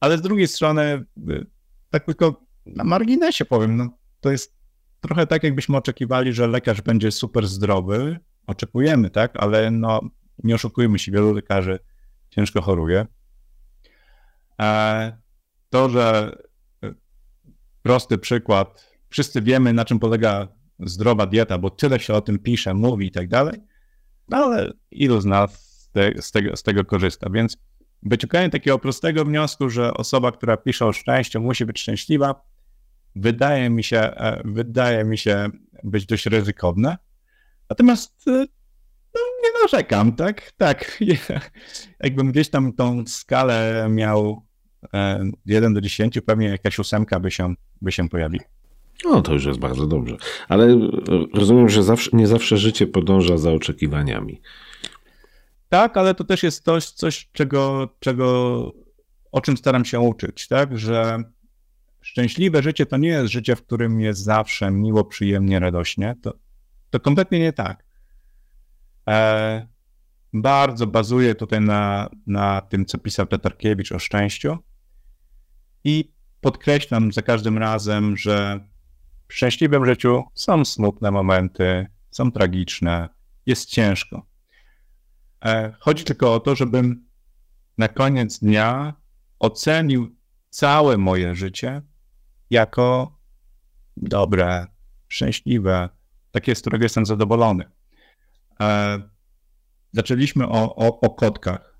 Ale 0.00 0.18
z 0.18 0.22
drugiej 0.22 0.48
strony, 0.48 1.04
tak 1.90 2.04
tylko 2.04 2.46
na 2.66 2.84
marginesie 2.84 3.44
powiem, 3.44 3.76
no, 3.76 3.88
to 4.20 4.30
jest 4.30 4.56
trochę 5.00 5.26
tak, 5.26 5.42
jakbyśmy 5.42 5.76
oczekiwali, 5.76 6.32
że 6.32 6.46
lekarz 6.46 6.82
będzie 6.82 7.12
super 7.12 7.46
zdrowy. 7.46 8.18
Oczekujemy, 8.46 9.10
tak, 9.10 9.32
ale 9.36 9.70
no, 9.70 10.00
nie 10.44 10.54
oszukujmy 10.54 10.98
się, 10.98 11.12
wielu 11.12 11.34
lekarzy 11.34 11.78
ciężko 12.30 12.62
choruje. 12.62 13.06
To, 15.70 15.88
że 15.88 16.36
e, 16.84 16.94
prosty 17.82 18.18
przykład, 18.18 18.95
wszyscy 19.08 19.42
wiemy, 19.42 19.72
na 19.72 19.84
czym 19.84 19.98
polega 19.98 20.48
zdrowa 20.80 21.26
dieta, 21.26 21.58
bo 21.58 21.70
tyle 21.70 22.00
się 22.00 22.14
o 22.14 22.20
tym 22.20 22.38
pisze, 22.38 22.74
mówi 22.74 23.06
i 23.06 23.10
tak 23.10 23.28
dalej, 23.28 23.60
no 24.28 24.36
ale 24.36 24.72
ilu 24.90 25.20
z 25.20 25.24
nas 25.24 25.66
z, 25.82 25.90
te, 25.90 26.22
z, 26.22 26.30
tego, 26.30 26.56
z 26.56 26.62
tego 26.62 26.84
korzysta, 26.84 27.30
więc 27.30 27.56
wyciąganie 28.02 28.50
takiego 28.50 28.78
prostego 28.78 29.24
wniosku, 29.24 29.70
że 29.70 29.94
osoba, 29.94 30.32
która 30.32 30.56
pisze 30.56 30.86
o 30.86 30.92
szczęściu, 30.92 31.40
musi 31.40 31.66
być 31.66 31.80
szczęśliwa, 31.80 32.34
wydaje 33.16 33.70
mi 33.70 33.84
się, 33.84 33.98
e, 33.98 34.42
wydaje 34.44 35.04
mi 35.04 35.18
się 35.18 35.48
być 35.84 36.06
dość 36.06 36.26
ryzykowne. 36.26 36.96
Natomiast 37.70 38.28
e, 38.28 38.30
no, 39.14 39.20
nie 39.42 39.62
narzekam, 39.62 40.12
tak? 40.12 40.52
Tak. 40.56 41.02
Jakbym 42.04 42.32
gdzieś 42.32 42.50
tam 42.50 42.72
tą 42.72 43.06
skalę 43.06 43.86
miał 43.90 44.46
1 45.46 45.72
e, 45.72 45.74
do 45.74 45.80
10, 45.80 46.18
pewnie 46.26 46.48
jakaś 46.48 46.78
ósemka 46.78 47.20
by 47.20 47.30
się, 47.30 47.54
by 47.80 47.92
się 47.92 48.08
pojawiła. 48.08 48.55
No, 49.04 49.22
to 49.22 49.32
już 49.32 49.44
jest 49.44 49.58
bardzo 49.58 49.86
dobrze. 49.86 50.16
Ale 50.48 50.78
rozumiem, 51.34 51.68
że 51.68 51.82
zawsze, 51.82 52.10
nie 52.12 52.26
zawsze 52.26 52.56
życie 52.56 52.86
podąża 52.86 53.36
za 53.36 53.52
oczekiwaniami. 53.52 54.40
Tak, 55.68 55.96
ale 55.96 56.14
to 56.14 56.24
też 56.24 56.42
jest 56.42 56.64
coś, 56.64 56.90
coś 56.90 57.28
czego, 57.32 57.88
czego, 58.00 58.72
o 59.32 59.40
czym 59.40 59.56
staram 59.56 59.84
się 59.84 60.00
uczyć, 60.00 60.48
tak? 60.48 60.78
Że 60.78 61.22
szczęśliwe 62.00 62.62
życie 62.62 62.86
to 62.86 62.96
nie 62.96 63.08
jest 63.08 63.32
życie, 63.32 63.56
w 63.56 63.62
którym 63.62 64.00
jest 64.00 64.24
zawsze 64.24 64.70
miło, 64.70 65.04
przyjemnie, 65.04 65.60
radośnie. 65.60 66.14
To, 66.22 66.32
to 66.90 67.00
kompletnie 67.00 67.38
nie 67.38 67.52
tak. 67.52 67.84
E, 69.08 69.66
bardzo 70.32 70.86
bazuję 70.86 71.34
tutaj 71.34 71.60
na, 71.60 72.10
na 72.26 72.60
tym, 72.60 72.86
co 72.86 72.98
pisał 72.98 73.26
Tatarkiewicz 73.26 73.92
o 73.92 73.98
szczęściu 73.98 74.58
i 75.84 76.12
podkreślam 76.40 77.12
za 77.12 77.22
każdym 77.22 77.58
razem, 77.58 78.16
że 78.16 78.60
w 79.28 79.34
szczęśliwym 79.34 79.86
życiu 79.86 80.24
są 80.34 80.64
smutne 80.64 81.10
momenty, 81.10 81.86
są 82.10 82.32
tragiczne, 82.32 83.08
jest 83.46 83.68
ciężko. 83.68 84.26
E, 85.44 85.72
chodzi 85.80 86.04
tylko 86.04 86.34
o 86.34 86.40
to, 86.40 86.54
żebym 86.54 87.06
na 87.78 87.88
koniec 87.88 88.38
dnia 88.38 88.94
ocenił 89.38 90.16
całe 90.50 90.98
moje 90.98 91.34
życie 91.34 91.82
jako 92.50 93.18
dobre, 93.96 94.66
szczęśliwe, 95.08 95.88
takie, 96.30 96.54
z 96.54 96.60
którego 96.60 96.84
jestem 96.84 97.06
zadowolony. 97.06 97.64
E, 98.60 98.98
zaczęliśmy 99.92 100.48
o, 100.48 100.76
o, 100.76 101.00
o 101.00 101.10
kotkach. 101.10 101.78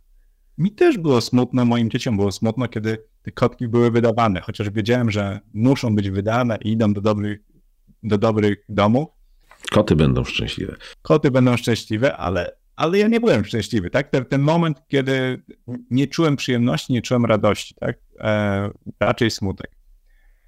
Mi 0.58 0.72
też 0.72 0.98
było 0.98 1.20
smutno, 1.20 1.64
moim 1.64 1.90
dzieciom 1.90 2.16
było 2.16 2.32
smutno, 2.32 2.68
kiedy 2.68 3.04
te 3.26 3.32
kotki 3.32 3.68
były 3.68 3.90
wydawane, 3.90 4.40
chociaż 4.40 4.70
wiedziałem, 4.70 5.10
że 5.10 5.40
muszą 5.54 5.94
być 5.94 6.10
wydane 6.10 6.58
i 6.64 6.72
idą 6.72 6.92
do 6.92 7.00
dobrych, 7.00 7.38
do 8.02 8.18
dobrych 8.18 8.58
domów. 8.68 9.08
Koty 9.70 9.96
będą 9.96 10.24
szczęśliwe. 10.24 10.76
Koty 11.02 11.30
będą 11.30 11.56
szczęśliwe, 11.56 12.16
ale, 12.16 12.56
ale 12.76 12.98
ja 12.98 13.08
nie 13.08 13.20
byłem 13.20 13.44
szczęśliwy, 13.44 13.90
tak? 13.90 14.10
Ten, 14.10 14.24
ten 14.24 14.40
moment, 14.40 14.82
kiedy 14.88 15.42
nie 15.90 16.06
czułem 16.06 16.36
przyjemności, 16.36 16.92
nie 16.92 17.02
czułem 17.02 17.24
radości, 17.24 17.74
tak? 17.74 17.98
E, 18.20 18.70
raczej 19.00 19.30
smutek. 19.30 19.70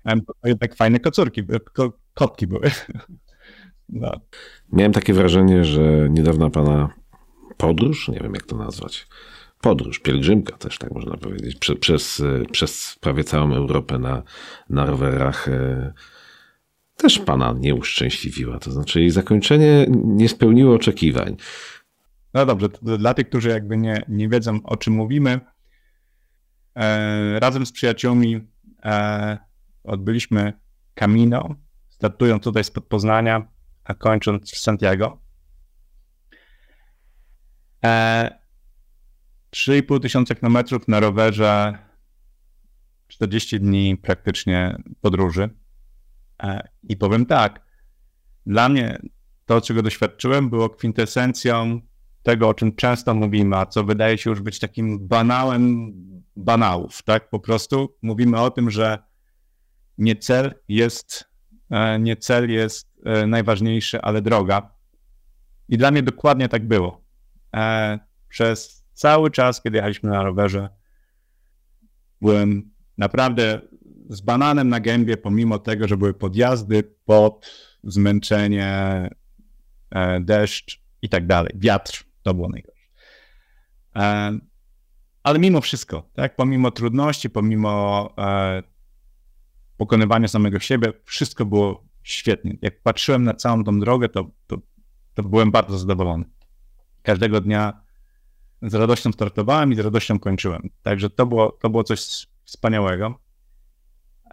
E, 0.07 0.21
jednak 0.45 0.77
fajne 0.77 1.01
kocurki, 1.01 1.43
ko, 1.73 1.93
kotki 2.15 2.47
były. 2.47 2.71
No. 3.93 4.13
Miałem 4.73 4.93
takie 4.93 5.15
wrażenie, 5.15 5.65
że 5.65 6.09
niedawna 6.11 6.51
pana 6.51 6.95
podróż, 7.57 8.09
nie 8.09 8.21
wiem 8.21 8.35
jak 8.35 8.47
to 8.47 8.57
nazwać, 8.57 9.09
podróż, 9.61 9.99
pielgrzymka 9.99 10.57
też 10.57 10.79
tak 10.79 10.93
można 10.93 11.17
powiedzieć, 11.17 11.57
Prze, 11.57 11.75
przez, 11.75 12.23
przez 12.53 12.97
prawie 13.01 13.25
całą 13.25 13.55
Europę 13.55 13.99
na, 13.99 14.23
na 14.71 14.87
rowerach 14.87 15.49
e, 15.49 15.93
też 16.97 17.19
pana 17.19 17.55
nie 17.59 17.75
uszczęśliwiła. 17.75 18.59
To 18.59 18.73
znaczy 18.73 19.01
jej 19.01 19.11
zakończenie 19.11 19.87
nie 20.05 20.29
spełniło 20.29 20.75
oczekiwań. 20.75 21.37
No 22.35 22.47
dobrze, 22.47 22.69
dla 22.83 23.15
tych, 23.15 23.29
którzy 23.29 23.49
jakby 23.49 23.77
nie, 23.77 24.03
nie 24.09 24.29
wiedzą 24.29 24.61
o 24.65 24.77
czym 24.77 24.95
mówimy, 24.95 25.41
e, 26.75 27.41
razem 27.41 27.67
z 27.67 27.73
przyjaciółmi 27.73 28.41
e, 28.85 29.39
odbyliśmy 29.85 30.53
Camino, 30.95 31.55
startując 31.89 32.43
tutaj 32.43 32.65
spod 32.65 32.85
Poznania, 32.85 33.49
a 33.85 33.95
kończąc 33.95 34.51
w 34.53 34.59
Santiago. 34.59 35.21
E, 37.85 38.39
3,5 39.51 40.01
tysiąca 40.01 40.35
kilometrów 40.35 40.89
na 40.89 41.01
rowerze, 41.01 41.79
40 43.09 43.61
dni 43.61 43.97
praktycznie 43.97 44.77
podróży. 45.01 45.51
E, 46.43 46.69
I 46.83 46.97
powiem 46.97 47.27
tak, 47.27 47.67
dla 48.47 48.69
mnie 48.69 48.99
to, 49.47 49.61
czego 49.61 49.83
doświadczyłem, 49.83 50.51
było 50.51 50.71
kwintesencją 50.71 51.81
tego, 52.23 52.49
o 52.49 52.55
czym 52.55 52.77
często 52.77 53.15
mówimy, 53.15 53.57
a 53.57 53.67
co 53.67 53.85
wydaje 53.85 54.19
się 54.19 54.31
już 54.31 54.41
być 54.41 54.59
takim 54.59 55.09
banałem 55.09 55.93
banałów, 56.37 57.03
tak? 57.03 57.31
Po 57.31 57.41
prostu 57.41 57.97
mówimy 58.03 58.41
o 58.41 58.51
tym, 58.51 58.71
że 58.71 58.99
nie 59.99 60.17
cel 60.17 60.55
jest, 60.69 61.25
e, 61.71 61.99
nie 61.99 62.17
cel 62.17 62.51
jest 62.51 62.89
e, 63.05 63.27
najważniejszy, 63.27 64.01
ale 64.01 64.23
droga. 64.23 64.75
I 65.69 65.79
dla 65.79 65.91
mnie 65.91 66.03
dokładnie 66.03 66.49
tak 66.49 66.69
było. 66.69 67.05
Przez 68.29 68.78
Cały 68.99 69.31
czas, 69.31 69.63
kiedy 69.63 69.77
jechaliśmy 69.77 70.11
na 70.11 70.23
rowerze, 70.23 70.69
byłem 72.21 72.71
naprawdę 72.99 73.61
z 74.09 74.21
bananem 74.21 74.69
na 74.69 74.81
gębie, 74.81 75.17
pomimo 75.17 75.59
tego, 75.59 75.89
że 75.89 75.97
były 75.97 76.15
podjazdy, 76.15 76.83
pod 77.05 77.51
zmęczenie, 77.85 78.71
e, 79.91 80.21
deszcz 80.21 80.83
i 81.03 81.09
tak 81.09 81.27
dalej. 81.27 81.53
Wiatr 81.55 82.05
to 82.23 82.35
było 82.35 82.49
najgorsze. 82.49 82.89
E, 83.97 84.39
ale 85.23 85.39
mimo 85.39 85.61
wszystko, 85.61 86.11
tak, 86.15 86.37
pomimo 86.37 86.71
trudności, 86.71 87.31
pomimo 87.31 88.15
e, 88.19 88.63
pokonywania 89.77 90.29
samego 90.29 90.59
siebie, 90.59 90.93
wszystko 91.05 91.47
było 91.47 91.85
świetnie. 92.03 92.57
Jak 92.63 92.83
patrzyłem 92.83 93.25
na 93.25 93.35
całą 93.35 93.65
tą 93.65 93.81
drogę, 93.81 94.09
to, 94.09 94.31
to, 94.47 94.59
to 95.15 95.23
byłem 95.23 95.51
bardzo 95.51 95.79
zadowolony. 95.79 96.25
Każdego 97.03 97.41
dnia 97.41 97.88
z 98.63 98.75
radością 98.75 99.13
startowałem 99.13 99.73
i 99.73 99.77
z 99.77 99.79
radością 99.79 100.19
kończyłem. 100.19 100.71
Także 100.83 101.11
to 101.11 101.27
było, 101.27 101.53
to 101.53 101.71
było 101.71 101.85
coś 101.85 102.27
wspaniałego. 102.45 103.21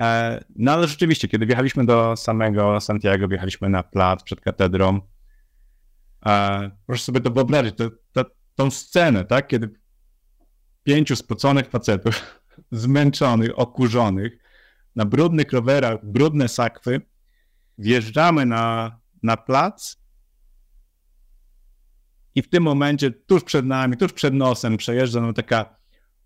E, 0.01 0.43
no 0.55 0.71
ale 0.71 0.88
rzeczywiście, 0.88 1.28
kiedy 1.28 1.45
wjechaliśmy 1.45 1.86
do 1.86 2.15
samego 2.15 2.82
Santiago, 2.82 3.28
wjechaliśmy 3.28 3.69
na 3.69 3.84
plac 3.84 4.23
przed 4.23 4.41
katedrą, 4.41 4.99
e, 6.26 6.71
proszę 6.86 7.03
sobie 7.03 7.21
to 7.21 7.32
wyobrazić, 7.32 7.76
to, 7.78 7.89
to, 8.11 8.26
tą 8.55 8.71
scenę, 8.71 9.26
tak, 9.26 9.47
kiedy 9.47 9.69
pięciu 10.84 11.15
spoconych 11.15 11.69
facetów, 11.69 12.21
zmęczonych, 12.71 13.59
okurzonych, 13.59 14.38
na 14.95 15.05
brudnych 15.05 15.51
rowerach, 15.51 15.97
brudne 16.03 16.47
sakwy, 16.47 17.01
wjeżdżamy 17.78 18.45
na, 18.45 18.99
na 19.23 19.38
plac 19.38 19.97
i 22.36 22.42
w 22.42 22.50
tym 22.50 22.64
momencie 22.64 23.12
tuż 23.12 23.44
przed 23.44 23.66
nami, 23.66 23.98
tuż 23.98 24.14
przed 24.14 24.34
nosem 24.34 24.78
przejeżdża 24.78 25.22
nam 25.22 25.34
taka 25.34 25.76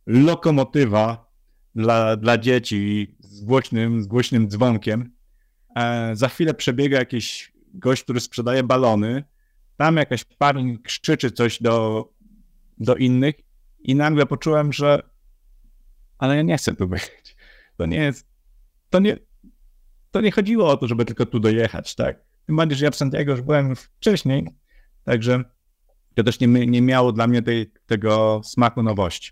lokomotywa 0.07 1.31
dla, 1.75 2.17
dla 2.17 2.37
dzieci 2.37 3.15
z 3.19 3.41
głośnym, 3.41 4.03
z 4.03 4.07
głośnym 4.07 4.49
dzwonkiem. 4.49 5.13
E, 5.75 6.15
za 6.15 6.29
chwilę 6.29 6.53
przebiega 6.53 6.99
jakiś 6.99 7.53
gość, 7.73 8.03
który 8.03 8.19
sprzedaje 8.19 8.63
balony. 8.63 9.23
Tam 9.77 9.97
jakaś 9.97 10.23
pani 10.23 10.79
krzyczy 10.79 11.31
coś 11.31 11.61
do, 11.61 12.05
do 12.77 12.95
innych 12.95 13.35
i 13.79 13.95
nagle 13.95 14.25
poczułem, 14.25 14.73
że 14.73 15.09
ale 16.17 16.35
ja 16.35 16.41
nie 16.41 16.57
chcę 16.57 16.75
tu 16.75 16.87
być. 16.87 17.35
To 17.77 17.85
nie 17.85 17.97
jest, 17.97 18.27
to 18.89 18.99
nie, 18.99 19.17
to 20.11 20.21
nie 20.21 20.31
chodziło 20.31 20.69
o 20.69 20.77
to, 20.77 20.87
żeby 20.87 21.05
tylko 21.05 21.25
tu 21.25 21.39
dojechać, 21.39 21.95
tak? 21.95 22.23
Tym 22.45 22.55
bardziej, 22.55 22.77
że 22.77 22.85
ja 22.85 22.91
w 22.91 22.95
Santiago 22.95 23.31
już 23.31 23.41
byłem 23.41 23.75
wcześniej, 23.75 24.47
także 25.03 25.43
to 26.19 26.23
też 26.23 26.39
nie, 26.39 26.47
nie 26.47 26.81
miało 26.81 27.11
dla 27.11 27.27
mnie 27.27 27.41
tej, 27.41 27.71
tego 27.85 28.41
smaku 28.43 28.83
nowości. 28.83 29.31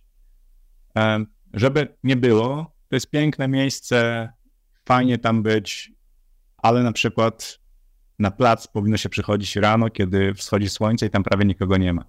Żeby 1.53 1.97
nie 2.03 2.15
było, 2.15 2.75
to 2.89 2.95
jest 2.95 3.09
piękne 3.09 3.47
miejsce, 3.47 4.29
fajnie 4.85 5.17
tam 5.17 5.43
być, 5.43 5.91
ale 6.57 6.83
na 6.83 6.91
przykład 6.91 7.59
na 8.19 8.31
plac 8.31 8.67
powinno 8.67 8.97
się 8.97 9.09
przychodzić 9.09 9.55
rano, 9.55 9.89
kiedy 9.89 10.33
wschodzi 10.33 10.69
słońce 10.69 11.05
i 11.05 11.09
tam 11.09 11.23
prawie 11.23 11.45
nikogo 11.45 11.77
nie 11.77 11.93
ma. 11.93 12.05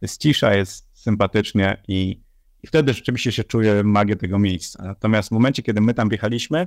Jest 0.00 0.20
cisza, 0.20 0.54
jest 0.54 0.90
sympatycznie 0.94 1.82
i, 1.88 2.22
i 2.62 2.66
wtedy 2.66 2.94
rzeczywiście 2.94 3.32
się 3.32 3.44
czuje 3.44 3.84
magię 3.84 4.16
tego 4.16 4.38
miejsca. 4.38 4.82
Natomiast 4.84 5.28
w 5.28 5.32
momencie, 5.32 5.62
kiedy 5.62 5.80
my 5.80 5.94
tam 5.94 6.08
wjechaliśmy, 6.08 6.66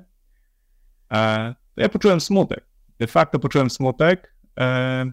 e, 1.11 1.55
to 1.75 1.81
ja 1.81 1.89
poczułem 1.89 2.21
smutek. 2.21 2.65
De 2.99 3.07
facto 3.07 3.39
poczułem 3.39 3.69
smutek, 3.69 4.35
e, 4.59 5.05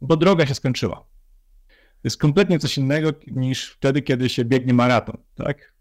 bo 0.00 0.16
droga 0.16 0.46
się 0.46 0.54
skończyła. 0.54 0.96
To 1.76 2.02
jest 2.04 2.18
kompletnie 2.18 2.58
coś 2.58 2.78
innego 2.78 3.10
niż 3.26 3.70
wtedy, 3.70 4.02
kiedy 4.02 4.28
się 4.28 4.44
biegnie 4.44 4.74
maraton, 4.74 5.16
tak? 5.34 5.72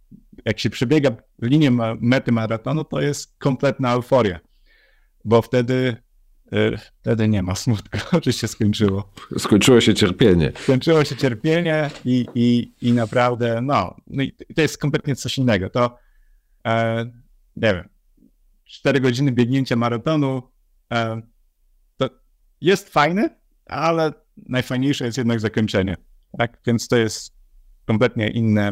Jak 0.46 0.60
się 0.60 0.70
przebiega 0.70 1.12
linię 1.42 1.72
mety 2.00 2.32
maratonu, 2.32 2.84
to 2.84 3.02
jest 3.02 3.38
kompletna 3.38 3.94
euforia, 3.94 4.40
bo 5.26 5.42
wtedy 5.42 5.96
y, 6.54 6.78
wtedy 7.02 7.28
nie 7.28 7.44
ma 7.44 7.56
smutku, 7.56 7.98
że 8.24 8.34
się 8.34 8.48
skończyło. 8.48 9.14
Skończyło 9.38 9.82
się 9.82 9.94
cierpienie. 9.94 10.52
Skończyło 10.64 11.04
się 11.04 11.16
cierpienie 11.16 11.90
i, 12.06 12.26
i, 12.36 12.74
i 12.82 12.92
naprawdę, 12.94 13.62
no, 13.62 13.96
no 14.08 14.24
i 14.24 14.32
to 14.56 14.62
jest 14.62 14.78
kompletnie 14.78 15.16
coś 15.16 15.38
innego. 15.38 15.70
To, 15.70 15.98
e, 16.66 17.06
nie 17.56 17.74
wiem, 17.74 17.90
4 18.66 19.00
godziny 19.00 19.32
biegnięcia 19.32 19.76
maratonu 19.76 20.42
e, 20.94 21.22
to 21.98 22.10
jest 22.62 22.90
fajne, 22.90 23.30
ale 23.68 24.14
najfajniejsze 24.50 25.06
jest 25.06 25.18
jednak 25.18 25.40
zakończenie. 25.40 25.98
Tak? 26.38 26.58
Więc 26.66 26.88
to 26.88 26.98
jest 26.98 27.34
kompletnie 27.86 28.30
inne. 28.30 28.72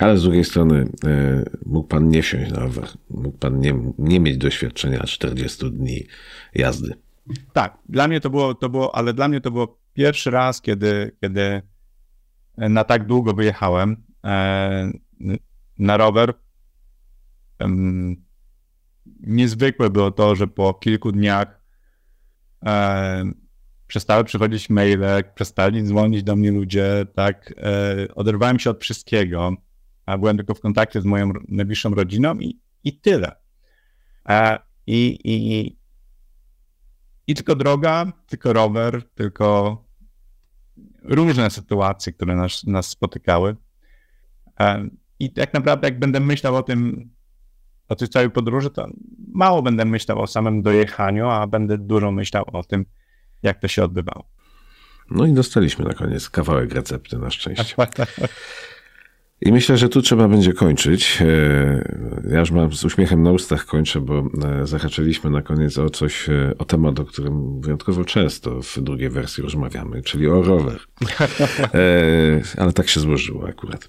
Ale 0.00 0.18
z 0.18 0.22
drugiej 0.22 0.44
strony 0.44 0.88
e, 1.04 1.44
mógł 1.66 1.88
pan 1.88 2.08
nie 2.08 2.22
wsiąść 2.22 2.50
na 2.50 2.58
rower, 2.58 2.84
mógł 3.10 3.38
pan 3.38 3.60
nie, 3.60 3.74
nie 3.98 4.20
mieć 4.20 4.36
doświadczenia 4.38 5.00
40 5.00 5.70
dni 5.70 6.06
jazdy. 6.54 6.94
Tak, 7.52 7.78
dla 7.88 8.08
mnie 8.08 8.20
to 8.20 8.30
było, 8.30 8.54
to 8.54 8.68
było, 8.68 8.94
ale 8.94 9.14
dla 9.14 9.28
mnie 9.28 9.40
to 9.40 9.50
było 9.50 9.78
pierwszy 9.94 10.30
raz, 10.30 10.60
kiedy, 10.60 11.16
kiedy 11.20 11.62
na 12.56 12.84
tak 12.84 13.06
długo 13.06 13.34
wyjechałem 13.34 13.96
e, 14.24 14.90
na 15.78 15.96
rower. 15.96 16.34
Niezwykłe 19.20 19.90
było 19.90 20.10
to, 20.10 20.34
że 20.34 20.46
po 20.46 20.74
kilku 20.74 21.12
dniach 21.12 21.60
e, 22.66 23.24
przestały 23.86 24.24
przychodzić 24.24 24.70
maile, 24.70 25.24
przestali 25.34 25.82
dzwonić 25.82 26.22
do 26.22 26.36
mnie 26.36 26.52
ludzie, 26.52 27.06
tak, 27.14 27.54
e, 27.56 28.14
oderwałem 28.14 28.58
się 28.58 28.70
od 28.70 28.80
wszystkiego, 28.80 29.52
a 30.06 30.18
byłem 30.18 30.36
tylko 30.36 30.54
w 30.54 30.60
kontakcie 30.60 31.00
z 31.00 31.04
moją 31.04 31.32
najbliższą 31.48 31.94
rodziną 31.94 32.34
i, 32.34 32.60
i 32.84 33.00
tyle. 33.00 33.32
E, 34.28 34.58
i, 34.86 35.18
i, 35.24 35.76
I 37.26 37.34
tylko 37.34 37.54
droga, 37.54 38.12
tylko 38.26 38.52
rower, 38.52 39.02
tylko 39.14 39.78
różne 41.02 41.50
sytuacje, 41.50 42.12
które 42.12 42.36
nas, 42.36 42.64
nas 42.64 42.88
spotykały. 42.88 43.56
E, 44.60 44.88
I 45.18 45.32
tak 45.32 45.54
naprawdę, 45.54 45.88
jak 45.88 45.98
będę 45.98 46.20
myślał 46.20 46.56
o 46.56 46.62
tym, 46.62 47.10
o 47.88 47.96
tej 47.96 48.08
całej 48.08 48.30
podróży, 48.30 48.70
to 48.70 48.86
mało 49.34 49.62
będę 49.62 49.84
myślał 49.84 50.20
o 50.20 50.26
samym 50.26 50.62
dojechaniu, 50.62 51.28
a 51.28 51.46
będę 51.46 51.78
dużo 51.78 52.12
myślał 52.12 52.44
o 52.52 52.64
tym, 52.64 52.84
jak 53.42 53.60
to 53.60 53.68
się 53.68 53.84
odbywało. 53.84 54.24
No 55.10 55.26
i 55.26 55.32
dostaliśmy 55.32 55.84
na 55.84 55.94
koniec 55.94 56.30
kawałek 56.30 56.74
recepty 56.74 57.18
na 57.18 57.30
szczęście. 57.30 57.74
I 59.40 59.52
myślę, 59.52 59.76
że 59.76 59.88
tu 59.88 60.02
trzeba 60.02 60.28
będzie 60.28 60.52
kończyć. 60.52 61.18
E, 61.20 62.28
ja 62.30 62.40
już 62.40 62.50
mam 62.50 62.72
z 62.72 62.84
uśmiechem 62.84 63.22
na 63.22 63.32
ustach 63.32 63.66
kończę, 63.66 64.00
bo 64.00 64.18
e, 64.18 64.66
zahaczyliśmy 64.66 65.30
na 65.30 65.42
koniec 65.42 65.78
o 65.78 65.90
coś, 65.90 66.28
e, 66.28 66.52
o 66.58 66.64
temat, 66.64 67.00
o 67.00 67.04
którym 67.04 67.60
wyjątkowo 67.60 68.04
często 68.04 68.62
w 68.62 68.80
drugiej 68.80 69.10
wersji 69.10 69.42
rozmawiamy, 69.42 70.02
czyli 70.02 70.28
o 70.28 70.42
rower. 70.42 70.80
Ale 72.58 72.72
tak 72.72 72.88
się 72.88 73.00
złożyło 73.00 73.48
akurat. 73.48 73.88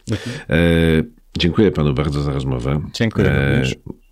Dziękuję 1.37 1.71
panu 1.71 1.93
bardzo 1.93 2.21
za 2.21 2.31
rozmowę. 2.33 2.81
Dziękuję 2.93 3.63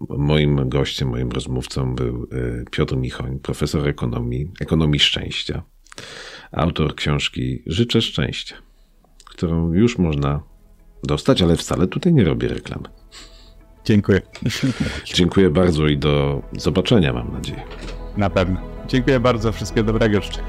Moim 0.10 0.70
gościem, 0.70 1.10
moim 1.10 1.32
rozmówcą 1.32 1.96
był 1.96 2.28
Piotr 2.72 2.98
Michoń, 2.98 3.40
profesor 3.40 3.88
ekonomii, 3.88 4.52
ekonomii 4.60 5.00
szczęścia, 5.00 5.64
autor 6.52 6.96
książki 6.96 7.64
Życzę 7.66 8.02
szczęścia, 8.02 8.56
którą 9.26 9.74
już 9.74 9.98
można 9.98 10.44
dostać, 11.04 11.42
ale 11.42 11.56
wcale 11.56 11.88
tutaj 11.88 12.14
nie 12.14 12.24
robię 12.24 12.48
reklamy. 12.48 12.90
Dziękuję. 13.86 14.22
Dziękuję 15.06 15.50
bardzo 15.50 15.88
i 15.88 15.98
do 15.98 16.42
zobaczenia, 16.58 17.14
mam 17.14 17.34
nadzieję. 17.34 17.62
Na 18.18 18.30
pewno. 18.30 18.58
Dziękuję 18.88 19.20
bardzo. 19.20 19.52
Wszystkiego 19.52 19.94
dobrego 19.94 20.22
życzę. 20.22 20.42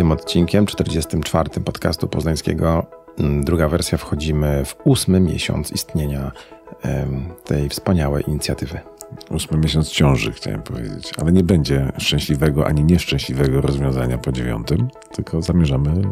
Tym 0.00 0.12
odcinkiem, 0.12 0.66
44. 0.66 1.60
podcastu 1.64 2.08
poznańskiego, 2.08 2.86
mm, 3.18 3.44
druga 3.44 3.68
wersja, 3.68 3.98
wchodzimy 3.98 4.64
w 4.64 4.76
ósmy 4.84 5.20
miesiąc 5.20 5.72
istnienia 5.72 6.32
tej 7.44 7.68
wspaniałej 7.68 8.24
inicjatywy. 8.28 8.80
Ósmy 9.30 9.58
miesiąc 9.58 9.90
ciąży, 9.90 10.32
chciałem 10.32 10.62
powiedzieć. 10.62 11.12
Ale 11.18 11.32
nie 11.32 11.44
będzie 11.44 11.92
szczęśliwego 11.98 12.66
ani 12.66 12.84
nieszczęśliwego 12.84 13.60
rozwiązania 13.60 14.18
po 14.18 14.32
dziewiątym, 14.32 14.88
tylko 15.12 15.42
zamierzamy 15.42 16.02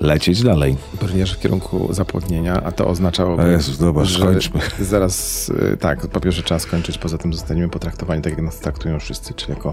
lecieć 0.00 0.42
dalej. 0.42 0.76
Brniesz 1.00 1.32
w 1.32 1.40
kierunku 1.40 1.88
zapłodnienia, 1.94 2.62
a 2.62 2.72
to 2.72 2.86
oznaczałoby, 2.88 3.50
Jezus, 3.50 3.78
dobra, 3.78 4.04
że 4.04 4.18
skończmy. 4.18 4.60
zaraz, 4.80 5.48
y, 5.48 5.76
tak, 5.76 6.06
po 6.06 6.20
pierwsze 6.20 6.42
trzeba 6.42 6.58
skończyć, 6.58 6.98
poza 6.98 7.18
tym 7.18 7.32
zostaniemy 7.32 7.68
potraktowani 7.68 8.22
tak, 8.22 8.32
jak 8.32 8.42
nas 8.42 8.58
traktują 8.58 9.00
wszyscy, 9.00 9.34
czyli 9.34 9.52
jako 9.52 9.72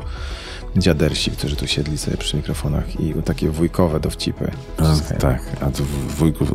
dziadersi, 0.75 1.31
którzy 1.31 1.55
tu 1.55 1.67
siedli 1.67 1.97
sobie 1.97 2.17
przy 2.17 2.37
mikrofonach 2.37 2.99
i 2.99 3.13
takie 3.13 3.49
wujkowe 3.49 3.99
dowcipy. 3.99 4.51
A, 4.77 5.15
tak, 5.19 5.41
a 5.61 5.71
to 5.71 5.83
wujków... 6.17 6.51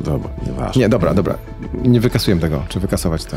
Dobra, 0.00 0.30
nieważne. 0.46 0.82
Nie, 0.82 0.88
dobra, 0.88 1.14
dobra. 1.14 1.38
Nie 1.84 2.00
wykasujemy 2.00 2.40
tego. 2.40 2.62
Czy 2.68 2.80
wykasować 2.80 3.24
to? 3.24 3.36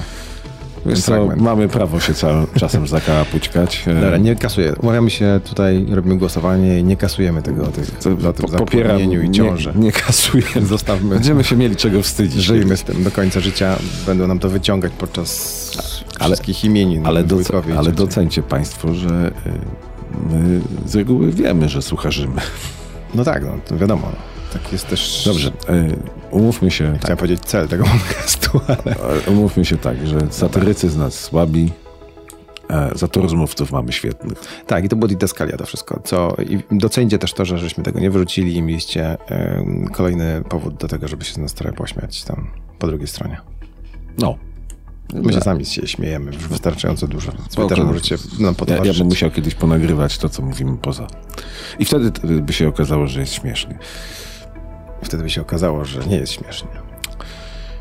Wiesz 0.86 1.02
co, 1.02 1.28
mamy 1.38 1.68
prawo 1.68 2.00
się 2.00 2.14
całym 2.14 2.48
czasem 2.56 2.88
zakapućkać. 2.88 3.84
Dobra, 4.02 4.18
nie 4.18 4.36
kasuję. 4.36 4.74
Umawiamy 4.82 5.10
się 5.10 5.40
tutaj, 5.46 5.86
robimy 5.90 6.18
głosowanie 6.18 6.80
i 6.80 6.84
nie 6.84 6.98
kasujemy 6.98 7.42
tego 7.42 7.68
tych, 7.68 7.92
o 8.28 8.34
tym 8.34 8.50
Popieram, 8.58 9.02
i 9.02 9.32
ciąży. 9.32 9.74
Nie, 9.76 9.82
nie 9.82 9.92
kasujemy. 9.92 10.68
Zostawmy. 10.76 11.16
Będziemy 11.16 11.44
się 11.44 11.56
mieli 11.56 11.76
czego 11.76 12.02
wstydzić. 12.02 12.44
Żyjmy 12.44 12.78
z 12.78 12.84
tym 12.84 13.04
do 13.04 13.12
końca 13.12 13.40
życia. 13.40 13.76
Będą 14.06 14.28
nam 14.28 14.40
to 14.40 14.50
wyciągać 14.50 14.92
podczas 14.98 15.72
ale, 16.20 16.36
wszystkich 16.36 16.66
imienin. 16.66 17.06
Ale, 17.06 17.24
doce, 17.24 17.62
ale 17.78 17.92
docencie 17.92 18.44
Państwo, 18.44 18.94
że 18.94 19.10
y, 19.10 20.30
my 20.30 20.62
z 20.86 20.96
reguły 20.96 21.32
wiemy, 21.32 21.70
że 21.70 21.82
słucharzymy. 21.82 22.42
No 23.16 23.24
tak, 23.24 23.44
no, 23.44 23.52
to 23.68 23.78
wiadomo. 23.78 24.12
Tak 24.54 24.72
jest 24.72 24.88
też... 24.88 25.24
Dobrze, 25.26 25.50
y, 25.50 25.52
umówmy 26.32 26.72
się... 26.72 26.84
Chciałem 26.84 27.00
tak. 27.00 27.18
powiedzieć 27.18 27.40
cel 27.40 27.68
tego 27.68 27.84
podcastu, 28.08 28.62
ale... 28.68 28.96
Umówmy 29.28 29.66
się 29.66 29.78
tak, 29.78 30.08
że 30.08 30.20
satyrycy 30.30 30.90
z 30.90 30.98
nas 30.98 31.20
słabi, 31.20 31.72
za 32.96 33.08
to 33.08 33.22
rozmówców 33.22 33.72
mamy 33.72 33.92
świetnych. 33.92 34.38
Tak, 34.68 34.86
i 34.86 34.90
to 34.90 34.96
było 34.96 35.08
didaskalia 35.08 35.58
to 35.58 35.66
wszystko. 35.66 36.02
Co, 36.04 36.36
I 36.50 36.78
docencie 36.78 37.20
też 37.20 37.34
to, 37.34 37.46
że 37.46 37.58
żeśmy 37.58 37.84
tego 37.84 38.00
nie 38.00 38.12
wyrzucili 38.12 38.56
i 38.56 38.62
mieliście 38.62 39.14
y, 39.14 39.18
kolejny 39.92 40.44
powód 40.50 40.76
do 40.76 40.88
tego, 40.88 41.08
żeby 41.08 41.26
się 41.26 41.34
z 41.34 41.38
nas 41.38 41.54
trochę 41.54 41.76
pośmiać 41.76 42.24
tam 42.24 42.48
po 42.80 42.88
drugiej 42.88 43.08
stronie. 43.08 43.38
No. 44.18 44.38
My 45.14 45.34
się 45.34 45.42
sami 45.42 45.66
się 45.66 45.88
śmiejemy 45.88 46.26
już 46.26 46.48
wystarczająco 46.48 47.08
dużo. 47.08 47.32
Wy 47.58 47.68
też 47.68 47.80
możecie 47.80 48.18
nam 48.40 48.56
ja, 48.68 48.86
ja 48.86 48.94
bym 48.94 49.08
musiał 49.08 49.32
kiedyś 49.32 49.56
ponagrywać 49.56 50.18
to, 50.18 50.30
co 50.30 50.42
mówimy 50.42 50.78
poza. 50.78 51.08
I 51.80 51.86
wtedy 51.86 52.12
by 52.42 52.54
się 52.54 52.68
okazało, 52.68 53.08
że 53.08 53.20
jest 53.20 53.34
śmiesznie 53.34 53.80
wtedy 55.04 55.24
by 55.24 55.30
się 55.30 55.42
okazało, 55.42 55.86
że 55.86 56.06
nie 56.06 56.18
jest 56.18 56.34
śmiesznie. 56.34 56.70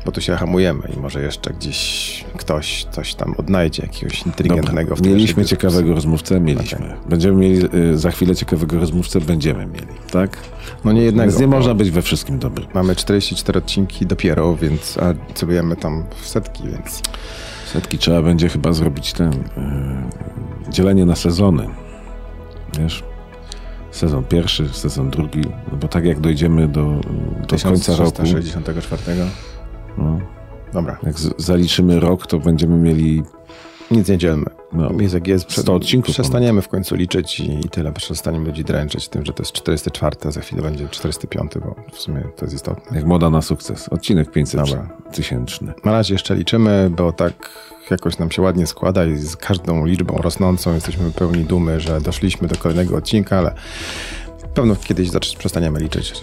Bo 0.05 0.11
tu 0.11 0.21
się 0.21 0.35
hamujemy 0.35 0.81
i 0.97 0.99
może 0.99 1.21
jeszcze 1.21 1.53
gdzieś 1.53 2.25
ktoś 2.37 2.85
coś 2.91 3.15
tam 3.15 3.35
odnajdzie, 3.37 3.83
jakiegoś 3.83 4.25
inteligentnego. 4.25 4.95
Dobra, 4.95 5.11
mieliśmy 5.11 5.45
ciekawego 5.45 5.93
rozmówcę, 5.93 6.39
mieliśmy. 6.39 6.77
Okay. 6.77 6.97
Będziemy 7.09 7.37
mieli 7.37 7.75
y, 7.75 7.97
za 7.97 8.11
chwilę 8.11 8.35
ciekawego 8.35 8.79
rozmówcę, 8.79 9.21
będziemy 9.21 9.65
mieli, 9.65 9.87
tak? 10.11 10.37
No 10.85 10.91
nie 10.91 11.01
jednego. 11.01 11.29
Więc 11.29 11.41
nie 11.41 11.47
można 11.47 11.73
być 11.73 11.91
we 11.91 12.01
wszystkim 12.01 12.39
dobrym. 12.39 12.67
Mamy 12.73 12.95
44 12.95 13.59
odcinki 13.59 14.05
dopiero, 14.05 14.55
więc 14.55 14.97
a 14.97 15.33
celujemy 15.33 15.75
tam 15.75 16.03
w 16.21 16.27
setki, 16.27 16.63
więc... 16.63 17.01
Setki 17.73 17.97
trzeba 17.97 18.21
będzie 18.21 18.49
chyba 18.49 18.73
zrobić 18.73 19.13
ten... 19.13 19.31
Yy, 19.31 20.71
dzielenie 20.71 21.05
na 21.05 21.15
sezony. 21.15 21.67
Wiesz? 22.79 23.03
Sezon 23.93 24.23
pierwszy, 24.23 24.69
sezon 24.69 25.09
drugi, 25.09 25.41
no 25.71 25.77
bo 25.77 25.87
tak 25.87 26.05
jak 26.05 26.19
dojdziemy 26.19 26.67
do, 26.67 27.01
do 27.47 27.57
końca 27.63 27.95
roku... 27.95 28.25
64. 28.25 29.01
No. 29.97 30.19
Dobra. 30.73 30.97
Jak 31.03 31.19
zaliczymy 31.37 31.99
rok, 31.99 32.27
to 32.27 32.39
będziemy 32.39 32.77
mieli 32.77 33.23
Nic 33.93 34.09
nie 34.09 34.17
dzielmy. 34.17 34.45
No, 34.73 34.89
Jest 34.99 35.13
jak 35.13 35.27
jest. 35.27 35.51
100 35.51 35.73
odcinków 35.73 36.13
Przestaniemy 36.13 36.61
w 36.61 36.67
końcu 36.67 36.95
liczyć 36.95 37.39
i, 37.39 37.59
i 37.59 37.69
tyle. 37.69 37.91
Przestaniemy 37.91 38.45
ludzi 38.45 38.63
dręczyć 38.63 39.07
tym, 39.07 39.25
że 39.25 39.33
to 39.33 39.43
jest 39.43 39.51
404, 39.51 40.17
a 40.25 40.31
za 40.31 40.41
chwilę 40.41 40.61
będzie 40.61 40.89
405, 40.89 41.51
bo 41.55 41.75
w 41.91 41.99
sumie 41.99 42.21
to 42.35 42.45
jest 42.45 42.55
istotne. 42.55 42.97
Jak 42.97 43.05
moda 43.05 43.29
na 43.29 43.41
sukces. 43.41 43.89
Odcinek 43.89 44.31
500 44.31 44.61
Dobra. 44.61 44.89
tysięczny. 45.13 45.73
Na 45.85 45.91
razie 45.91 46.13
jeszcze 46.13 46.35
liczymy, 46.35 46.91
bo 46.97 47.11
tak 47.11 47.49
jakoś 47.91 48.17
nam 48.17 48.31
się 48.31 48.41
ładnie 48.41 48.67
składa 48.67 49.05
i 49.05 49.17
z 49.17 49.35
każdą 49.35 49.85
liczbą 49.85 50.17
rosnącą 50.17 50.73
jesteśmy 50.73 51.11
pełni 51.11 51.43
dumy, 51.43 51.79
że 51.79 52.01
doszliśmy 52.01 52.47
do 52.47 52.55
kolejnego 52.55 52.97
odcinka, 52.97 53.37
ale 53.37 53.55
pewno 54.53 54.75
kiedyś 54.75 55.09
przestaniemy 55.37 55.79
liczyć. 55.79 56.13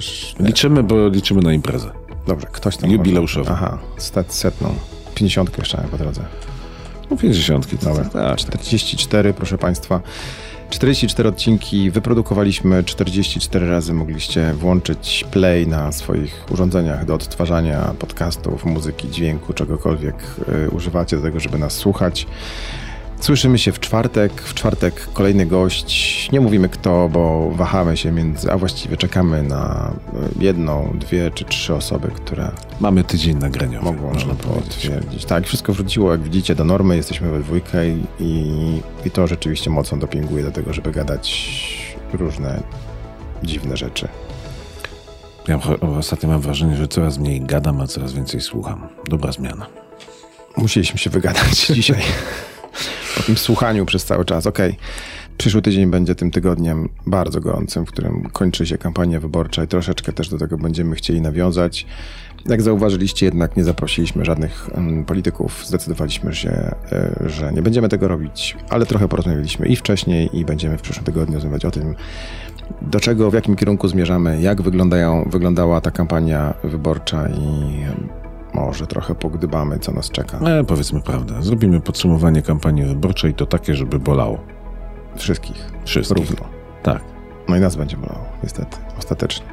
Liczymy, 0.40 0.82
bo 0.82 1.08
liczymy 1.08 1.42
na 1.42 1.52
imprezę. 1.52 1.90
Dobrze, 2.26 2.46
ktoś 2.52 2.76
tam... 2.76 2.90
Jubileuszową. 2.90 3.50
Aha, 3.52 3.78
set, 3.96 4.34
setną. 4.34 4.74
50 5.14 5.58
jeszcze 5.58 5.84
po 5.90 5.98
drodze. 5.98 6.24
No 7.10 7.16
50. 7.16 7.80
To 7.80 7.86
Dobra, 7.86 8.04
tak, 8.04 8.12
tak. 8.12 8.36
44, 8.36 9.34
proszę 9.34 9.58
Państwa. 9.58 10.00
44 10.70 11.28
odcinki 11.28 11.90
wyprodukowaliśmy, 11.90 12.84
44 12.84 13.68
razy 13.70 13.94
mogliście 13.94 14.52
włączyć 14.54 15.24
play 15.30 15.66
na 15.66 15.92
swoich 15.92 16.44
urządzeniach 16.50 17.04
do 17.04 17.14
odtwarzania 17.14 17.94
podcastów, 17.98 18.64
muzyki, 18.64 19.10
dźwięku, 19.10 19.52
czegokolwiek 19.52 20.14
y, 20.66 20.70
używacie 20.70 21.16
do 21.16 21.22
tego, 21.22 21.40
żeby 21.40 21.58
nas 21.58 21.72
słuchać. 21.72 22.26
Słyszymy 23.20 23.58
się 23.58 23.72
w 23.72 23.80
czwartek. 23.80 24.42
W 24.42 24.54
czwartek 24.54 25.08
kolejny 25.12 25.46
gość. 25.46 26.28
Nie 26.32 26.40
mówimy 26.40 26.68
kto, 26.68 27.08
bo 27.12 27.50
wahamy 27.50 27.96
się 27.96 28.12
między, 28.12 28.52
a 28.52 28.58
właściwie 28.58 28.96
czekamy 28.96 29.42
na 29.42 29.92
y, 30.40 30.44
jedną, 30.44 30.92
dwie 30.94 31.30
czy 31.30 31.44
trzy 31.44 31.74
osoby, 31.74 32.08
które 32.14 32.50
Mamy 32.80 33.04
tydzień 33.04 33.38
nagraniowy, 33.38 33.84
mogą 33.84 34.12
można 34.12 34.34
potwierdzić. 34.34 35.24
Tak, 35.24 35.46
wszystko 35.46 35.72
wróciło, 35.72 36.12
jak 36.12 36.22
widzicie, 36.22 36.54
do 36.54 36.64
normy. 36.64 36.96
Jesteśmy 36.96 37.30
we 37.30 37.40
dwójkę 37.40 37.88
i, 37.88 38.02
i, 39.04 39.10
to 39.10 39.26
rzeczywiście 39.26 39.70
mocno 39.70 39.98
dopinguje 39.98 40.44
do 40.44 40.50
tego, 40.50 40.72
żeby 40.72 40.92
gadać 40.92 41.50
różne 42.12 42.62
dziwne 43.42 43.76
rzeczy. 43.76 44.08
Ja 45.48 45.60
ostatnio 45.98 46.28
mam 46.28 46.40
wrażenie, 46.40 46.76
że 46.76 46.88
coraz 46.88 47.18
mniej 47.18 47.40
gadam, 47.40 47.80
a 47.80 47.86
coraz 47.86 48.12
więcej 48.12 48.40
słucham. 48.40 48.88
Dobra 49.08 49.32
zmiana. 49.32 49.66
Musieliśmy 50.56 50.98
się 50.98 51.10
wygadać 51.10 51.66
dzisiaj. 51.76 52.02
Po 53.20 53.26
tym 53.26 53.36
słuchaniu 53.36 53.86
przez 53.86 54.04
cały 54.04 54.24
czas. 54.24 54.46
Okej. 54.46 54.76
Przyszły 55.38 55.62
tydzień 55.62 55.90
będzie 55.90 56.14
tym 56.14 56.30
tygodniem 56.30 56.88
bardzo 57.06 57.40
gorącym, 57.40 57.86
w 57.86 57.88
którym 57.88 58.30
kończy 58.32 58.66
się 58.66 58.78
kampania 58.78 59.20
wyborcza 59.20 59.64
i 59.64 59.66
troszeczkę 59.68 60.12
też 60.12 60.28
do 60.28 60.38
tego 60.38 60.58
będziemy 60.58 60.96
chcieli 60.96 61.20
nawiązać. 61.20 61.86
Jak 62.46 62.62
zauważyliście, 62.62 63.26
jednak 63.26 63.56
nie 63.56 63.64
zaprosiliśmy 63.64 64.24
żadnych 64.24 64.70
polityków. 65.06 65.66
Zdecydowaliśmy 65.66 66.34
się, 66.34 66.50
e, 66.50 67.14
że 67.26 67.52
nie 67.52 67.62
będziemy 67.62 67.88
tego 67.88 68.08
robić, 68.08 68.56
ale 68.68 68.86
trochę 68.86 69.08
porozmawialiśmy 69.08 69.66
i 69.66 69.76
wcześniej, 69.76 70.38
i 70.38 70.44
będziemy 70.44 70.78
w 70.78 70.82
przyszłym 70.82 71.04
tygodniu 71.04 71.34
rozmawiać 71.34 71.64
o 71.64 71.70
tym, 71.70 71.94
do 72.82 73.00
czego, 73.00 73.30
w 73.30 73.34
jakim 73.34 73.56
kierunku 73.56 73.88
zmierzamy, 73.88 74.40
jak 74.40 74.62
wyglądają, 74.62 75.28
wyglądała 75.30 75.80
ta 75.80 75.90
kampania 75.90 76.54
wyborcza 76.64 77.28
i 77.28 77.84
może 78.54 78.86
trochę 78.86 79.14
pogdybamy, 79.14 79.78
co 79.78 79.92
nas 79.92 80.10
czeka. 80.10 80.38
E, 80.38 80.64
powiedzmy 80.64 81.00
prawdę. 81.00 81.42
Zrobimy 81.42 81.80
podsumowanie 81.80 82.42
kampanii 82.42 82.84
wyborczej, 82.84 83.34
to 83.34 83.46
takie, 83.46 83.74
żeby 83.74 83.98
bolało. 83.98 84.38
Wszystkich. 85.16 85.70
Wszystkich. 85.84 86.16
Równo. 86.16 86.46
Tak. 86.82 87.02
No 87.48 87.56
i 87.56 87.60
nas 87.60 87.76
będzie 87.76 87.96
bolało, 87.96 88.24
niestety, 88.42 88.76
ostatecznie. 88.98 89.46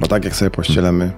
Bo 0.00 0.06
tak 0.06 0.24
jak 0.24 0.36
sobie 0.36 0.50
pościelemy, 0.50 1.12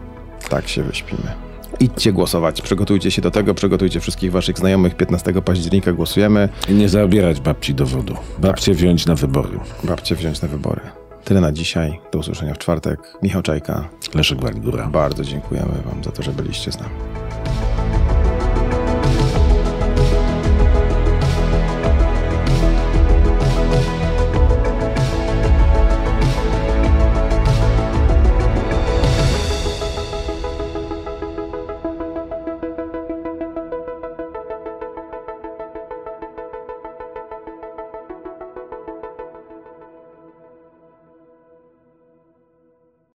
tak 0.49 0.68
się 0.68 0.82
wyśpimy. 0.82 1.47
Idźcie 1.80 2.12
głosować, 2.12 2.62
przygotujcie 2.62 3.11
się 3.11 3.22
do 3.22 3.30
tego, 3.30 3.55
przygotujcie 3.55 4.01
wszystkich 4.01 4.32
waszych 4.32 4.59
znajomych. 4.59 4.95
15 4.95 5.43
października 5.43 5.93
głosujemy. 5.93 6.49
I 6.68 6.74
nie 6.74 6.89
zabierać 6.89 7.41
babci 7.41 7.74
dowodu. 7.74 8.16
Babcie 8.39 8.74
wziąć 8.74 9.07
na 9.07 9.14
wybory. 9.14 9.59
Babcie 9.84 10.14
wziąć 10.14 10.43
na 10.43 10.49
wybory. 10.49 10.80
Tyle 11.27 11.41
na 11.41 11.53
dzisiaj. 11.53 12.01
Do 12.12 12.18
usłyszenia 12.18 12.55
w 12.55 12.59
czwartek. 12.59 13.12
Michał 13.22 13.43
Czajka. 13.43 13.89
Leszek 14.14 14.41
Walgura. 14.41 14.87
Bardzo 14.87 15.24
dziękujemy 15.24 15.83
wam 15.85 16.05
za 16.05 16.11
to, 16.11 16.22
że 16.22 16.33
byliście 16.33 16.72
z 16.72 16.81
nami. 16.81 16.95